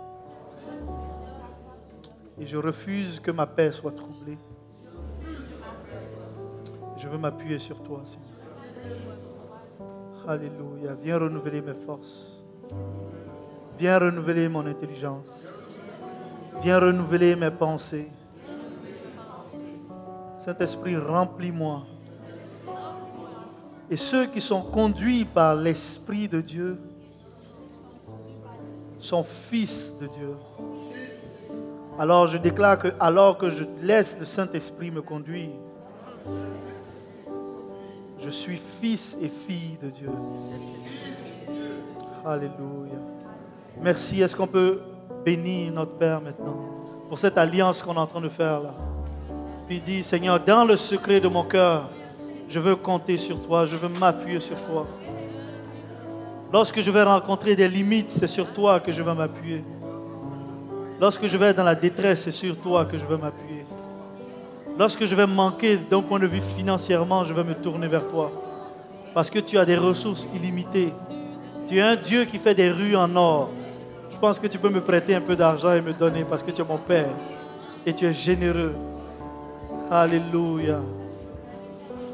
Et 2.39 2.45
je 2.45 2.55
refuse 2.55 3.19
que 3.19 3.31
ma 3.31 3.45
paix 3.45 3.73
soit 3.73 3.91
troublée. 3.91 4.37
Je 6.97 7.07
veux 7.09 7.17
m'appuyer 7.17 7.59
sur 7.59 7.83
toi, 7.83 7.99
Seigneur. 8.05 9.32
Alléluia. 10.28 10.93
Viens 11.01 11.19
renouveler 11.19 11.61
mes 11.61 11.74
forces. 11.86 12.41
Viens 13.78 13.99
renouveler 13.99 14.47
mon 14.47 14.65
intelligence. 14.65 15.53
Viens 16.61 16.80
renouveler 16.80 17.36
mes 17.36 17.51
pensées. 17.51 18.09
Saint-Esprit, 20.38 20.95
remplis-moi. 20.95 21.84
Et 23.89 23.97
ceux 23.97 24.28
qui 24.28 24.39
sont 24.39 24.61
conduits 24.61 25.26
par 25.26 25.55
l'Esprit 25.55 26.28
de 26.30 26.39
Dieu 26.39 26.78
sont 28.99 29.24
fils 29.24 29.93
de 29.99 30.07
Dieu. 30.07 30.36
Alors 31.99 32.28
je 32.28 32.38
déclare 32.38 32.80
que 32.80 32.88
alors 32.99 33.38
que 33.38 33.49
je 33.49 33.65
laisse 33.82 34.17
le 34.17 34.26
Saint-Esprit 34.26 34.89
me 34.89 35.01
conduire, 35.01 35.49
je 38.24 38.30
suis 38.30 38.59
fils 38.82 39.17
et 39.21 39.28
fille 39.28 39.78
de 39.82 39.89
Dieu. 39.89 40.09
Alléluia. 42.26 42.99
Merci. 43.82 44.21
Est-ce 44.21 44.36
qu'on 44.36 44.47
peut 44.47 44.80
bénir 45.26 45.74
notre 45.74 45.93
Père 45.93 46.21
maintenant 46.21 46.55
pour 47.09 47.19
cette 47.19 47.38
alliance 47.38 47.82
qu'on 47.82 47.95
est 47.95 47.99
en 47.99 48.07
train 48.07 48.21
de 48.21 48.30
faire 48.30 48.61
là? 48.61 48.74
Puis 49.67 49.82
dit, 49.82 50.03
Seigneur, 50.03 50.39
dans 50.39 50.63
le 50.63 50.78
secret 50.78 51.19
de 51.19 51.28
mon 51.28 51.43
cœur, 51.43 51.89
je 52.47 52.59
veux 52.59 52.76
compter 52.76 53.17
sur 53.17 53.41
toi, 53.41 53.65
je 53.65 53.76
veux 53.76 53.89
m'appuyer 53.89 54.39
sur 54.39 54.57
toi. 54.67 54.88
Lorsque 56.51 56.80
je 56.80 56.91
vais 56.91 57.03
rencontrer 57.03 57.55
des 57.55 57.67
limites, 57.67 58.11
c'est 58.11 58.28
sur 58.28 58.51
toi 58.53 58.80
que 58.80 58.91
je 58.91 59.01
vais 59.01 59.13
m'appuyer. 59.15 59.63
Lorsque 61.01 61.28
je 61.28 61.36
vais 61.36 61.47
être 61.47 61.57
dans 61.57 61.63
la 61.63 61.76
détresse, 61.76 62.21
c'est 62.21 62.32
sur 62.32 62.57
toi 62.57 62.86
que 62.86 62.97
je 62.97 63.05
veux 63.05 63.17
m'appuyer. 63.17 63.42
Lorsque 64.78 65.05
je 65.05 65.13
vais 65.13 65.28
manquer 65.28 65.78
d'un 65.78 66.01
point 66.01 66.19
de 66.19 66.26
vue 66.26 66.41
financièrement, 66.41 67.24
je 67.24 67.34
vais 67.34 67.43
me 67.43 67.53
tourner 67.53 67.88
vers 67.88 68.07
toi. 68.07 68.32
Parce 69.13 69.30
que 69.30 69.38
tu 69.39 69.57
as 69.59 69.65
des 69.65 69.78
ressources 69.78 70.28
illimitées. 70.34 70.91
Tu 71.67 71.78
es 71.78 71.82
un 71.82 71.95
Dieu 71.95 72.26
qui 72.26 72.39
fait 72.39 72.55
des 72.55 72.71
rues 72.71 72.95
en 72.95 73.15
or. 73.15 73.51
Je 74.09 74.17
pense 74.17 74.39
que 74.39 74.47
tu 74.47 74.57
peux 74.57 74.69
me 74.69 74.82
prêter 74.82 75.13
un 75.13 75.21
peu 75.21 75.36
d'argent 75.36 75.74
et 75.74 75.82
me 75.82 75.93
donner 75.93 76.24
parce 76.24 76.41
que 76.41 76.49
tu 76.49 76.61
es 76.61 76.65
mon 76.65 76.80
Père. 76.80 77.11
Et 77.86 77.93
tu 77.93 78.05
es 78.05 78.13
généreux. 78.13 78.74
Alléluia. 79.91 80.80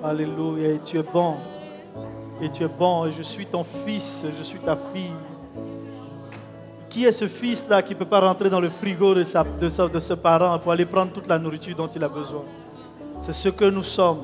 Alléluia. 0.04 0.72
Et 0.72 0.80
tu 0.84 0.98
es 0.98 1.04
bon. 1.04 1.36
Et 2.42 2.50
tu 2.50 2.64
es 2.64 2.68
bon. 2.68 3.06
Et 3.06 3.14
je 3.14 3.22
suis 3.22 3.46
ton 3.46 3.64
fils. 3.86 4.26
Je 4.38 4.44
suis 4.44 4.60
ta 4.60 4.76
fille. 4.76 5.14
Qui 6.90 7.06
est 7.06 7.12
ce 7.12 7.28
fils-là 7.28 7.84
qui 7.84 7.94
ne 7.94 8.00
peut 8.00 8.06
pas 8.06 8.20
rentrer 8.20 8.50
dans 8.50 8.60
le 8.60 8.70
frigo 8.70 9.14
de, 9.14 9.24
sa, 9.24 9.44
de, 9.44 9.88
de 9.94 10.00
ce 10.00 10.14
parent 10.14 10.58
pour 10.58 10.72
aller 10.72 10.86
prendre 10.86 11.12
toute 11.12 11.28
la 11.28 11.38
nourriture 11.38 11.76
dont 11.76 11.88
il 11.88 12.04
a 12.04 12.10
besoin? 12.10 12.44
C'est 13.22 13.34
ce 13.34 13.50
que 13.50 13.66
nous 13.66 13.84
sommes. 13.84 14.22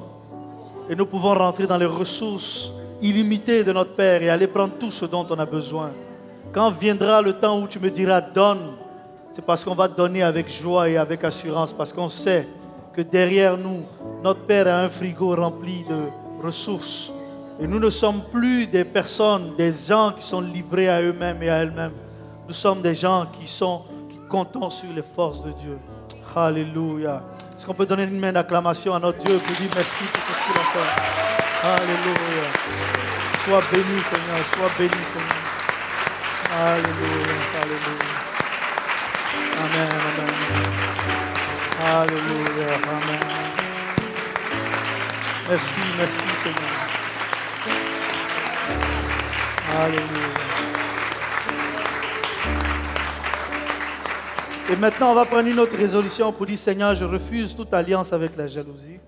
Et 0.89 0.95
nous 0.95 1.05
pouvons 1.05 1.33
rentrer 1.35 1.67
dans 1.67 1.77
les 1.77 1.85
ressources 1.85 2.71
illimitées 3.01 3.63
de 3.63 3.71
notre 3.71 3.93
Père 3.93 4.23
et 4.23 4.29
aller 4.29 4.47
prendre 4.47 4.73
tout 4.79 4.89
ce 4.89 5.05
dont 5.05 5.25
on 5.29 5.37
a 5.37 5.45
besoin. 5.45 5.91
Quand 6.51 6.71
viendra 6.71 7.21
le 7.21 7.33
temps 7.33 7.59
où 7.59 7.67
tu 7.67 7.79
me 7.79 7.91
diras 7.91 8.21
donne, 8.21 8.73
c'est 9.31 9.45
parce 9.45 9.63
qu'on 9.63 9.75
va 9.75 9.87
donner 9.87 10.23
avec 10.23 10.49
joie 10.49 10.89
et 10.89 10.97
avec 10.97 11.23
assurance, 11.23 11.73
parce 11.73 11.91
qu'on 11.91 12.09
sait 12.09 12.47
que 12.93 13.01
derrière 13.01 13.57
nous, 13.57 13.83
notre 14.23 14.39
Père 14.41 14.67
a 14.67 14.79
un 14.79 14.89
frigo 14.89 15.35
rempli 15.35 15.83
de 15.83 16.43
ressources. 16.43 17.11
Et 17.59 17.67
nous 17.67 17.79
ne 17.79 17.89
sommes 17.89 18.21
plus 18.31 18.65
des 18.65 18.85
personnes, 18.85 19.53
des 19.57 19.73
gens 19.87 20.13
qui 20.17 20.25
sont 20.25 20.41
livrés 20.41 20.89
à 20.89 21.01
eux-mêmes 21.01 21.43
et 21.43 21.49
à 21.49 21.57
elles-mêmes. 21.57 21.91
Nous 22.47 22.53
sommes 22.53 22.81
des 22.81 22.93
gens 22.93 23.25
qui 23.33 23.47
sont 23.47 23.83
qui 24.09 24.19
comptons 24.29 24.69
sur 24.69 24.91
les 24.93 25.01
forces 25.01 25.41
de 25.41 25.51
Dieu. 25.51 25.79
Alléluia. 26.35 27.23
Est-ce 27.57 27.65
qu'on 27.65 27.73
peut 27.73 27.85
donner 27.85 28.03
une 28.03 28.19
main 28.19 28.33
d'acclamation 28.33 28.93
à 28.93 28.99
notre 28.99 29.19
Dieu 29.19 29.37
pour 29.37 29.55
dire 29.55 29.69
merci 29.73 30.03
pour 30.03 30.21
tout 30.23 30.33
ce 30.33 30.43
qu'il 30.43 30.57
a 30.59 30.65
fait? 30.73 30.89
Alléluia. 31.63 32.47
Sois 33.45 33.63
béni, 33.71 34.01
Seigneur. 34.03 34.45
Sois 34.53 34.71
béni, 34.77 35.01
Seigneur. 35.13 35.45
Alléluia. 36.53 37.35
Alléluia. 37.61 38.13
Amen. 39.57 39.89
Amen. 40.19 40.33
Alléluia. 41.83 42.69
Amen. 42.75 43.23
Merci, 45.49 45.83
merci, 45.97 46.27
Seigneur. 46.43 46.75
Alléluia. 49.83 50.54
Et 54.71 54.75
maintenant, 54.75 55.11
on 55.11 55.15
va 55.15 55.25
prendre 55.25 55.47
une 55.47 55.59
autre 55.59 55.77
résolution 55.77 56.31
pour 56.33 56.47
dire 56.47 56.57
Seigneur, 56.57 56.95
je 56.95 57.05
refuse 57.05 57.55
toute 57.55 57.73
alliance 57.73 58.11
avec 58.11 58.35
la 58.35 58.47
jalousie. 58.47 58.99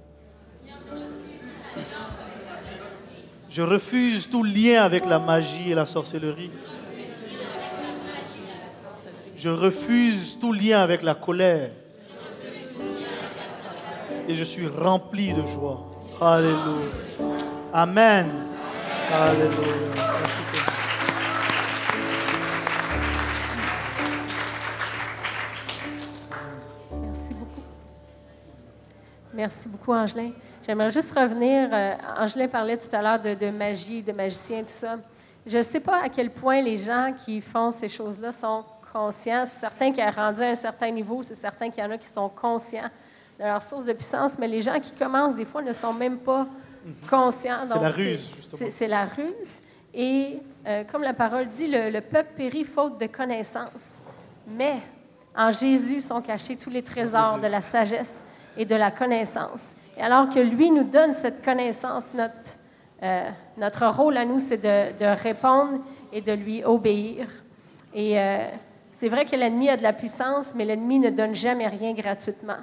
Je 3.49 3.61
refuse 3.63 4.29
tout 4.29 4.43
lien 4.43 4.83
avec 4.83 5.05
la 5.07 5.17
magie 5.17 5.71
et 5.71 5.73
la 5.73 5.87
sorcellerie. 5.87 6.51
Je 9.35 9.49
refuse 9.49 10.37
tout 10.39 10.53
lien 10.53 10.81
avec 10.81 11.01
la 11.01 11.15
colère. 11.15 11.71
Et 14.27 14.35
je 14.35 14.43
suis 14.43 14.67
rempli 14.67 15.33
de 15.33 15.43
joie. 15.45 15.89
Alléluia. 16.21 16.91
Amen. 17.73 18.29
Alléluia. 19.11 19.96
Merci 29.47 29.69
beaucoup, 29.69 29.93
Angelin. 29.93 30.31
J'aimerais 30.65 30.91
juste 30.91 31.17
revenir. 31.17 31.69
euh, 31.71 31.93
Angelin 32.19 32.49
parlait 32.49 32.75
tout 32.75 32.93
à 32.93 33.01
l'heure 33.01 33.17
de, 33.21 33.33
de 33.33 33.49
magie, 33.49 34.03
de 34.03 34.11
magicien, 34.11 34.59
tout 34.59 34.65
ça. 34.67 34.97
Je 35.45 35.55
ne 35.59 35.61
sais 35.61 35.79
pas 35.79 36.01
à 36.03 36.09
quel 36.09 36.31
point 36.31 36.61
les 36.61 36.75
gens 36.75 37.13
qui 37.17 37.39
font 37.39 37.71
ces 37.71 37.87
choses-là 37.87 38.33
sont 38.33 38.65
conscients. 38.91 39.45
C'est 39.45 39.61
certain 39.61 39.93
qu'ils 39.93 40.03
sont 40.03 40.19
rendus 40.19 40.41
à 40.43 40.49
un 40.49 40.55
certain 40.55 40.91
niveau, 40.91 41.23
c'est 41.23 41.35
certain 41.35 41.69
qu'il 41.69 41.81
y 41.81 41.87
en 41.87 41.91
a 41.91 41.97
qui 41.97 42.09
sont 42.09 42.27
conscients 42.27 42.89
de 43.39 43.45
leur 43.45 43.61
source 43.61 43.85
de 43.85 43.93
puissance, 43.93 44.37
mais 44.37 44.49
les 44.49 44.59
gens 44.61 44.81
qui 44.81 44.91
commencent, 44.91 45.35
des 45.37 45.45
fois, 45.45 45.61
ne 45.61 45.71
sont 45.71 45.93
même 45.93 46.17
pas 46.17 46.45
conscients. 47.09 47.59
C'est 47.71 47.79
la 47.79 47.89
ruse, 47.89 48.31
justement. 48.35 48.57
c'est- 48.57 48.69
C'est 48.69 48.87
la 48.89 49.05
ruse. 49.05 49.61
Et 49.93 50.39
euh, 50.67 50.83
comme 50.83 51.03
la 51.03 51.13
parole 51.13 51.47
dit, 51.47 51.67
le, 51.67 51.89
le 51.89 52.01
peuple 52.01 52.31
périt 52.35 52.65
faute 52.65 52.99
de 52.99 53.07
connaissance. 53.07 53.99
Mais 54.45 54.73
en 55.37 55.51
Jésus 55.53 56.01
sont 56.01 56.19
cachés 56.21 56.57
tous 56.57 56.69
les 56.69 56.81
trésors 56.81 57.39
de 57.39 57.47
la 57.47 57.61
sagesse 57.61 58.21
et 58.57 58.65
de 58.65 58.75
la 58.75 58.91
connaissance. 58.91 59.73
Et 59.97 60.01
alors 60.01 60.29
que 60.29 60.39
lui 60.39 60.71
nous 60.71 60.83
donne 60.83 61.13
cette 61.13 61.43
connaissance, 61.43 62.13
notre, 62.13 62.33
euh, 63.03 63.29
notre 63.57 63.87
rôle 63.87 64.17
à 64.17 64.25
nous, 64.25 64.39
c'est 64.39 64.57
de, 64.57 64.97
de 64.99 65.21
répondre 65.21 65.79
et 66.11 66.21
de 66.21 66.33
lui 66.33 66.63
obéir. 66.63 67.27
Et 67.93 68.19
euh, 68.19 68.47
c'est 68.91 69.09
vrai 69.09 69.25
que 69.25 69.35
l'ennemi 69.35 69.69
a 69.69 69.77
de 69.77 69.83
la 69.83 69.93
puissance, 69.93 70.53
mais 70.55 70.65
l'ennemi 70.65 70.99
ne 70.99 71.09
donne 71.09 71.35
jamais 71.35 71.67
rien 71.67 71.93
gratuitement. 71.93 72.57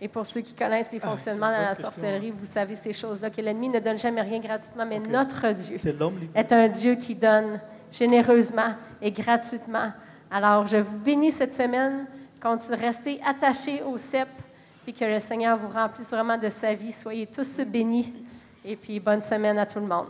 Et 0.00 0.08
pour 0.08 0.26
ceux 0.26 0.42
qui 0.42 0.54
connaissent 0.54 0.92
les 0.92 1.00
fonctionnements 1.00 1.46
une 1.46 1.54
dans 1.54 1.62
la 1.62 1.68
question. 1.68 1.90
sorcellerie, 1.90 2.30
vous 2.30 2.44
savez 2.44 2.76
ces 2.76 2.92
choses-là, 2.92 3.30
que 3.30 3.40
l'ennemi 3.40 3.70
ne 3.70 3.80
donne 3.80 3.98
jamais 3.98 4.20
rien 4.20 4.40
gratuitement, 4.40 4.84
mais 4.84 4.98
notre 4.98 5.52
Dieu 5.52 5.78
est 6.34 6.52
un 6.52 6.68
Dieu 6.68 6.96
qui 6.96 7.14
donne 7.14 7.60
généreusement 7.90 8.74
et 9.00 9.10
gratuitement. 9.10 9.90
Alors, 10.30 10.66
je 10.66 10.76
vous 10.76 10.98
bénis 10.98 11.30
cette 11.30 11.54
semaine. 11.54 12.06
Continuez 12.42 12.76
de 12.76 12.82
rester 12.82 13.20
attachés 13.26 13.82
au 13.82 13.96
CEP, 13.96 14.28
puis 14.86 14.92
que 14.92 15.04
le 15.04 15.18
Seigneur 15.18 15.58
vous 15.58 15.68
remplisse 15.68 16.10
vraiment 16.10 16.38
de 16.38 16.48
sa 16.48 16.72
vie. 16.72 16.92
Soyez 16.92 17.26
tous 17.26 17.60
bénis. 17.66 18.12
Et 18.64 18.76
puis, 18.76 19.00
bonne 19.00 19.20
semaine 19.20 19.58
à 19.58 19.66
tout 19.66 19.80
le 19.80 19.86
monde. 19.86 20.06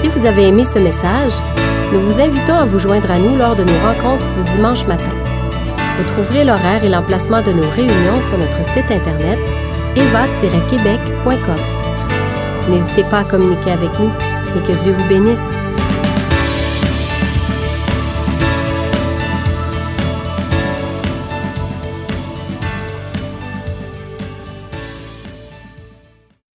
Si 0.00 0.08
vous 0.08 0.24
avez 0.24 0.48
aimé 0.48 0.64
ce 0.64 0.78
message, 0.78 1.34
nous 1.92 2.00
vous 2.00 2.22
invitons 2.22 2.54
à 2.54 2.64
vous 2.64 2.78
joindre 2.78 3.10
à 3.10 3.18
nous 3.18 3.36
lors 3.36 3.54
de 3.54 3.64
nos 3.64 3.78
rencontres 3.80 4.32
du 4.32 4.44
dimanche 4.52 4.86
matin. 4.86 5.12
Vous 5.98 6.04
trouverez 6.14 6.46
l'horaire 6.46 6.82
et 6.82 6.88
l'emplacement 6.88 7.42
de 7.42 7.52
nos 7.52 7.68
réunions 7.68 8.22
sur 8.22 8.38
notre 8.38 8.64
site 8.66 8.90
internet 8.90 9.38
eva-québec.com. 9.94 11.60
N'hésitez 12.70 13.04
pas 13.10 13.18
à 13.18 13.24
communiquer 13.24 13.72
avec 13.72 13.90
nous 14.00 14.10
et 14.56 14.66
que 14.66 14.72
Dieu 14.82 14.92
vous 14.94 15.06
bénisse. 15.06 15.52